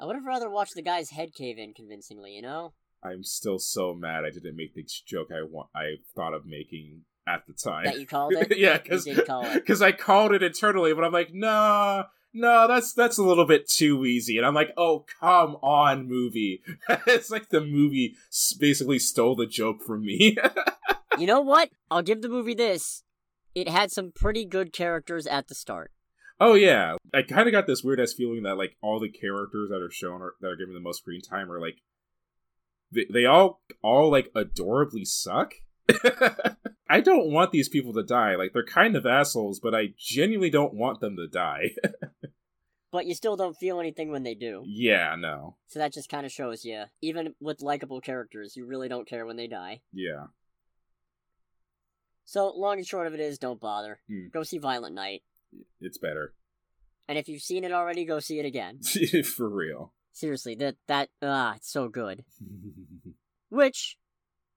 I 0.00 0.06
would 0.06 0.16
have 0.16 0.24
rather 0.24 0.50
watched 0.50 0.74
the 0.74 0.82
guy's 0.82 1.10
head 1.10 1.34
cave 1.34 1.58
in 1.58 1.74
convincingly, 1.74 2.32
you 2.32 2.42
know? 2.42 2.72
I'm 3.04 3.22
still 3.22 3.58
so 3.58 3.94
mad 3.94 4.24
I 4.24 4.30
didn't 4.30 4.56
make 4.56 4.74
the 4.74 4.84
joke 5.06 5.28
I 5.30 5.42
want 5.42 5.68
I 5.74 5.96
thought 6.14 6.34
of 6.34 6.46
making 6.46 7.02
at 7.26 7.46
the 7.46 7.52
time. 7.52 7.84
That 7.84 8.00
you 8.00 8.06
called 8.06 8.32
it? 8.32 8.56
yeah, 8.56 8.78
call 8.78 9.52
because 9.52 9.82
I 9.82 9.92
called 9.92 10.32
it 10.32 10.42
internally, 10.42 10.94
but 10.94 11.04
I'm 11.04 11.12
like, 11.12 11.32
nah, 11.32 12.04
no, 12.32 12.66
that's 12.68 12.94
that's 12.94 13.18
a 13.18 13.22
little 13.22 13.44
bit 13.44 13.68
too 13.68 14.04
easy. 14.06 14.38
And 14.38 14.46
I'm 14.46 14.54
like, 14.54 14.72
oh, 14.76 15.04
come 15.20 15.56
on, 15.62 16.08
movie. 16.08 16.62
it's 17.06 17.30
like 17.30 17.50
the 17.50 17.60
movie 17.60 18.16
basically 18.58 18.98
stole 18.98 19.36
the 19.36 19.46
joke 19.46 19.82
from 19.82 20.04
me. 20.04 20.36
You 21.18 21.26
know 21.26 21.40
what? 21.40 21.70
I'll 21.90 22.02
give 22.02 22.22
the 22.22 22.28
movie 22.28 22.54
this. 22.54 23.02
It 23.54 23.68
had 23.68 23.90
some 23.90 24.12
pretty 24.12 24.44
good 24.44 24.72
characters 24.72 25.26
at 25.26 25.48
the 25.48 25.54
start. 25.54 25.90
oh 26.40 26.54
yeah, 26.54 26.96
I 27.14 27.22
kind 27.22 27.46
of 27.46 27.52
got 27.52 27.66
this 27.66 27.82
weird 27.84 28.00
ass 28.00 28.14
feeling 28.14 28.42
that 28.44 28.56
like 28.56 28.76
all 28.82 28.98
the 28.98 29.10
characters 29.10 29.68
that 29.70 29.82
are 29.82 29.90
shown 29.90 30.22
are, 30.22 30.34
that 30.40 30.48
are 30.48 30.56
given 30.56 30.74
the 30.74 30.80
most 30.80 30.98
screen 30.98 31.20
time 31.20 31.50
are 31.52 31.60
like 31.60 31.76
they, 32.90 33.06
they 33.12 33.24
all 33.26 33.60
all 33.82 34.10
like 34.10 34.30
adorably 34.34 35.04
suck. 35.04 35.54
I 36.88 37.00
don't 37.00 37.30
want 37.30 37.52
these 37.52 37.68
people 37.68 37.92
to 37.94 38.02
die. 38.02 38.36
Like 38.36 38.52
they're 38.54 38.64
kind 38.64 38.96
of 38.96 39.04
assholes, 39.06 39.60
but 39.60 39.74
I 39.74 39.94
genuinely 39.98 40.50
don't 40.50 40.74
want 40.74 41.00
them 41.00 41.16
to 41.16 41.26
die. 41.28 41.70
But 42.90 43.06
you 43.06 43.14
still 43.14 43.36
don't 43.36 43.56
feel 43.56 43.80
anything 43.80 44.10
when 44.10 44.22
they 44.22 44.34
do. 44.34 44.64
yeah, 44.66 45.16
no. 45.18 45.56
So 45.68 45.78
that 45.78 45.94
just 45.94 46.10
kind 46.10 46.26
of 46.26 46.30
shows 46.30 46.62
you, 46.62 46.84
even 47.00 47.34
with 47.40 47.62
likable 47.62 48.02
characters, 48.02 48.54
you 48.54 48.66
really 48.66 48.86
don't 48.86 49.08
care 49.08 49.24
when 49.24 49.36
they 49.36 49.46
die. 49.46 49.80
Yeah. 49.94 50.26
So, 52.32 52.50
long 52.56 52.78
and 52.78 52.86
short 52.86 53.06
of 53.06 53.12
it 53.12 53.20
is, 53.20 53.38
don't 53.38 53.60
bother. 53.60 53.98
Hmm. 54.08 54.28
Go 54.32 54.42
see 54.42 54.56
Violent 54.56 54.94
Night. 54.94 55.22
It's 55.82 55.98
better. 55.98 56.32
And 57.06 57.18
if 57.18 57.28
you've 57.28 57.42
seen 57.42 57.62
it 57.62 57.72
already, 57.72 58.06
go 58.06 58.20
see 58.20 58.38
it 58.38 58.46
again. 58.46 58.80
For 59.36 59.50
real. 59.50 59.92
Seriously, 60.14 60.54
that, 60.54 60.76
that, 60.86 61.10
ah, 61.20 61.56
it's 61.56 61.70
so 61.70 61.88
good. 61.90 62.24
Which 63.50 63.98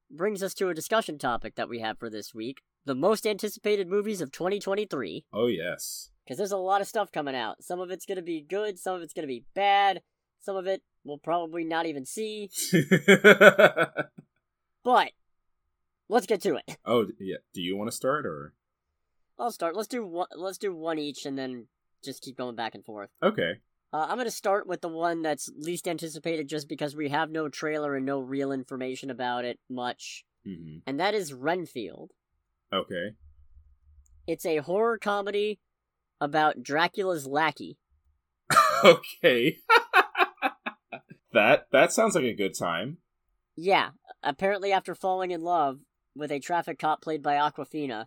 brings 0.09 0.41
us 0.41 0.53
to 0.53 0.69
a 0.69 0.73
discussion 0.73 1.17
topic 1.17 1.55
that 1.55 1.67
we 1.67 1.79
have 1.79 1.99
for 1.99 2.09
this 2.09 2.33
week 2.33 2.61
the 2.85 2.95
most 2.95 3.27
anticipated 3.27 3.89
movies 3.89 4.21
of 4.21 4.31
2023. 4.31 5.25
oh 5.33 5.47
yes. 5.47 6.11
Because 6.23 6.37
there's 6.37 6.53
a 6.53 6.57
lot 6.57 6.79
of 6.79 6.87
stuff 6.87 7.11
coming 7.11 7.35
out. 7.35 7.61
Some 7.61 7.81
of 7.81 7.91
it's 7.91 8.05
going 8.05 8.15
to 8.15 8.21
be 8.21 8.39
good, 8.41 8.79
some 8.79 8.95
of 8.95 9.01
it's 9.01 9.13
going 9.13 9.23
to 9.23 9.27
be 9.27 9.43
bad, 9.53 10.01
some 10.39 10.55
of 10.55 10.65
it 10.65 10.81
we'll 11.03 11.17
probably 11.17 11.65
not 11.65 11.87
even 11.87 12.05
see. 12.05 12.49
But 14.85 15.13
let's 16.09 16.25
get 16.25 16.41
to 16.43 16.55
it. 16.55 16.77
oh 16.85 17.07
yeah. 17.19 17.37
Do 17.53 17.61
you 17.61 17.75
want 17.77 17.89
to 17.89 17.95
start 17.95 18.25
or 18.25 18.53
I'll 19.37 19.51
start. 19.51 19.75
Let's 19.75 19.87
do 19.89 20.05
one. 20.05 20.27
Let's 20.35 20.57
do 20.57 20.73
one 20.73 20.97
each, 20.97 21.25
and 21.25 21.37
then 21.37 21.67
just 22.03 22.21
keep 22.21 22.37
going 22.37 22.55
back 22.55 22.73
and 22.75 22.85
forth. 22.85 23.09
okay? 23.21 23.55
Uh, 23.91 24.07
I'm 24.09 24.17
gonna 24.17 24.31
start 24.31 24.67
with 24.67 24.81
the 24.81 24.87
one 24.89 25.21
that's 25.21 25.49
least 25.57 25.87
anticipated, 25.87 26.47
just 26.47 26.67
because 26.69 26.95
we 26.95 27.09
have 27.09 27.29
no 27.29 27.49
trailer 27.49 27.95
and 27.95 28.05
no 28.05 28.19
real 28.19 28.51
information 28.51 29.09
about 29.09 29.45
it 29.45 29.59
much, 29.69 30.25
hmm 30.45 30.77
and 30.87 30.99
that 30.99 31.13
is 31.13 31.33
Renfield. 31.33 32.11
Okay. 32.73 33.15
It's 34.27 34.45
a 34.45 34.57
horror 34.57 34.97
comedy 34.97 35.59
about 36.19 36.63
Dracula's 36.63 37.27
lackey. 37.27 37.77
okay. 38.83 39.57
that 41.33 41.67
that 41.71 41.91
sounds 41.91 42.15
like 42.15 42.23
a 42.25 42.33
good 42.33 42.57
time. 42.57 42.97
Yeah, 43.55 43.89
apparently 44.23 44.71
after 44.71 44.95
falling 44.95 45.31
in 45.31 45.41
love 45.41 45.79
with 46.15 46.31
a 46.31 46.39
traffic 46.39 46.79
cop 46.79 47.01
played 47.01 47.21
by 47.21 47.35
Awkwafina, 47.35 48.05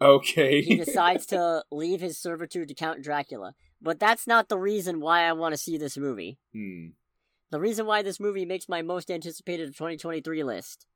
Okay. 0.00 0.62
he 0.62 0.76
decides 0.76 1.26
to 1.32 1.64
leave 1.70 2.00
his 2.00 2.18
servitude 2.18 2.68
to 2.68 2.74
Count 2.74 3.02
Dracula. 3.02 3.54
But 3.82 3.98
that's 3.98 4.26
not 4.26 4.48
the 4.48 4.58
reason 4.58 5.00
why 5.00 5.22
I 5.22 5.32
want 5.32 5.52
to 5.52 5.58
see 5.58 5.78
this 5.78 5.96
movie. 5.96 6.38
Hmm. 6.54 6.88
The 7.50 7.60
reason 7.60 7.86
why 7.86 8.02
this 8.02 8.20
movie 8.20 8.44
makes 8.44 8.68
my 8.68 8.82
most 8.82 9.10
anticipated 9.10 9.68
of 9.70 9.76
2023 9.76 10.44
list. 10.44 10.86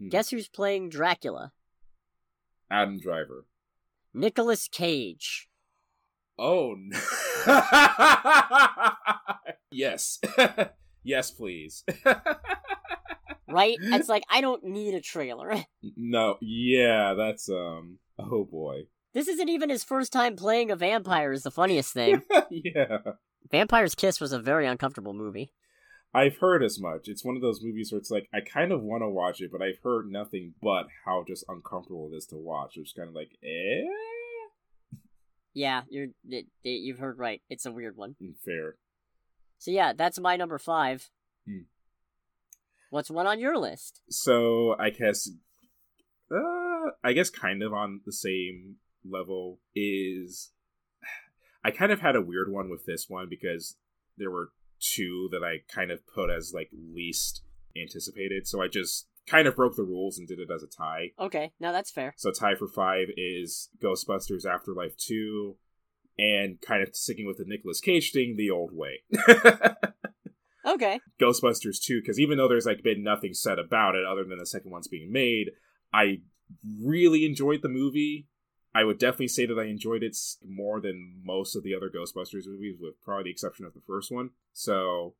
Hmm. 0.00 0.08
Guess 0.08 0.30
who's 0.30 0.48
playing 0.48 0.88
Dracula? 0.88 1.52
Adam 2.70 2.98
Driver. 2.98 3.44
Nicolas 4.14 4.68
Cage. 4.68 5.48
Oh. 6.38 6.72
n- 6.72 6.92
yes. 9.70 10.18
yes, 11.04 11.30
please. 11.30 11.84
Right? 13.52 13.76
it's 13.80 14.08
like 14.14 14.24
I 14.30 14.40
don't 14.40 14.64
need 14.64 14.94
a 14.94 15.00
trailer. 15.00 15.54
no. 15.96 16.36
Yeah, 16.40 17.14
that's 17.14 17.48
um. 17.48 17.98
Oh 18.18 18.44
boy. 18.44 18.86
This 19.14 19.28
isn't 19.28 19.48
even 19.48 19.68
his 19.68 19.84
first 19.84 20.12
time 20.12 20.36
playing 20.36 20.70
a 20.70 20.76
vampire 20.76 21.32
is 21.32 21.42
the 21.42 21.50
funniest 21.50 21.92
thing. 21.94 22.22
yeah. 22.50 22.98
Vampire's 23.50 23.94
Kiss 23.94 24.20
was 24.20 24.32
a 24.32 24.38
very 24.38 24.66
uncomfortable 24.66 25.12
movie. 25.12 25.52
I've 26.14 26.36
heard 26.38 26.62
as 26.62 26.78
much. 26.80 27.08
It's 27.08 27.24
one 27.24 27.36
of 27.36 27.42
those 27.42 27.60
movies 27.62 27.90
where 27.92 27.98
it's 27.98 28.10
like 28.10 28.28
I 28.34 28.40
kind 28.40 28.70
of 28.72 28.82
want 28.82 29.02
to 29.02 29.08
watch 29.08 29.40
it, 29.40 29.50
but 29.52 29.62
I've 29.62 29.78
heard 29.82 30.10
nothing 30.10 30.54
but 30.62 30.86
how 31.04 31.24
just 31.26 31.44
uncomfortable 31.48 32.10
it 32.12 32.16
is 32.16 32.26
to 32.26 32.36
watch. 32.36 32.74
It's 32.76 32.92
kind 32.92 33.08
of 33.08 33.14
like, 33.14 33.30
eh, 33.42 33.84
Yeah, 35.54 35.82
you're 35.90 36.08
it, 36.28 36.46
it- 36.64 36.68
you've 36.68 36.98
heard 36.98 37.18
right. 37.18 37.42
It's 37.50 37.66
a 37.66 37.72
weird 37.72 37.96
one. 37.96 38.16
fair. 38.44 38.76
So 39.58 39.70
yeah, 39.70 39.92
that's 39.92 40.18
my 40.18 40.36
number 40.36 40.58
5. 40.58 41.10
Hmm. 41.46 41.58
What's 42.92 43.10
one 43.10 43.26
on 43.26 43.40
your 43.40 43.56
list? 43.56 44.02
So 44.10 44.76
I 44.78 44.90
guess, 44.90 45.30
uh, 46.30 46.90
I 47.02 47.14
guess 47.14 47.30
kind 47.30 47.62
of 47.62 47.72
on 47.72 48.02
the 48.04 48.12
same 48.12 48.76
level 49.02 49.60
is. 49.74 50.52
I 51.64 51.70
kind 51.70 51.90
of 51.90 52.00
had 52.00 52.16
a 52.16 52.20
weird 52.20 52.52
one 52.52 52.68
with 52.68 52.84
this 52.84 53.06
one 53.08 53.28
because 53.30 53.78
there 54.18 54.30
were 54.30 54.50
two 54.78 55.30
that 55.32 55.42
I 55.42 55.62
kind 55.74 55.90
of 55.90 56.06
put 56.06 56.28
as 56.28 56.52
like 56.54 56.68
least 56.94 57.42
anticipated. 57.74 58.46
So 58.46 58.60
I 58.60 58.68
just 58.68 59.06
kind 59.26 59.48
of 59.48 59.56
broke 59.56 59.76
the 59.76 59.84
rules 59.84 60.18
and 60.18 60.28
did 60.28 60.38
it 60.38 60.50
as 60.54 60.62
a 60.62 60.66
tie. 60.66 61.12
Okay, 61.18 61.52
now 61.58 61.72
that's 61.72 61.90
fair. 61.90 62.12
So 62.18 62.30
tie 62.30 62.56
for 62.56 62.68
five 62.68 63.08
is 63.16 63.70
Ghostbusters 63.82 64.44
Afterlife 64.44 64.98
2, 64.98 65.56
and 66.18 66.60
kind 66.60 66.82
of 66.82 66.94
sticking 66.94 67.26
with 67.26 67.38
the 67.38 67.46
Nicolas 67.46 67.80
Cage 67.80 68.12
thing 68.12 68.36
the 68.36 68.50
old 68.50 68.76
way. 68.76 68.98
Okay. 70.72 71.00
Ghostbusters 71.20 71.80
2, 71.82 72.00
because 72.00 72.18
even 72.18 72.38
though 72.38 72.48
there's 72.48 72.66
like 72.66 72.82
been 72.82 73.02
nothing 73.02 73.34
said 73.34 73.58
about 73.58 73.94
it 73.94 74.06
other 74.06 74.24
than 74.24 74.38
the 74.38 74.46
second 74.46 74.70
one's 74.70 74.88
being 74.88 75.12
made, 75.12 75.50
I 75.92 76.20
really 76.82 77.26
enjoyed 77.26 77.60
the 77.62 77.68
movie. 77.68 78.28
I 78.74 78.84
would 78.84 78.98
definitely 78.98 79.28
say 79.28 79.44
that 79.46 79.58
I 79.58 79.64
enjoyed 79.64 80.02
it 80.02 80.16
more 80.42 80.80
than 80.80 81.20
most 81.22 81.54
of 81.54 81.62
the 81.62 81.74
other 81.74 81.90
Ghostbusters 81.90 82.46
movies, 82.46 82.76
with 82.80 82.94
probably 83.02 83.24
the 83.24 83.30
exception 83.30 83.66
of 83.66 83.74
the 83.74 83.82
first 83.86 84.10
one. 84.10 84.30
So, 84.52 85.14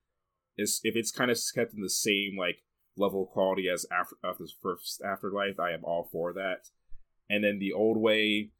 it's, 0.56 0.80
if 0.84 0.96
it's 0.96 1.10
kind 1.10 1.30
of 1.30 1.38
kept 1.54 1.74
in 1.74 1.82
the 1.82 1.90
same 1.90 2.36
like 2.38 2.62
level 2.96 3.22
of 3.22 3.28
quality 3.28 3.68
as 3.72 3.86
after 3.92 4.16
the 4.22 4.50
first 4.62 5.02
Afterlife, 5.04 5.58
I 5.58 5.72
am 5.72 5.84
all 5.84 6.08
for 6.10 6.32
that. 6.32 6.68
And 7.28 7.44
then 7.44 7.58
the 7.58 7.72
old 7.72 7.96
way, 7.96 8.50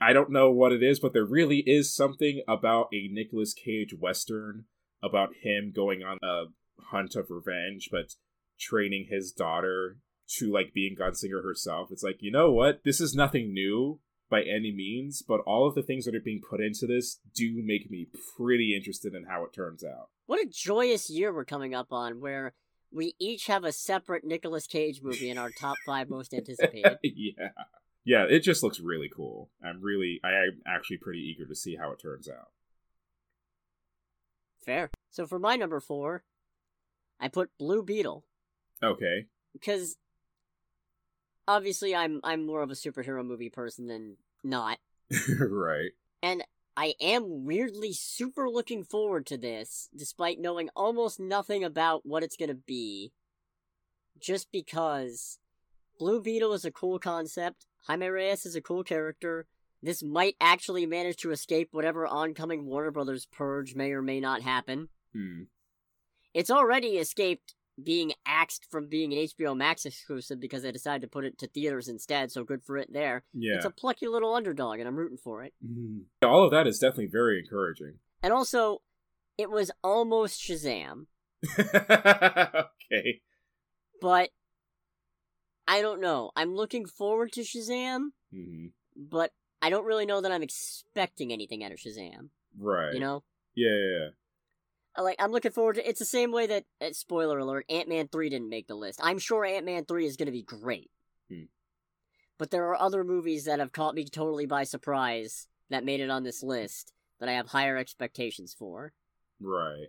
I 0.00 0.12
don't 0.12 0.30
know 0.30 0.50
what 0.50 0.72
it 0.72 0.82
is, 0.82 0.98
but 1.00 1.12
there 1.12 1.24
really 1.24 1.58
is 1.58 1.94
something 1.94 2.42
about 2.48 2.88
a 2.92 3.08
Nicolas 3.08 3.54
Cage 3.54 3.94
western 3.98 4.64
about 5.02 5.30
him 5.42 5.72
going 5.74 6.02
on 6.02 6.18
a 6.22 6.44
hunt 6.90 7.14
of 7.14 7.30
revenge, 7.30 7.88
but 7.90 8.14
training 8.58 9.06
his 9.10 9.32
daughter 9.32 9.98
to 10.36 10.52
like 10.52 10.74
being 10.74 10.96
gunslinger 10.96 11.42
herself. 11.42 11.90
It's 11.90 12.02
like, 12.02 12.18
you 12.20 12.30
know 12.30 12.50
what? 12.50 12.80
This 12.84 13.00
is 13.00 13.14
nothing 13.14 13.52
new 13.52 14.00
by 14.30 14.42
any 14.42 14.72
means, 14.72 15.22
but 15.22 15.40
all 15.40 15.66
of 15.66 15.74
the 15.74 15.82
things 15.82 16.04
that 16.04 16.14
are 16.14 16.20
being 16.20 16.42
put 16.48 16.60
into 16.60 16.86
this 16.86 17.20
do 17.34 17.62
make 17.64 17.90
me 17.90 18.08
pretty 18.36 18.74
interested 18.76 19.14
in 19.14 19.24
how 19.24 19.44
it 19.44 19.54
turns 19.54 19.82
out. 19.82 20.08
What 20.26 20.40
a 20.40 20.50
joyous 20.50 21.08
year 21.08 21.32
we're 21.32 21.46
coming 21.46 21.74
up 21.74 21.92
on 21.92 22.20
where 22.20 22.52
we 22.92 23.14
each 23.18 23.46
have 23.46 23.64
a 23.64 23.72
separate 23.72 24.24
Nicolas 24.24 24.66
Cage 24.66 25.00
movie 25.02 25.30
in 25.30 25.38
our 25.38 25.50
top 25.50 25.76
5 25.86 26.10
most 26.10 26.34
anticipated. 26.34 26.98
yeah. 27.02 27.48
Yeah, 28.04 28.24
it 28.28 28.40
just 28.40 28.62
looks 28.62 28.80
really 28.80 29.10
cool. 29.14 29.50
I'm 29.62 29.82
really, 29.82 30.18
I 30.24 30.30
am 30.30 30.62
actually 30.66 30.96
pretty 30.96 31.20
eager 31.20 31.46
to 31.46 31.54
see 31.54 31.76
how 31.76 31.92
it 31.92 32.00
turns 32.00 32.26
out. 32.26 32.48
Fair. 34.68 34.90
So 35.08 35.26
for 35.26 35.38
my 35.38 35.56
number 35.56 35.80
four, 35.80 36.24
I 37.18 37.28
put 37.28 37.48
Blue 37.58 37.82
Beetle 37.82 38.22
Okay. 38.82 39.24
because 39.54 39.96
obviously 41.48 41.96
I'm 41.96 42.20
I'm 42.22 42.44
more 42.44 42.60
of 42.60 42.70
a 42.70 42.74
superhero 42.74 43.24
movie 43.24 43.48
person 43.48 43.86
than 43.86 44.18
not, 44.44 44.78
right. 45.40 45.92
and 46.22 46.44
I 46.76 46.92
am 47.00 47.46
weirdly 47.46 47.94
super 47.94 48.50
looking 48.50 48.84
forward 48.84 49.24
to 49.28 49.38
this, 49.38 49.88
despite 49.96 50.38
knowing 50.38 50.68
almost 50.76 51.18
nothing 51.18 51.64
about 51.64 52.04
what 52.04 52.22
it's 52.22 52.36
gonna 52.36 52.54
be. 52.54 53.12
Just 54.20 54.52
because 54.52 55.38
Blue 55.98 56.20
Beetle 56.20 56.52
is 56.52 56.66
a 56.66 56.70
cool 56.70 56.98
concept, 56.98 57.64
Jaime 57.86 58.06
Reyes 58.08 58.44
is 58.44 58.54
a 58.54 58.60
cool 58.60 58.84
character. 58.84 59.46
This 59.82 60.02
might 60.02 60.36
actually 60.40 60.86
manage 60.86 61.16
to 61.18 61.30
escape 61.30 61.68
whatever 61.70 62.06
oncoming 62.06 62.66
Warner 62.66 62.90
Brothers 62.90 63.26
purge 63.26 63.74
may 63.74 63.92
or 63.92 64.02
may 64.02 64.20
not 64.20 64.42
happen. 64.42 64.88
Hmm. 65.12 65.42
It's 66.34 66.50
already 66.50 66.98
escaped 66.98 67.54
being 67.82 68.12
axed 68.26 68.66
from 68.68 68.88
being 68.88 69.12
an 69.12 69.20
HBO 69.20 69.56
Max 69.56 69.86
exclusive 69.86 70.40
because 70.40 70.62
they 70.62 70.72
decided 70.72 71.02
to 71.02 71.08
put 71.08 71.24
it 71.24 71.38
to 71.38 71.46
theaters 71.46 71.86
instead, 71.88 72.32
so 72.32 72.42
good 72.42 72.62
for 72.64 72.76
it 72.76 72.92
there. 72.92 73.22
Yeah. 73.32 73.54
It's 73.54 73.64
a 73.64 73.70
plucky 73.70 74.08
little 74.08 74.34
underdog, 74.34 74.80
and 74.80 74.88
I'm 74.88 74.96
rooting 74.96 75.16
for 75.16 75.44
it. 75.44 75.54
Mhm. 75.64 76.06
All 76.22 76.44
of 76.44 76.50
that 76.50 76.66
is 76.66 76.80
definitely 76.80 77.06
very 77.06 77.38
encouraging. 77.38 78.00
And 78.22 78.32
also, 78.32 78.82
it 79.36 79.48
was 79.48 79.70
almost 79.84 80.40
Shazam, 80.40 81.06
okay. 81.58 83.22
but 84.00 84.30
I 85.68 85.80
don't 85.80 86.00
know. 86.00 86.32
I'm 86.34 86.54
looking 86.54 86.84
forward 86.86 87.30
to 87.32 87.42
Shazam, 87.42 88.08
hmm 88.32 88.66
but 88.96 89.30
I 89.60 89.70
don't 89.70 89.84
really 89.84 90.06
know 90.06 90.20
that 90.20 90.32
I'm 90.32 90.42
expecting 90.42 91.32
anything 91.32 91.64
out 91.64 91.72
of 91.72 91.78
Shazam. 91.78 92.30
Right. 92.58 92.94
You 92.94 93.00
know? 93.00 93.24
Yeah, 93.54 93.70
yeah, 93.70 93.98
yeah. 93.98 94.08
I 94.96 95.02
Like 95.02 95.16
I'm 95.18 95.32
looking 95.32 95.52
forward 95.52 95.76
to 95.76 95.88
it's 95.88 95.98
the 95.98 96.04
same 96.04 96.32
way 96.32 96.46
that 96.46 96.64
uh, 96.80 96.92
spoiler 96.92 97.38
alert, 97.38 97.66
Ant-Man 97.68 98.08
3 98.08 98.30
didn't 98.30 98.48
make 98.48 98.66
the 98.66 98.74
list. 98.74 99.00
I'm 99.02 99.18
sure 99.18 99.44
Ant-Man 99.44 99.84
3 99.84 100.06
is 100.06 100.16
going 100.16 100.26
to 100.26 100.32
be 100.32 100.42
great. 100.42 100.90
Hmm. 101.28 101.44
But 102.38 102.50
there 102.50 102.68
are 102.68 102.80
other 102.80 103.04
movies 103.04 103.44
that 103.44 103.58
have 103.58 103.72
caught 103.72 103.94
me 103.94 104.04
totally 104.04 104.46
by 104.46 104.64
surprise 104.64 105.48
that 105.70 105.84
made 105.84 106.00
it 106.00 106.10
on 106.10 106.22
this 106.22 106.42
list 106.42 106.92
that 107.20 107.28
I 107.28 107.32
have 107.32 107.48
higher 107.48 107.76
expectations 107.76 108.54
for. 108.56 108.92
Right. 109.40 109.88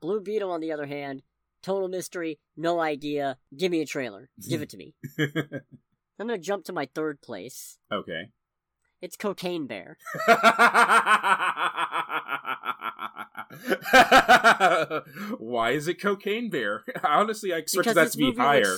Blue 0.00 0.20
Beetle 0.20 0.50
on 0.50 0.60
the 0.60 0.72
other 0.72 0.86
hand, 0.86 1.22
total 1.62 1.88
mystery, 1.88 2.38
no 2.56 2.80
idea. 2.80 3.38
Give 3.56 3.70
me 3.70 3.80
a 3.80 3.86
trailer. 3.86 4.30
Give 4.48 4.62
it 4.62 4.70
to 4.70 4.76
me. 4.76 4.94
I'm 5.18 6.26
going 6.26 6.38
to 6.38 6.38
jump 6.38 6.64
to 6.66 6.72
my 6.72 6.88
third 6.94 7.20
place. 7.22 7.78
okay. 7.92 8.30
It's 9.02 9.16
Cocaine 9.16 9.66
Bear. 9.66 9.96
Why 15.38 15.70
is 15.72 15.88
it 15.88 16.00
Cocaine 16.00 16.50
Bear? 16.50 16.84
Honestly, 17.04 17.52
I 17.52 17.56
expected 17.58 17.94
Because 17.94 18.12
that 18.12 18.12
to 18.12 18.18
be 18.18 18.34
higher. 18.36 18.76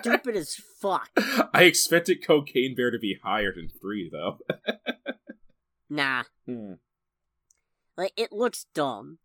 stupid 0.00 0.36
as 0.36 0.54
fuck. 0.80 1.10
I 1.52 1.64
expected 1.64 2.24
Cocaine 2.26 2.74
Bear 2.74 2.90
to 2.90 2.98
be 2.98 3.18
higher 3.22 3.52
than 3.54 3.68
three, 3.80 4.10
though. 4.10 4.38
Nah. 5.88 6.24
Hmm. 6.46 6.74
Like, 7.96 8.12
it 8.16 8.32
looks 8.32 8.66
dumb. 8.74 9.18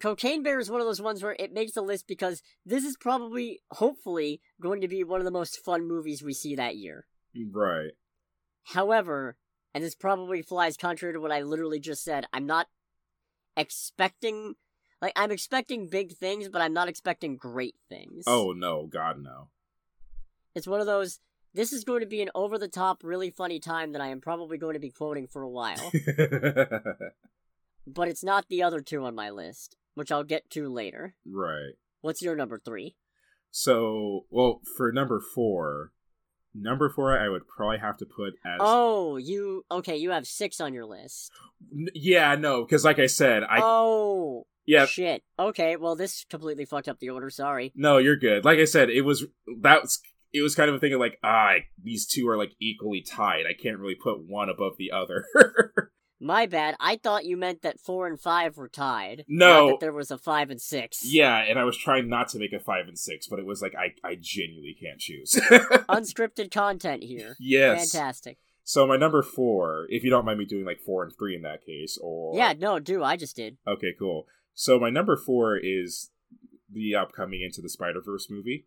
Cocaine 0.00 0.42
Bear 0.42 0.58
is 0.58 0.70
one 0.70 0.80
of 0.80 0.86
those 0.86 1.02
ones 1.02 1.22
where 1.22 1.36
it 1.38 1.52
makes 1.52 1.72
the 1.72 1.82
list 1.82 2.06
because 2.08 2.42
this 2.64 2.84
is 2.84 2.96
probably, 2.96 3.60
hopefully, 3.72 4.40
going 4.60 4.80
to 4.80 4.88
be 4.88 5.04
one 5.04 5.20
of 5.20 5.24
the 5.24 5.30
most 5.30 5.58
fun 5.64 5.86
movies 5.86 6.22
we 6.22 6.32
see 6.32 6.54
that 6.56 6.76
year. 6.76 7.06
right. 7.52 7.90
However, 8.64 9.36
and 9.74 9.82
this 9.82 9.94
probably 9.94 10.42
flies 10.42 10.76
contrary 10.76 11.14
to 11.14 11.20
what 11.20 11.32
I 11.32 11.42
literally 11.42 11.80
just 11.80 12.04
said, 12.04 12.26
I'm 12.32 12.46
not 12.46 12.68
expecting. 13.56 14.54
Like, 15.00 15.12
I'm 15.16 15.32
expecting 15.32 15.88
big 15.88 16.12
things, 16.12 16.48
but 16.48 16.62
I'm 16.62 16.72
not 16.72 16.88
expecting 16.88 17.36
great 17.36 17.74
things. 17.88 18.24
Oh 18.26 18.52
no, 18.52 18.86
God 18.86 19.18
no. 19.20 19.48
It's 20.54 20.66
one 20.66 20.80
of 20.80 20.86
those. 20.86 21.18
This 21.54 21.72
is 21.72 21.84
going 21.84 22.00
to 22.00 22.06
be 22.06 22.22
an 22.22 22.30
over 22.34 22.56
the 22.56 22.68
top, 22.68 23.02
really 23.02 23.30
funny 23.30 23.58
time 23.58 23.92
that 23.92 24.00
I 24.00 24.08
am 24.08 24.20
probably 24.20 24.56
going 24.56 24.74
to 24.74 24.80
be 24.80 24.90
quoting 24.90 25.26
for 25.26 25.42
a 25.42 25.48
while. 25.48 25.92
but 27.86 28.08
it's 28.08 28.24
not 28.24 28.48
the 28.48 28.62
other 28.62 28.80
two 28.80 29.04
on 29.04 29.14
my 29.14 29.28
list, 29.28 29.76
which 29.94 30.10
I'll 30.10 30.24
get 30.24 30.48
to 30.50 30.68
later. 30.68 31.14
right. 31.26 31.74
What's 32.00 32.22
your 32.22 32.34
number 32.34 32.58
three? 32.58 32.96
So, 33.50 34.24
well, 34.30 34.60
for 34.76 34.90
number 34.92 35.20
four, 35.20 35.92
number 36.54 36.88
four, 36.88 37.18
I 37.18 37.28
would 37.28 37.46
probably 37.46 37.78
have 37.78 37.96
to 37.98 38.06
put 38.06 38.34
as. 38.44 38.58
Oh, 38.60 39.16
you 39.16 39.64
okay? 39.70 39.96
You 39.96 40.10
have 40.10 40.26
six 40.26 40.60
on 40.60 40.74
your 40.74 40.86
list. 40.86 41.30
N- 41.72 41.88
yeah, 41.94 42.34
no, 42.34 42.64
because 42.64 42.84
like 42.84 42.98
I 42.98 43.06
said, 43.06 43.42
I 43.42 43.60
oh, 43.62 44.46
yeah, 44.66 44.86
shit. 44.86 45.22
Okay, 45.38 45.76
well 45.76 45.96
this 45.96 46.24
completely 46.28 46.64
fucked 46.64 46.88
up 46.88 46.98
the 47.00 47.10
order. 47.10 47.30
Sorry. 47.30 47.72
no, 47.74 47.98
you're 47.98 48.16
good. 48.16 48.44
Like 48.44 48.58
I 48.58 48.64
said, 48.64 48.90
it 48.90 49.02
was 49.02 49.26
that 49.60 49.82
was 49.82 50.00
it 50.32 50.42
was 50.42 50.54
kind 50.54 50.70
of 50.70 50.76
a 50.76 50.78
thing 50.78 50.94
of 50.94 51.00
like 51.00 51.18
ah, 51.22 51.54
these 51.82 52.06
two 52.06 52.28
are 52.28 52.36
like 52.36 52.52
equally 52.60 53.02
tied. 53.02 53.44
I 53.48 53.54
can't 53.60 53.78
really 53.78 53.96
put 53.96 54.26
one 54.26 54.48
above 54.48 54.76
the 54.78 54.90
other. 54.92 55.26
My 56.22 56.46
bad. 56.46 56.76
I 56.78 56.96
thought 56.96 57.24
you 57.24 57.36
meant 57.36 57.62
that 57.62 57.80
four 57.80 58.06
and 58.06 58.18
five 58.18 58.56
were 58.56 58.68
tied. 58.68 59.24
No. 59.26 59.66
not 59.66 59.70
that 59.70 59.80
there 59.80 59.92
was 59.92 60.12
a 60.12 60.18
five 60.18 60.50
and 60.50 60.60
six. 60.60 61.00
yeah, 61.04 61.38
and 61.38 61.58
I 61.58 61.64
was 61.64 61.76
trying 61.76 62.08
not 62.08 62.28
to 62.28 62.38
make 62.38 62.52
a 62.52 62.60
five 62.60 62.86
and 62.86 62.96
six, 62.96 63.26
but 63.26 63.40
it 63.40 63.44
was 63.46 63.60
like 63.60 63.74
I 63.74 63.94
I 64.08 64.16
genuinely 64.20 64.76
can't 64.80 65.00
choose. 65.00 65.32
Unscripted 65.88 66.52
content 66.52 67.02
here. 67.02 67.36
yes. 67.40 67.92
Fantastic. 67.92 68.38
So 68.62 68.86
my 68.86 68.96
number 68.96 69.22
four, 69.22 69.86
if 69.88 70.04
you 70.04 70.10
don't 70.10 70.24
mind 70.24 70.38
me 70.38 70.44
doing 70.44 70.64
like 70.64 70.80
four 70.80 71.02
and 71.02 71.12
three 71.18 71.34
in 71.34 71.42
that 71.42 71.66
case, 71.66 71.98
or 72.00 72.36
Yeah, 72.36 72.54
no, 72.56 72.78
do 72.78 73.02
I 73.02 73.16
just 73.16 73.34
did. 73.34 73.56
Okay, 73.66 73.92
cool. 73.98 74.26
So 74.54 74.78
my 74.78 74.90
number 74.90 75.16
four 75.16 75.56
is 75.56 76.10
the 76.72 76.94
upcoming 76.94 77.42
Into 77.42 77.60
the 77.60 77.68
Spider 77.68 78.00
Verse 78.00 78.28
movie. 78.30 78.66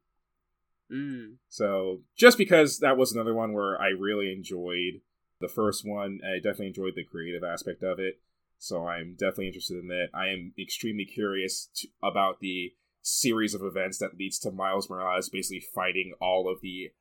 Mm. 0.92 1.36
So 1.48 2.02
just 2.18 2.38
because 2.38 2.80
that 2.80 2.98
was 2.98 3.14
another 3.14 3.34
one 3.34 3.54
where 3.54 3.80
I 3.82 3.88
really 3.88 4.32
enjoyed 4.32 5.02
the 5.40 5.48
first 5.48 5.86
one, 5.86 6.20
I 6.24 6.38
definitely 6.38 6.68
enjoyed 6.68 6.94
the 6.96 7.04
creative 7.04 7.44
aspect 7.44 7.84
of 7.84 8.00
it. 8.00 8.20
So 8.58 8.88
I'm 8.88 9.16
definitely 9.18 9.48
interested 9.48 9.80
in 9.80 9.88
that. 9.90 10.08
I 10.14 10.28
am 10.28 10.54
extremely 10.58 11.06
curious 11.06 11.70
about 12.02 12.40
the 12.40 12.74
series 13.02 13.54
of 13.54 13.62
events 13.62 13.98
that 14.00 14.18
leads 14.18 14.40
to 14.40 14.52
Miles 14.52 14.90
Morales 14.90 15.30
basically 15.30 15.60
fighting 15.74 16.14
all 16.22 16.52
of 16.52 16.62
the 16.62 16.92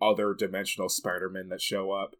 other 0.00 0.34
dimensional 0.34 0.88
Spider-Men 0.88 1.48
that 1.50 1.60
show 1.60 1.92
up. 1.92 2.16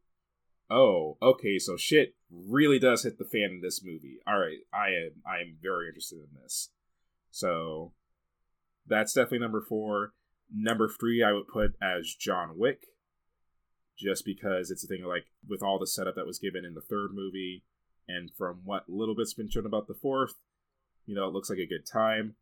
Oh, 0.70 1.18
okay, 1.20 1.58
so 1.58 1.76
shit 1.76 2.14
really 2.30 2.78
does 2.78 3.02
hit 3.02 3.18
the 3.18 3.24
fan 3.24 3.50
in 3.50 3.60
this 3.60 3.84
movie. 3.84 4.20
All 4.26 4.38
right, 4.38 4.58
I 4.72 4.88
am 4.88 5.22
I 5.26 5.40
am 5.40 5.56
very 5.60 5.88
interested 5.88 6.18
in 6.20 6.40
this. 6.40 6.70
So 7.30 7.92
that's 8.86 9.12
definitely 9.12 9.40
number 9.40 9.60
4. 9.60 10.12
Number 10.54 10.88
3 10.88 11.22
I 11.22 11.32
would 11.32 11.48
put 11.48 11.72
as 11.82 12.14
John 12.14 12.56
Wick 12.56 12.86
just 14.02 14.24
because 14.24 14.70
it's 14.70 14.84
a 14.84 14.86
thing 14.86 15.04
like 15.04 15.26
with 15.48 15.62
all 15.62 15.78
the 15.78 15.86
setup 15.86 16.16
that 16.16 16.26
was 16.26 16.38
given 16.38 16.64
in 16.64 16.74
the 16.74 16.80
third 16.80 17.10
movie 17.12 17.62
and 18.08 18.30
from 18.36 18.60
what 18.64 18.88
little 18.88 19.14
bit's 19.14 19.34
been 19.34 19.48
shown 19.48 19.66
about 19.66 19.86
the 19.86 19.94
fourth, 19.94 20.34
you 21.06 21.14
know, 21.14 21.26
it 21.28 21.32
looks 21.32 21.48
like 21.48 21.58
a 21.58 21.66
good 21.66 21.86
time. 21.86 22.34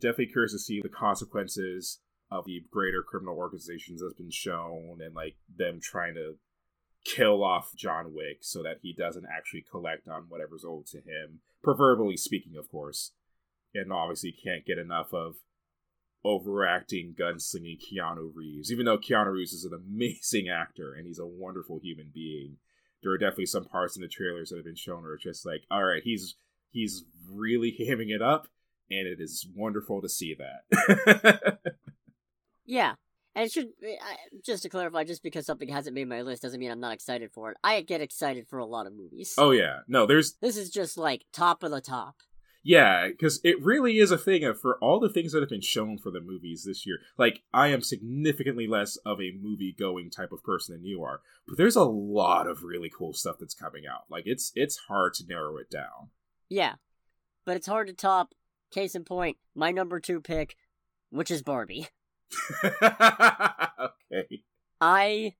Definitely 0.00 0.32
curious 0.32 0.52
to 0.52 0.58
see 0.58 0.80
the 0.80 0.88
consequences 0.88 2.00
of 2.30 2.46
the 2.46 2.64
greater 2.70 3.02
criminal 3.02 3.36
organizations 3.36 4.00
that's 4.00 4.14
been 4.14 4.30
shown 4.30 4.98
and 5.04 5.14
like 5.14 5.36
them 5.54 5.80
trying 5.80 6.14
to 6.14 6.36
kill 7.04 7.44
off 7.44 7.74
John 7.76 8.14
Wick 8.14 8.38
so 8.40 8.62
that 8.62 8.78
he 8.82 8.92
doesn't 8.92 9.26
actually 9.30 9.64
collect 9.70 10.08
on 10.08 10.26
whatever's 10.28 10.64
owed 10.64 10.86
to 10.86 10.98
him. 10.98 11.40
Proverbially 11.62 12.16
speaking, 12.16 12.56
of 12.56 12.70
course. 12.70 13.12
And 13.74 13.92
obviously 13.92 14.32
can't 14.32 14.66
get 14.66 14.78
enough 14.78 15.12
of 15.12 15.36
overacting 16.24 17.14
gunslinging 17.18 17.78
Keanu 17.80 18.30
Reeves. 18.34 18.70
Even 18.70 18.86
though 18.86 18.98
Keanu 18.98 19.32
Reeves 19.32 19.52
is 19.52 19.64
an 19.64 19.74
amazing 19.74 20.48
actor 20.48 20.92
and 20.94 21.06
he's 21.06 21.18
a 21.18 21.26
wonderful 21.26 21.80
human 21.82 22.10
being, 22.14 22.56
there 23.02 23.12
are 23.12 23.18
definitely 23.18 23.46
some 23.46 23.64
parts 23.64 23.96
in 23.96 24.02
the 24.02 24.08
trailers 24.08 24.50
that 24.50 24.56
have 24.56 24.64
been 24.64 24.76
shown 24.76 25.02
where 25.02 25.14
it's 25.14 25.24
just 25.24 25.44
like, 25.44 25.62
all 25.70 25.84
right, 25.84 26.02
he's 26.04 26.36
he's 26.70 27.04
really 27.30 27.76
hamming 27.80 28.10
it 28.14 28.22
up, 28.22 28.46
and 28.90 29.06
it 29.06 29.20
is 29.20 29.46
wonderful 29.54 30.00
to 30.02 30.08
see 30.08 30.34
that. 30.34 31.58
Yeah. 32.64 32.94
And 33.34 33.46
it 33.46 33.52
should 33.52 33.68
just 34.44 34.62
to 34.62 34.68
clarify, 34.68 35.04
just 35.04 35.22
because 35.22 35.46
something 35.46 35.68
hasn't 35.68 35.94
made 35.94 36.08
my 36.08 36.20
list 36.20 36.42
doesn't 36.42 36.60
mean 36.60 36.70
I'm 36.70 36.80
not 36.80 36.92
excited 36.92 37.32
for 37.32 37.50
it. 37.50 37.56
I 37.64 37.80
get 37.80 38.02
excited 38.02 38.46
for 38.46 38.58
a 38.58 38.66
lot 38.66 38.86
of 38.86 38.92
movies. 38.94 39.34
oh 39.38 39.52
yeah, 39.52 39.80
no, 39.88 40.04
there's 40.04 40.34
This 40.34 40.56
is 40.58 40.68
just 40.68 40.98
like 40.98 41.24
top 41.32 41.62
of 41.62 41.70
the 41.70 41.80
top. 41.80 42.16
Yeah, 42.62 43.08
because 43.08 43.40
it 43.42 43.62
really 43.62 43.98
is 43.98 44.12
a 44.12 44.18
thing 44.18 44.44
of 44.44 44.60
for 44.60 44.78
all 44.78 45.00
the 45.00 45.08
things 45.08 45.32
that 45.32 45.40
have 45.40 45.48
been 45.48 45.60
shown 45.60 45.98
for 45.98 46.10
the 46.10 46.20
movies 46.20 46.64
this 46.64 46.86
year. 46.86 46.98
Like, 47.18 47.42
I 47.52 47.68
am 47.68 47.82
significantly 47.82 48.68
less 48.68 48.96
of 49.04 49.20
a 49.20 49.32
movie 49.40 49.74
going 49.76 50.10
type 50.10 50.30
of 50.30 50.44
person 50.44 50.76
than 50.76 50.84
you 50.84 51.02
are, 51.02 51.22
but 51.46 51.56
there's 51.56 51.76
a 51.76 51.84
lot 51.84 52.46
of 52.46 52.62
really 52.62 52.88
cool 52.88 53.14
stuff 53.14 53.36
that's 53.40 53.54
coming 53.54 53.82
out. 53.86 54.04
Like, 54.08 54.24
it's 54.26 54.52
it's 54.54 54.78
hard 54.88 55.14
to 55.14 55.26
narrow 55.26 55.56
it 55.56 55.70
down. 55.70 56.10
Yeah. 56.48 56.74
But 57.44 57.56
it's 57.56 57.66
hard 57.66 57.88
to 57.88 57.92
top. 57.92 58.34
Case 58.70 58.94
in 58.94 59.04
point, 59.04 59.36
my 59.54 59.70
number 59.70 60.00
two 60.00 60.20
pick, 60.20 60.56
which 61.10 61.30
is 61.30 61.42
Barbie. 61.42 61.88
okay. 62.64 64.42
I 64.80 65.34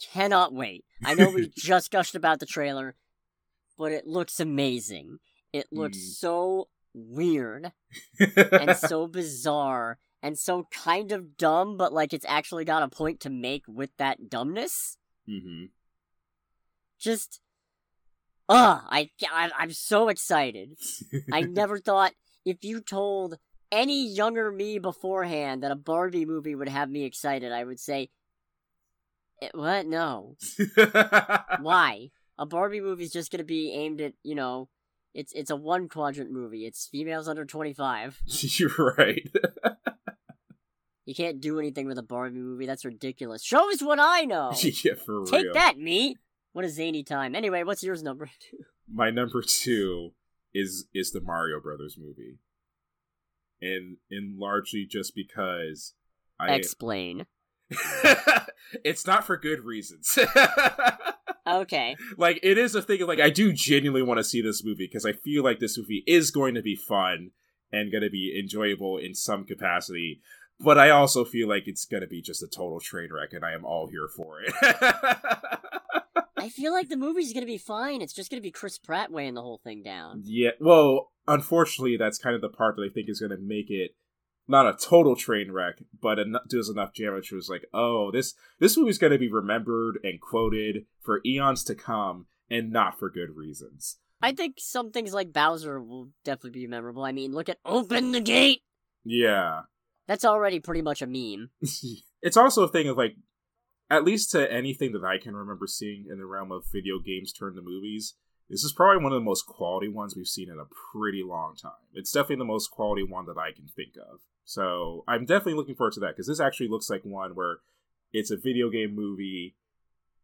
cannot 0.00 0.52
wait. 0.52 0.84
I 1.04 1.14
know 1.14 1.30
we 1.30 1.48
just 1.56 1.90
gushed 1.90 2.14
about 2.14 2.40
the 2.40 2.46
trailer, 2.46 2.94
but 3.76 3.92
it 3.92 4.06
looks 4.06 4.40
amazing. 4.40 5.18
It 5.52 5.66
looks 5.72 5.98
Mm. 5.98 6.12
so 6.14 6.68
weird 6.94 7.72
and 8.52 8.76
so 8.76 9.06
bizarre 9.06 9.98
and 10.22 10.38
so 10.38 10.66
kind 10.70 11.12
of 11.12 11.36
dumb, 11.36 11.76
but 11.76 11.92
like 11.92 12.12
it's 12.12 12.26
actually 12.28 12.64
got 12.64 12.82
a 12.82 12.88
point 12.88 13.20
to 13.20 13.30
make 13.30 13.64
with 13.66 13.90
that 13.98 14.28
dumbness. 14.30 14.96
hmm 15.26 15.64
Just, 16.98 17.40
ah, 18.48 18.86
I, 18.88 19.10
I 19.30 19.50
I'm 19.58 19.72
so 19.72 20.08
excited. 20.08 20.76
I 21.32 21.42
never 21.42 21.78
thought 21.78 22.12
if 22.44 22.64
you 22.64 22.80
told 22.80 23.38
any 23.70 24.06
younger 24.06 24.52
me 24.52 24.78
beforehand 24.78 25.62
that 25.62 25.70
a 25.72 25.76
Barbie 25.76 26.26
movie 26.26 26.54
would 26.54 26.68
have 26.68 26.90
me 26.90 27.04
excited, 27.04 27.52
I 27.52 27.64
would 27.64 27.80
say, 27.80 28.10
"Eh, 29.40 29.50
"What? 29.54 29.86
No. 29.86 30.36
Why? 31.60 32.10
A 32.38 32.46
Barbie 32.46 32.80
movie 32.80 33.04
is 33.04 33.12
just 33.12 33.30
gonna 33.30 33.44
be 33.44 33.72
aimed 33.72 34.00
at 34.00 34.14
you 34.22 34.34
know, 34.34 34.68
it's 35.14 35.32
it's 35.32 35.50
a 35.50 35.56
one 35.56 35.88
quadrant 35.88 36.30
movie. 36.30 36.66
It's 36.66 36.86
females 36.86 37.28
under 37.28 37.44
twenty 37.44 37.72
five. 37.72 38.20
You're 38.26 38.94
right. 38.96 39.28
You 41.04 41.14
can't 41.16 41.40
do 41.40 41.58
anything 41.58 41.86
with 41.88 41.98
a 41.98 42.02
Barbie 42.02 42.38
movie. 42.38 42.64
That's 42.64 42.84
ridiculous. 42.84 43.42
Show 43.42 43.72
us 43.72 43.82
what 43.82 43.98
I 44.00 44.22
know. 44.22 44.52
yeah, 44.62 44.94
for 44.94 45.24
Take 45.26 45.44
real. 45.44 45.54
that, 45.54 45.76
me. 45.76 46.16
What 46.52 46.64
a 46.64 46.68
zany 46.68 47.02
time. 47.02 47.34
Anyway, 47.34 47.64
what's 47.64 47.82
yours 47.82 48.02
number 48.02 48.26
two? 48.26 48.58
My 48.88 49.10
number 49.10 49.42
two 49.42 50.12
is 50.54 50.86
is 50.94 51.10
the 51.10 51.20
Mario 51.20 51.60
Brothers 51.60 51.96
movie, 51.98 52.38
and 53.60 53.96
and 54.10 54.38
largely 54.38 54.86
just 54.88 55.14
because 55.14 55.94
I 56.38 56.54
Explain. 56.54 57.26
it's 58.84 59.06
not 59.06 59.26
for 59.26 59.36
good 59.36 59.64
reasons. 59.64 60.16
Okay. 61.46 61.96
like 62.16 62.38
it 62.42 62.58
is 62.58 62.74
a 62.74 62.82
thing 62.82 63.02
of 63.02 63.08
like 63.08 63.20
I 63.20 63.30
do 63.30 63.52
genuinely 63.52 64.02
want 64.06 64.18
to 64.18 64.24
see 64.24 64.40
this 64.40 64.64
movie 64.64 64.86
because 64.86 65.06
I 65.06 65.12
feel 65.12 65.42
like 65.42 65.58
this 65.58 65.78
movie 65.78 66.04
is 66.06 66.30
going 66.30 66.54
to 66.54 66.62
be 66.62 66.76
fun 66.76 67.30
and 67.72 67.90
going 67.90 68.04
to 68.04 68.10
be 68.10 68.38
enjoyable 68.38 68.98
in 68.98 69.14
some 69.14 69.44
capacity. 69.44 70.20
But 70.60 70.78
I 70.78 70.90
also 70.90 71.24
feel 71.24 71.48
like 71.48 71.66
it's 71.66 71.84
going 71.84 72.02
to 72.02 72.06
be 72.06 72.22
just 72.22 72.42
a 72.42 72.46
total 72.46 72.78
train 72.78 73.08
wreck, 73.12 73.32
and 73.32 73.44
I 73.44 73.52
am 73.52 73.64
all 73.64 73.88
here 73.88 74.06
for 74.06 74.40
it. 74.42 74.54
I 76.36 76.48
feel 76.48 76.72
like 76.72 76.88
the 76.88 76.96
movie's 76.96 77.32
gonna 77.32 77.46
be 77.46 77.58
fine. 77.58 78.02
It's 78.02 78.12
just 78.12 78.30
gonna 78.30 78.42
be 78.42 78.50
Chris 78.50 78.76
Pratt 78.76 79.12
weighing 79.12 79.34
the 79.34 79.42
whole 79.42 79.60
thing 79.62 79.82
down. 79.82 80.22
yeah, 80.24 80.50
well, 80.60 81.12
unfortunately, 81.28 81.96
that's 81.96 82.18
kind 82.18 82.34
of 82.34 82.42
the 82.42 82.48
part 82.48 82.76
that 82.76 82.82
I 82.82 82.92
think 82.92 83.08
is 83.08 83.20
going 83.20 83.30
to 83.30 83.38
make 83.38 83.70
it 83.70 83.94
not 84.48 84.66
a 84.66 84.76
total 84.76 85.16
train 85.16 85.52
wreck, 85.52 85.76
but 86.00 86.18
en- 86.18 86.36
does 86.48 86.68
enough 86.68 86.94
damage. 86.94 87.32
Was 87.32 87.48
like, 87.48 87.64
oh, 87.72 88.10
this 88.10 88.34
this 88.58 88.76
movie's 88.76 88.98
going 88.98 89.12
to 89.12 89.18
be 89.18 89.30
remembered 89.30 89.98
and 90.02 90.20
quoted 90.20 90.86
for 91.00 91.20
eons 91.24 91.64
to 91.64 91.74
come, 91.74 92.26
and 92.50 92.72
not 92.72 92.98
for 92.98 93.10
good 93.10 93.36
reasons. 93.36 93.98
I 94.20 94.32
think 94.32 94.56
some 94.58 94.92
things 94.92 95.12
like 95.12 95.32
Bowser 95.32 95.82
will 95.82 96.10
definitely 96.24 96.60
be 96.60 96.66
memorable. 96.68 97.04
I 97.04 97.12
mean, 97.12 97.32
look 97.32 97.48
at 97.48 97.58
Open 97.64 98.12
the 98.12 98.20
Gate! 98.20 98.62
Yeah, 99.04 99.62
That's 100.06 100.24
already 100.24 100.60
pretty 100.60 100.82
much 100.82 101.02
a 101.02 101.06
meme. 101.06 101.50
it's 102.22 102.36
also 102.36 102.62
a 102.62 102.68
thing 102.68 102.88
of 102.88 102.96
like 102.96 103.16
at 103.90 104.04
least 104.04 104.30
to 104.30 104.50
anything 104.50 104.92
that 104.92 105.04
i 105.04 105.18
can 105.18 105.36
remember 105.36 105.66
seeing 105.66 106.06
in 106.10 106.18
the 106.18 106.24
realm 106.24 106.50
of 106.50 106.64
video 106.72 106.98
games 106.98 107.32
turned 107.32 107.56
to 107.56 107.62
movies 107.62 108.14
this 108.48 108.64
is 108.64 108.72
probably 108.72 109.02
one 109.02 109.12
of 109.12 109.20
the 109.20 109.24
most 109.24 109.46
quality 109.46 109.88
ones 109.88 110.16
we've 110.16 110.26
seen 110.26 110.50
in 110.50 110.58
a 110.58 110.64
pretty 110.92 111.22
long 111.22 111.54
time 111.54 111.72
it's 111.92 112.10
definitely 112.10 112.36
the 112.36 112.44
most 112.44 112.70
quality 112.70 113.02
one 113.02 113.26
that 113.26 113.36
i 113.36 113.52
can 113.52 113.66
think 113.66 113.92
of 113.96 114.20
so 114.44 115.04
i'm 115.08 115.24
definitely 115.24 115.54
looking 115.54 115.74
forward 115.74 115.92
to 115.92 116.00
that 116.00 116.10
because 116.10 116.26
this 116.26 116.40
actually 116.40 116.68
looks 116.68 116.90
like 116.90 117.04
one 117.04 117.34
where 117.34 117.58
it's 118.12 118.30
a 118.30 118.36
video 118.36 118.70
game 118.70 118.94
movie 118.94 119.54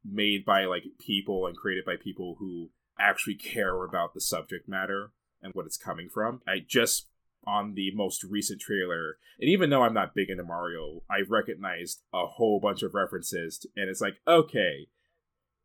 made 0.05 0.45
by 0.45 0.65
like 0.65 0.85
people 0.99 1.47
and 1.47 1.57
created 1.57 1.85
by 1.85 1.97
people 1.97 2.37
who 2.39 2.71
actually 3.01 3.35
care 3.35 3.85
about 3.85 4.15
the 4.15 4.21
subject 4.21 4.69
matter 4.69 5.11
and 5.43 5.55
what 5.55 5.67
it's 5.67 5.77
coming 5.77 6.09
from 6.09 6.41
i 6.47 6.59
just 6.67 7.09
on 7.49 7.75
the 7.75 7.91
most 7.95 8.23
recent 8.25 8.61
trailer. 8.61 9.17
And 9.41 9.49
even 9.49 9.71
though 9.71 9.83
I'm 9.83 9.95
not 9.95 10.15
big 10.15 10.29
into 10.31 10.45
Mario, 10.45 11.03
I 11.11 11.21
recognized 11.27 12.03
a 12.13 12.27
whole 12.27 12.61
bunch 12.61 12.83
of 12.83 12.95
references, 12.95 13.65
and 13.75 13.89
it's 13.89 14.01
like, 14.01 14.21
okay, 14.27 14.89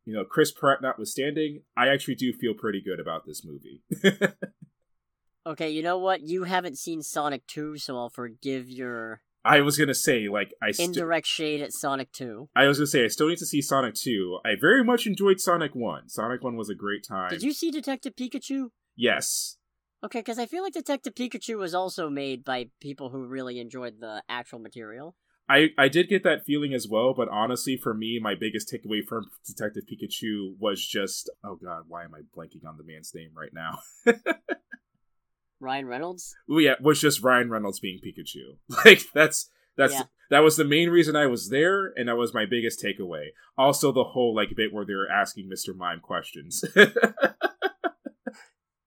you 0.04 0.14
know, 0.14 0.24
Chris 0.24 0.50
Pratt 0.50 0.82
notwithstanding, 0.82 1.62
I 1.76 1.88
actually 1.88 2.14
do 2.14 2.32
feel 2.32 2.54
pretty 2.54 2.80
good 2.80 3.00
about 3.00 3.26
this 3.26 3.44
movie. 3.44 3.82
Okay, 5.46 5.70
you 5.70 5.82
know 5.82 5.98
what? 5.98 6.22
You 6.22 6.44
haven't 6.44 6.78
seen 6.78 7.02
Sonic 7.02 7.46
2, 7.46 7.76
so 7.78 7.96
I'll 7.96 8.08
forgive 8.08 8.68
your 8.68 9.20
I 9.44 9.60
was 9.60 9.76
gonna 9.76 9.94
say, 9.94 10.26
like, 10.28 10.54
I 10.62 10.70
st- 10.70 10.88
indirect 10.88 11.26
shade 11.26 11.60
at 11.60 11.72
Sonic 11.72 12.10
2. 12.12 12.48
I 12.56 12.66
was 12.66 12.78
gonna 12.78 12.86
say, 12.86 13.04
I 13.04 13.08
still 13.08 13.28
need 13.28 13.38
to 13.38 13.46
see 13.46 13.60
Sonic 13.60 13.94
2. 13.94 14.38
I 14.44 14.54
very 14.58 14.82
much 14.82 15.06
enjoyed 15.06 15.38
Sonic 15.38 15.74
1. 15.74 16.08
Sonic 16.08 16.42
1 16.42 16.56
was 16.56 16.70
a 16.70 16.74
great 16.74 17.04
time. 17.06 17.28
Did 17.28 17.42
you 17.42 17.52
see 17.52 17.70
Detective 17.70 18.16
Pikachu? 18.16 18.68
Yes. 18.96 19.58
Okay, 20.02 20.20
because 20.20 20.38
I 20.38 20.46
feel 20.46 20.62
like 20.62 20.72
Detective 20.72 21.14
Pikachu 21.14 21.58
was 21.58 21.74
also 21.74 22.08
made 22.08 22.42
by 22.42 22.70
people 22.80 23.10
who 23.10 23.26
really 23.26 23.60
enjoyed 23.60 24.00
the 24.00 24.22
actual 24.30 24.60
material. 24.60 25.14
I, 25.46 25.70
I 25.76 25.88
did 25.88 26.08
get 26.08 26.24
that 26.24 26.46
feeling 26.46 26.72
as 26.72 26.88
well, 26.88 27.12
but 27.14 27.28
honestly, 27.28 27.76
for 27.76 27.92
me, 27.92 28.18
my 28.22 28.34
biggest 28.34 28.72
takeaway 28.72 29.04
from 29.06 29.26
Detective 29.46 29.84
Pikachu 29.84 30.54
was 30.58 30.82
just 30.82 31.28
oh 31.44 31.58
god, 31.62 31.84
why 31.86 32.04
am 32.04 32.14
I 32.14 32.20
blanking 32.34 32.66
on 32.66 32.78
the 32.78 32.84
man's 32.84 33.12
name 33.14 33.32
right 33.36 33.52
now? 33.52 33.80
Ryan 35.64 35.86
Reynolds? 35.88 36.34
Oh 36.48 36.58
yeah, 36.58 36.74
was 36.80 37.00
just 37.00 37.22
Ryan 37.22 37.50
Reynolds 37.50 37.80
being 37.80 37.98
Pikachu. 37.98 38.58
Like 38.84 39.02
that's 39.14 39.50
that's 39.76 39.94
Yeah. 39.94 40.02
that 40.30 40.40
was 40.44 40.56
the 40.56 40.64
main 40.64 40.90
reason 40.90 41.16
I 41.16 41.26
was 41.26 41.48
there, 41.50 41.92
and 41.96 42.08
that 42.08 42.16
was 42.16 42.32
my 42.34 42.46
biggest 42.46 42.80
takeaway. 42.82 43.28
Also, 43.58 43.90
the 43.90 44.04
whole 44.04 44.34
like 44.34 44.54
bit 44.56 44.72
where 44.72 44.84
they're 44.84 45.10
asking 45.10 45.50
Mr. 45.50 45.74
Mime 45.76 46.00
questions. 46.00 46.64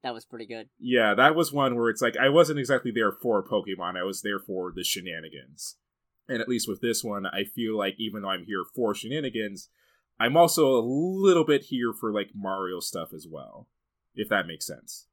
That 0.04 0.14
was 0.14 0.26
pretty 0.26 0.46
good. 0.46 0.70
yeah, 0.80 1.16
that 1.16 1.36
was 1.36 1.52
one 1.52 1.76
where 1.76 1.90
it's 1.90 2.02
like 2.02 2.16
I 2.16 2.30
wasn't 2.30 2.60
exactly 2.60 2.92
there 2.92 3.12
for 3.12 3.44
Pokemon. 3.46 3.98
I 3.98 4.04
was 4.04 4.22
there 4.22 4.40
for 4.40 4.72
the 4.74 4.84
shenanigans. 4.84 5.76
And 6.30 6.40
at 6.42 6.48
least 6.48 6.68
with 6.70 6.80
this 6.82 7.04
one, 7.04 7.26
I 7.26 7.44
feel 7.44 7.78
like 7.78 7.96
even 7.98 8.22
though 8.22 8.30
I'm 8.30 8.46
here 8.46 8.64
for 8.74 8.94
shenanigans, 8.94 9.70
I'm 10.20 10.38
also 10.38 10.78
a 10.78 10.80
little 10.86 11.44
bit 11.44 11.64
here 11.64 11.92
for 11.94 12.14
like 12.14 12.30
Mario 12.34 12.80
stuff 12.80 13.10
as 13.14 13.28
well. 13.30 13.68
If 14.16 14.30
that 14.30 14.48
makes 14.48 14.66
sense. 14.66 15.08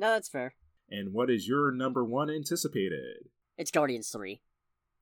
No, 0.00 0.12
that's 0.12 0.30
fair. 0.30 0.54
And 0.90 1.12
what 1.12 1.30
is 1.30 1.46
your 1.46 1.70
number 1.70 2.02
one 2.02 2.30
anticipated? 2.30 3.28
It's 3.58 3.70
Guardians 3.70 4.08
3. 4.08 4.40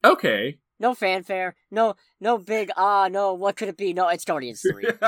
Okay. 0.04 0.58
No 0.80 0.92
fanfare. 0.92 1.54
No, 1.70 1.94
no 2.20 2.36
big, 2.36 2.70
ah, 2.76 3.06
no, 3.08 3.32
what 3.32 3.56
could 3.56 3.68
it 3.68 3.76
be? 3.76 3.92
No, 3.92 4.08
it's 4.08 4.24
Guardians 4.24 4.60
3. 4.60 4.84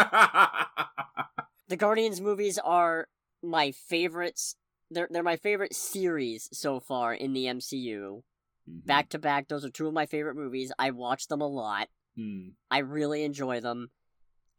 the 1.68 1.76
Guardians 1.76 2.20
movies 2.20 2.56
are 2.58 3.08
my 3.42 3.72
favorites. 3.72 4.54
They're, 4.92 5.08
they're 5.10 5.24
my 5.24 5.36
favorite 5.36 5.74
series 5.74 6.48
so 6.52 6.78
far 6.78 7.12
in 7.12 7.32
the 7.32 7.46
MCU. 7.46 8.22
Mhm. 8.70 8.86
Back 8.86 9.08
to 9.10 9.18
back, 9.18 9.48
those 9.48 9.64
are 9.64 9.70
two 9.70 9.88
of 9.88 9.94
my 9.94 10.06
favorite 10.06 10.36
movies. 10.36 10.70
I 10.78 10.92
watch 10.92 11.26
them 11.26 11.40
a 11.40 11.48
lot. 11.48 11.88
Hmm. 12.16 12.50
I 12.70 12.78
really 12.78 13.24
enjoy 13.24 13.60
them. 13.60 13.90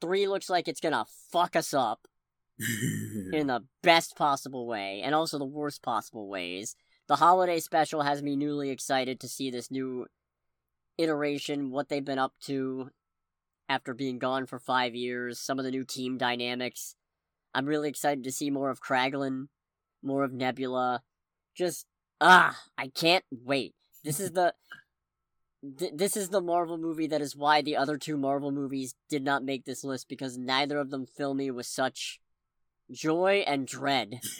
Three 0.02 0.28
looks 0.28 0.50
like 0.50 0.68
it's 0.68 0.82
gonna 0.82 1.06
fuck 1.32 1.56
us 1.56 1.74
up 1.74 2.08
in 3.34 3.48
the 3.48 3.62
best 3.82 4.16
possible 4.16 4.68
way, 4.68 5.02
and 5.04 5.16
also 5.16 5.38
the 5.38 5.46
worst 5.46 5.82
possible 5.82 6.28
ways. 6.28 6.76
The 7.08 7.18
holiday 7.18 7.60
special 7.60 8.04
has 8.04 8.22
me 8.22 8.36
newly 8.36 8.70
excited 8.70 9.20
to 9.20 9.28
see 9.28 9.52
this 9.52 9.72
new 9.72 10.06
iteration, 10.98 11.72
what 11.72 11.90
they've 11.90 12.06
been 12.06 12.20
up 12.20 12.34
to 12.46 12.90
after 13.68 13.94
being 13.94 14.20
gone 14.20 14.46
for 14.46 14.60
five 14.60 14.96
years, 14.96 15.40
some 15.40 15.60
of 15.60 15.66
the 15.66 15.72
new 15.72 15.84
team 15.84 16.18
dynamics. 16.18 16.96
I'm 17.54 17.66
really 17.66 17.90
excited 17.90 18.24
to 18.24 18.32
see 18.32 18.50
more 18.50 18.70
of 18.70 18.82
Kraglin, 18.82 19.48
more 20.02 20.24
of 20.24 20.32
Nebula. 20.32 21.02
Just, 21.56 21.86
ah, 22.20 22.58
I 22.78 22.88
can't 22.88 23.26
wait. 23.30 23.74
This 24.04 24.20
is 24.20 24.32
the. 24.32 24.54
Th- 25.78 25.94
this 25.94 26.18
is 26.18 26.30
the 26.30 26.42
Marvel 26.42 26.80
movie 26.80 27.08
that 27.08 27.22
is 27.22 27.36
why 27.36 27.62
the 27.62 27.78
other 27.78 27.98
two 27.98 28.18
Marvel 28.18 28.52
movies 28.52 28.96
did 29.10 29.24
not 29.24 29.44
make 29.44 29.66
this 29.66 29.84
list 29.84 30.10
because 30.10 30.38
neither 30.38 30.80
of 30.80 30.90
them 30.90 31.06
fill 31.06 31.36
me 31.36 31.52
with 31.52 31.68
such 31.68 32.21
joy 32.92 33.44
and 33.48 33.68
dread. 33.68 34.20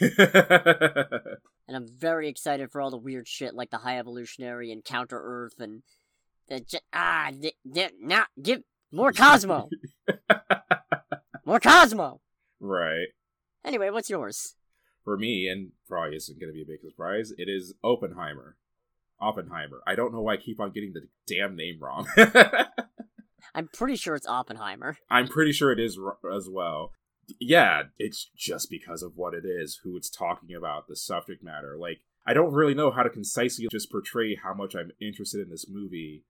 And 1.68 1.76
I'm 1.76 1.86
very 1.88 2.28
excited 2.28 2.70
for 2.70 2.80
all 2.80 2.90
the 2.90 2.98
weird 2.98 3.26
shit 3.26 3.54
like 3.54 3.70
the 3.70 3.78
High 3.78 3.98
Evolutionary 3.98 4.72
and 4.72 4.84
Counter 4.84 5.18
Earth 5.22 5.58
and 5.58 5.82
the 6.48 6.62
ah 6.92 7.30
not 8.00 8.26
give 8.42 8.62
more 8.90 9.12
Cosmo, 9.12 9.70
more 11.46 11.60
Cosmo. 11.60 12.20
right. 12.60 13.06
Anyway, 13.64 13.88
what's 13.90 14.10
yours? 14.10 14.56
For 15.04 15.16
me, 15.16 15.48
and 15.48 15.70
probably 15.88 16.16
isn't 16.16 16.38
going 16.38 16.50
to 16.50 16.54
be 16.54 16.62
a 16.62 16.66
big 16.66 16.80
surprise, 16.82 17.32
it 17.38 17.48
is 17.48 17.74
Oppenheimer. 17.82 18.56
Oppenheimer. 19.20 19.80
I 19.86 19.94
don't 19.94 20.12
know 20.12 20.20
why 20.20 20.34
I 20.34 20.36
keep 20.38 20.60
on 20.60 20.72
getting 20.72 20.92
the 20.92 21.06
damn 21.26 21.56
name 21.56 21.78
wrong. 21.80 22.06
I'm 23.54 23.68
pretty 23.68 23.96
sure 23.96 24.14
it's 24.14 24.26
Oppenheimer. 24.26 24.96
I'm 25.08 25.28
pretty 25.28 25.52
sure 25.52 25.72
it 25.72 25.78
is 25.80 25.96
r- 25.98 26.18
as 26.36 26.48
well. 26.50 26.90
Yeah, 27.40 27.84
it's 27.98 28.30
just 28.36 28.70
because 28.70 29.02
of 29.02 29.16
what 29.16 29.34
it 29.34 29.44
is, 29.44 29.80
who 29.82 29.96
it's 29.96 30.10
talking 30.10 30.54
about, 30.54 30.88
the 30.88 30.96
subject 30.96 31.42
matter. 31.42 31.76
Like, 31.78 32.00
I 32.26 32.34
don't 32.34 32.52
really 32.52 32.74
know 32.74 32.90
how 32.90 33.02
to 33.02 33.10
concisely 33.10 33.66
just 33.70 33.90
portray 33.90 34.36
how 34.36 34.54
much 34.54 34.74
I'm 34.74 34.92
interested 35.00 35.40
in 35.40 35.50
this 35.50 35.66
movie, 35.68 36.24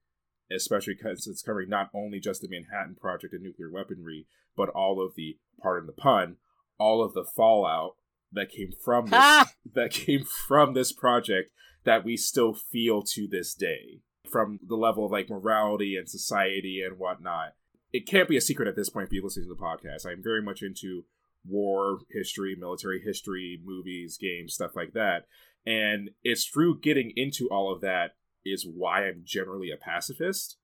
especially 0.50 0.94
because 0.94 1.26
it's 1.26 1.42
covering 1.42 1.68
not 1.68 1.90
only 1.94 2.20
just 2.20 2.40
the 2.40 2.48
Manhattan 2.48 2.94
Project 2.94 3.34
and 3.34 3.42
nuclear 3.42 3.70
weaponry, 3.70 4.26
but 4.56 4.68
all 4.70 5.04
of 5.04 5.14
the, 5.14 5.38
pardon 5.60 5.86
the 5.86 5.92
pun, 5.92 6.36
all 6.78 7.04
of 7.04 7.14
the 7.14 7.24
fallout 7.24 7.96
that 8.32 8.50
came 8.50 8.72
from 8.72 9.06
this, 9.06 9.46
that 9.74 9.90
came 9.90 10.24
from 10.24 10.74
this 10.74 10.92
project 10.92 11.50
that 11.84 12.04
we 12.04 12.16
still 12.16 12.54
feel 12.54 13.02
to 13.02 13.26
this 13.26 13.54
day 13.54 14.00
from 14.30 14.60
the 14.66 14.76
level 14.76 15.04
of 15.04 15.12
like 15.12 15.28
morality 15.28 15.96
and 15.96 16.08
society 16.08 16.82
and 16.84 16.98
whatnot. 16.98 17.54
It 17.92 18.06
can't 18.06 18.28
be 18.28 18.36
a 18.36 18.40
secret 18.40 18.68
at 18.68 18.76
this 18.76 18.88
point 18.88 19.06
if 19.06 19.12
you 19.12 19.22
listen 19.22 19.42
to 19.42 19.48
the 19.48 19.54
podcast. 19.54 20.06
I'm 20.06 20.22
very 20.22 20.42
much 20.42 20.62
into 20.62 21.04
war 21.44 21.98
history, 22.10 22.56
military 22.58 23.00
history, 23.04 23.60
movies, 23.64 24.16
games, 24.20 24.54
stuff 24.54 24.74
like 24.74 24.92
that. 24.94 25.26
And 25.66 26.10
it's 26.22 26.46
through 26.46 26.80
getting 26.80 27.12
into 27.16 27.48
all 27.50 27.72
of 27.72 27.80
that 27.82 28.16
is 28.44 28.66
why 28.66 29.06
I'm 29.06 29.22
generally 29.24 29.70
a 29.70 29.76
pacifist. 29.76 30.56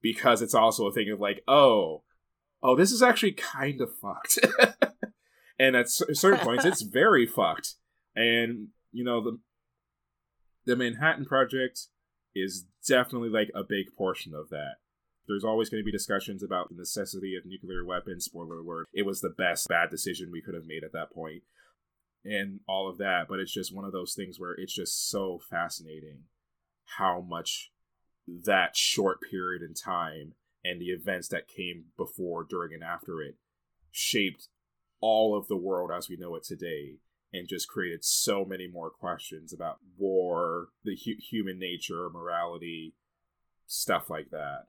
Because 0.00 0.40
it's 0.42 0.54
also 0.54 0.86
a 0.86 0.92
thing 0.92 1.10
of 1.10 1.18
like, 1.18 1.42
oh, 1.48 2.04
oh, 2.62 2.76
this 2.76 2.92
is 2.92 3.02
actually 3.02 3.32
kind 3.32 3.80
of 3.80 3.90
fucked. 3.96 4.38
and 5.58 5.76
at 5.76 5.90
certain 5.90 6.38
points, 6.38 6.64
it's 6.64 6.82
very 6.92 7.26
fucked. 7.26 7.74
And 8.14 8.68
you 8.92 9.04
know 9.04 9.22
the 9.22 9.38
the 10.64 10.76
Manhattan 10.76 11.24
Project 11.24 11.86
is 12.34 12.66
definitely 12.86 13.30
like 13.30 13.50
a 13.54 13.62
big 13.62 13.94
portion 13.96 14.34
of 14.34 14.50
that. 14.50 14.76
There's 15.28 15.44
always 15.44 15.68
going 15.68 15.82
to 15.82 15.84
be 15.84 15.92
discussions 15.92 16.42
about 16.42 16.70
the 16.70 16.74
necessity 16.74 17.36
of 17.36 17.44
nuclear 17.44 17.84
weapons. 17.84 18.24
Spoiler 18.24 18.58
alert: 18.58 18.88
it 18.92 19.06
was 19.06 19.20
the 19.20 19.28
best 19.28 19.68
bad 19.68 19.90
decision 19.90 20.32
we 20.32 20.42
could 20.42 20.54
have 20.54 20.66
made 20.66 20.82
at 20.82 20.92
that 20.92 21.12
point, 21.12 21.42
and 22.24 22.60
all 22.66 22.88
of 22.88 22.98
that. 22.98 23.26
But 23.28 23.38
it's 23.38 23.52
just 23.52 23.74
one 23.74 23.84
of 23.84 23.92
those 23.92 24.14
things 24.14 24.40
where 24.40 24.54
it's 24.54 24.74
just 24.74 25.10
so 25.10 25.38
fascinating 25.50 26.24
how 26.96 27.20
much 27.20 27.70
that 28.26 28.76
short 28.76 29.18
period 29.30 29.62
in 29.62 29.74
time 29.74 30.32
and 30.64 30.80
the 30.80 30.86
events 30.86 31.28
that 31.28 31.48
came 31.48 31.86
before, 31.96 32.44
during, 32.48 32.72
and 32.72 32.82
after 32.82 33.20
it 33.20 33.36
shaped 33.90 34.48
all 35.00 35.36
of 35.36 35.48
the 35.48 35.56
world 35.56 35.90
as 35.96 36.08
we 36.08 36.16
know 36.16 36.34
it 36.34 36.44
today 36.44 36.96
and 37.32 37.48
just 37.48 37.68
created 37.68 38.04
so 38.04 38.44
many 38.44 38.66
more 38.66 38.90
questions 38.90 39.52
about 39.52 39.78
war, 39.96 40.68
the 40.84 40.96
hu- 40.96 41.20
human 41.20 41.58
nature, 41.58 42.08
morality, 42.10 42.94
stuff 43.66 44.08
like 44.08 44.30
that. 44.30 44.66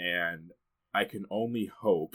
And 0.00 0.52
I 0.94 1.04
can 1.04 1.26
only 1.30 1.70
hope 1.80 2.14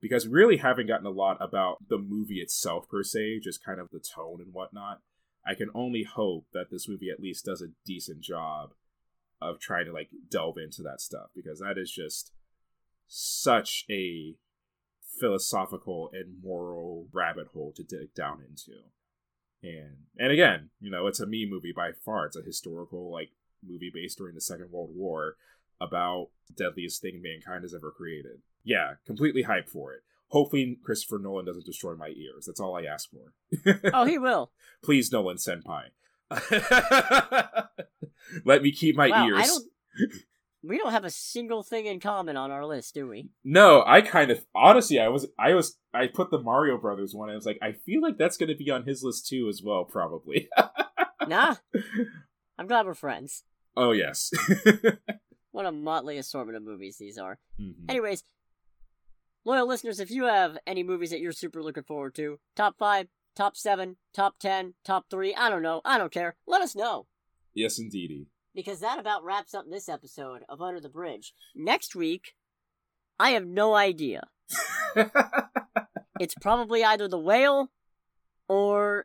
because 0.00 0.26
really 0.26 0.58
haven't 0.58 0.86
gotten 0.88 1.06
a 1.06 1.10
lot 1.10 1.36
about 1.40 1.88
the 1.88 1.98
movie 1.98 2.40
itself 2.40 2.88
per 2.88 3.02
se, 3.02 3.40
just 3.40 3.64
kind 3.64 3.80
of 3.80 3.90
the 3.90 4.00
tone 4.00 4.40
and 4.40 4.52
whatnot. 4.52 5.00
I 5.46 5.54
can 5.54 5.68
only 5.74 6.02
hope 6.02 6.46
that 6.52 6.70
this 6.70 6.88
movie 6.88 7.10
at 7.10 7.20
least 7.20 7.44
does 7.44 7.62
a 7.62 7.72
decent 7.84 8.20
job 8.20 8.70
of 9.40 9.60
trying 9.60 9.84
to 9.86 9.92
like 9.92 10.08
delve 10.30 10.56
into 10.58 10.82
that 10.82 11.00
stuff 11.00 11.28
because 11.34 11.60
that 11.60 11.76
is 11.76 11.90
just 11.90 12.32
such 13.06 13.84
a 13.90 14.34
philosophical 15.20 16.10
and 16.12 16.42
moral 16.42 17.06
rabbit 17.12 17.48
hole 17.52 17.72
to 17.76 17.82
dig 17.82 18.14
down 18.14 18.40
into. 18.40 18.80
And 19.62 19.96
and 20.18 20.32
again, 20.32 20.70
you 20.80 20.90
know, 20.90 21.06
it's 21.06 21.20
a 21.20 21.26
me 21.26 21.46
movie 21.48 21.72
by 21.74 21.92
far. 21.92 22.26
It's 22.26 22.36
a 22.36 22.42
historical 22.42 23.10
like 23.10 23.30
movie 23.66 23.90
based 23.92 24.18
during 24.18 24.34
the 24.34 24.40
Second 24.40 24.70
World 24.70 24.90
War 24.94 25.36
about 25.80 26.28
deadliest 26.54 27.02
thing 27.02 27.22
mankind 27.22 27.62
has 27.62 27.74
ever 27.74 27.90
created. 27.90 28.42
Yeah, 28.64 28.94
completely 29.04 29.44
hyped 29.44 29.68
for 29.68 29.92
it. 29.92 30.00
Hopefully 30.28 30.78
Christopher 30.82 31.18
Nolan 31.18 31.44
doesn't 31.44 31.66
destroy 31.66 31.94
my 31.94 32.08
ears. 32.08 32.46
That's 32.46 32.60
all 32.60 32.76
I 32.76 32.82
ask 32.82 33.08
for. 33.10 33.80
oh, 33.94 34.04
he 34.04 34.18
will. 34.18 34.50
Please, 34.82 35.12
Nolan 35.12 35.36
Senpai. 35.36 35.84
Let 38.44 38.62
me 38.62 38.72
keep 38.72 38.96
my 38.96 39.08
wow, 39.08 39.28
ears. 39.28 39.46
Don't, 39.46 39.64
we 40.64 40.78
don't 40.78 40.90
have 40.90 41.04
a 41.04 41.10
single 41.10 41.62
thing 41.62 41.86
in 41.86 42.00
common 42.00 42.36
on 42.36 42.50
our 42.50 42.66
list, 42.66 42.94
do 42.94 43.06
we? 43.06 43.28
No, 43.44 43.84
I 43.86 44.00
kind 44.00 44.32
of 44.32 44.44
honestly, 44.54 44.98
I 44.98 45.08
was, 45.08 45.28
I 45.38 45.54
was, 45.54 45.78
I 45.94 46.08
put 46.08 46.30
the 46.30 46.40
Mario 46.40 46.76
Brothers 46.76 47.14
one. 47.14 47.28
And 47.28 47.34
I 47.34 47.36
was 47.36 47.46
like, 47.46 47.58
I 47.62 47.72
feel 47.72 48.02
like 48.02 48.18
that's 48.18 48.36
going 48.36 48.48
to 48.48 48.56
be 48.56 48.70
on 48.70 48.84
his 48.84 49.04
list 49.04 49.28
too, 49.28 49.48
as 49.48 49.62
well, 49.62 49.84
probably. 49.84 50.48
nah, 51.28 51.54
I'm 52.58 52.66
glad 52.66 52.86
we're 52.86 52.94
friends. 52.94 53.44
Oh 53.76 53.92
yes. 53.92 54.32
What 55.56 55.66
a 55.66 55.72
motley 55.72 56.18
assortment 56.18 56.56
of 56.56 56.62
movies 56.62 56.98
these 56.98 57.16
are. 57.16 57.38
Mm-hmm. 57.58 57.88
Anyways, 57.88 58.22
loyal 59.44 59.66
listeners, 59.66 60.00
if 60.00 60.10
you 60.10 60.24
have 60.24 60.58
any 60.66 60.82
movies 60.82 61.10
that 61.10 61.20
you're 61.20 61.32
super 61.32 61.62
looking 61.62 61.82
forward 61.82 62.14
to, 62.16 62.38
top 62.54 62.76
five, 62.78 63.08
top 63.34 63.56
seven, 63.56 63.96
top 64.12 64.38
ten, 64.38 64.74
top 64.84 65.06
three, 65.10 65.34
I 65.34 65.48
don't 65.48 65.62
know, 65.62 65.80
I 65.82 65.96
don't 65.96 66.12
care. 66.12 66.36
Let 66.46 66.60
us 66.60 66.76
know. 66.76 67.06
Yes, 67.54 67.78
indeedy 67.78 68.28
because 68.54 68.80
that 68.80 68.98
about 68.98 69.22
wraps 69.22 69.54
up 69.54 69.66
this 69.68 69.88
episode 69.88 70.42
of 70.48 70.62
Under 70.62 70.80
the 70.80 70.88
Bridge. 70.88 71.34
Next 71.54 71.94
week, 71.94 72.34
I 73.20 73.30
have 73.30 73.46
no 73.46 73.74
idea. 73.74 74.22
it's 76.18 76.34
probably 76.40 76.82
either 76.82 77.06
the 77.06 77.18
whale 77.18 77.70
or 78.48 79.04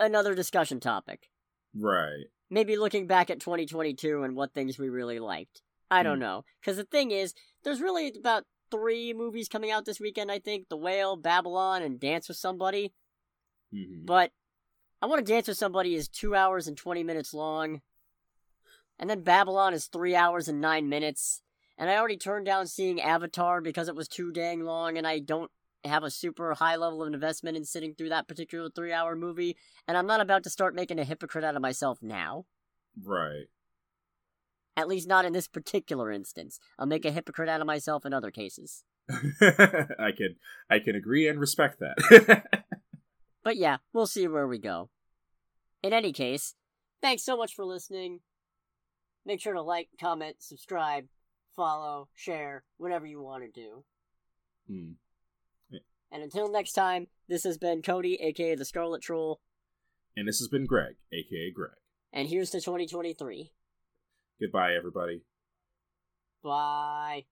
another 0.00 0.34
discussion 0.34 0.80
topic. 0.80 1.30
Right. 1.74 2.24
Maybe 2.50 2.76
looking 2.76 3.06
back 3.06 3.30
at 3.30 3.40
2022 3.40 4.22
and 4.22 4.34
what 4.34 4.52
things 4.52 4.78
we 4.78 4.88
really 4.88 5.18
liked. 5.18 5.62
I 5.90 6.02
don't 6.02 6.18
mm. 6.18 6.22
know. 6.22 6.44
Because 6.60 6.76
the 6.76 6.84
thing 6.84 7.10
is, 7.10 7.34
there's 7.64 7.80
really 7.80 8.12
about 8.18 8.44
three 8.70 9.12
movies 9.12 9.48
coming 9.48 9.70
out 9.70 9.84
this 9.84 10.00
weekend, 10.00 10.30
I 10.30 10.38
think 10.38 10.68
The 10.68 10.76
Whale, 10.76 11.16
Babylon, 11.16 11.82
and 11.82 12.00
Dance 12.00 12.28
with 12.28 12.36
Somebody. 12.36 12.92
Mm-hmm. 13.74 14.04
But 14.04 14.32
I 15.02 15.06
Want 15.06 15.24
to 15.24 15.32
Dance 15.32 15.48
with 15.48 15.56
Somebody 15.56 15.94
is 15.94 16.08
two 16.08 16.34
hours 16.34 16.66
and 16.66 16.76
20 16.76 17.02
minutes 17.02 17.34
long. 17.34 17.80
And 18.98 19.08
then 19.08 19.22
Babylon 19.22 19.72
is 19.72 19.86
three 19.86 20.14
hours 20.14 20.46
and 20.48 20.60
nine 20.60 20.88
minutes. 20.88 21.42
And 21.78 21.88
I 21.88 21.96
already 21.96 22.18
turned 22.18 22.44
down 22.46 22.66
seeing 22.66 23.00
Avatar 23.00 23.60
because 23.62 23.88
it 23.88 23.96
was 23.96 24.08
too 24.08 24.30
dang 24.32 24.64
long, 24.64 24.98
and 24.98 25.06
I 25.06 25.18
don't 25.18 25.50
have 25.84 26.02
a 26.02 26.10
super 26.10 26.54
high 26.54 26.76
level 26.76 27.02
of 27.02 27.12
investment 27.12 27.56
in 27.56 27.64
sitting 27.64 27.94
through 27.94 28.10
that 28.10 28.28
particular 28.28 28.68
three 28.68 28.92
hour 28.92 29.16
movie. 29.16 29.56
And 29.88 29.96
I'm 29.96 30.06
not 30.06 30.20
about 30.20 30.44
to 30.44 30.50
start 30.50 30.74
making 30.74 30.98
a 30.98 31.04
hypocrite 31.04 31.44
out 31.44 31.56
of 31.56 31.62
myself 31.62 31.98
now. 32.02 32.44
Right. 33.02 33.46
At 34.76 34.88
least 34.88 35.08
not 35.08 35.24
in 35.24 35.32
this 35.32 35.48
particular 35.48 36.10
instance. 36.10 36.58
I'll 36.78 36.86
make 36.86 37.04
a 37.04 37.10
hypocrite 37.10 37.48
out 37.48 37.60
of 37.60 37.66
myself 37.66 38.04
in 38.04 38.12
other 38.12 38.30
cases. 38.30 38.84
I 39.10 40.12
can 40.16 40.36
I 40.70 40.78
can 40.78 40.94
agree 40.94 41.26
and 41.26 41.40
respect 41.40 41.80
that. 41.80 42.44
but 43.42 43.56
yeah, 43.56 43.78
we'll 43.92 44.06
see 44.06 44.28
where 44.28 44.46
we 44.46 44.58
go. 44.58 44.90
In 45.82 45.92
any 45.92 46.12
case, 46.12 46.54
thanks 47.00 47.24
so 47.24 47.36
much 47.36 47.54
for 47.54 47.64
listening. 47.64 48.20
Make 49.26 49.40
sure 49.40 49.54
to 49.54 49.62
like, 49.62 49.88
comment, 50.00 50.36
subscribe, 50.38 51.06
follow, 51.54 52.08
share, 52.14 52.64
whatever 52.76 53.06
you 53.06 53.20
want 53.20 53.42
to 53.42 53.50
do. 53.50 53.84
Hmm. 54.68 54.92
And 56.12 56.22
until 56.22 56.50
next 56.50 56.72
time, 56.72 57.06
this 57.28 57.44
has 57.44 57.58
been 57.58 57.82
Cody, 57.82 58.14
aka 58.16 58.54
the 58.54 58.64
Scarlet 58.64 59.02
Troll. 59.02 59.40
And 60.16 60.26
this 60.26 60.38
has 60.38 60.48
been 60.48 60.66
Greg, 60.66 60.96
aka 61.12 61.50
Greg. 61.54 61.72
And 62.12 62.28
here's 62.28 62.50
to 62.50 62.60
2023. 62.60 63.52
Goodbye, 64.40 64.74
everybody. 64.74 65.22
Bye. 66.42 67.26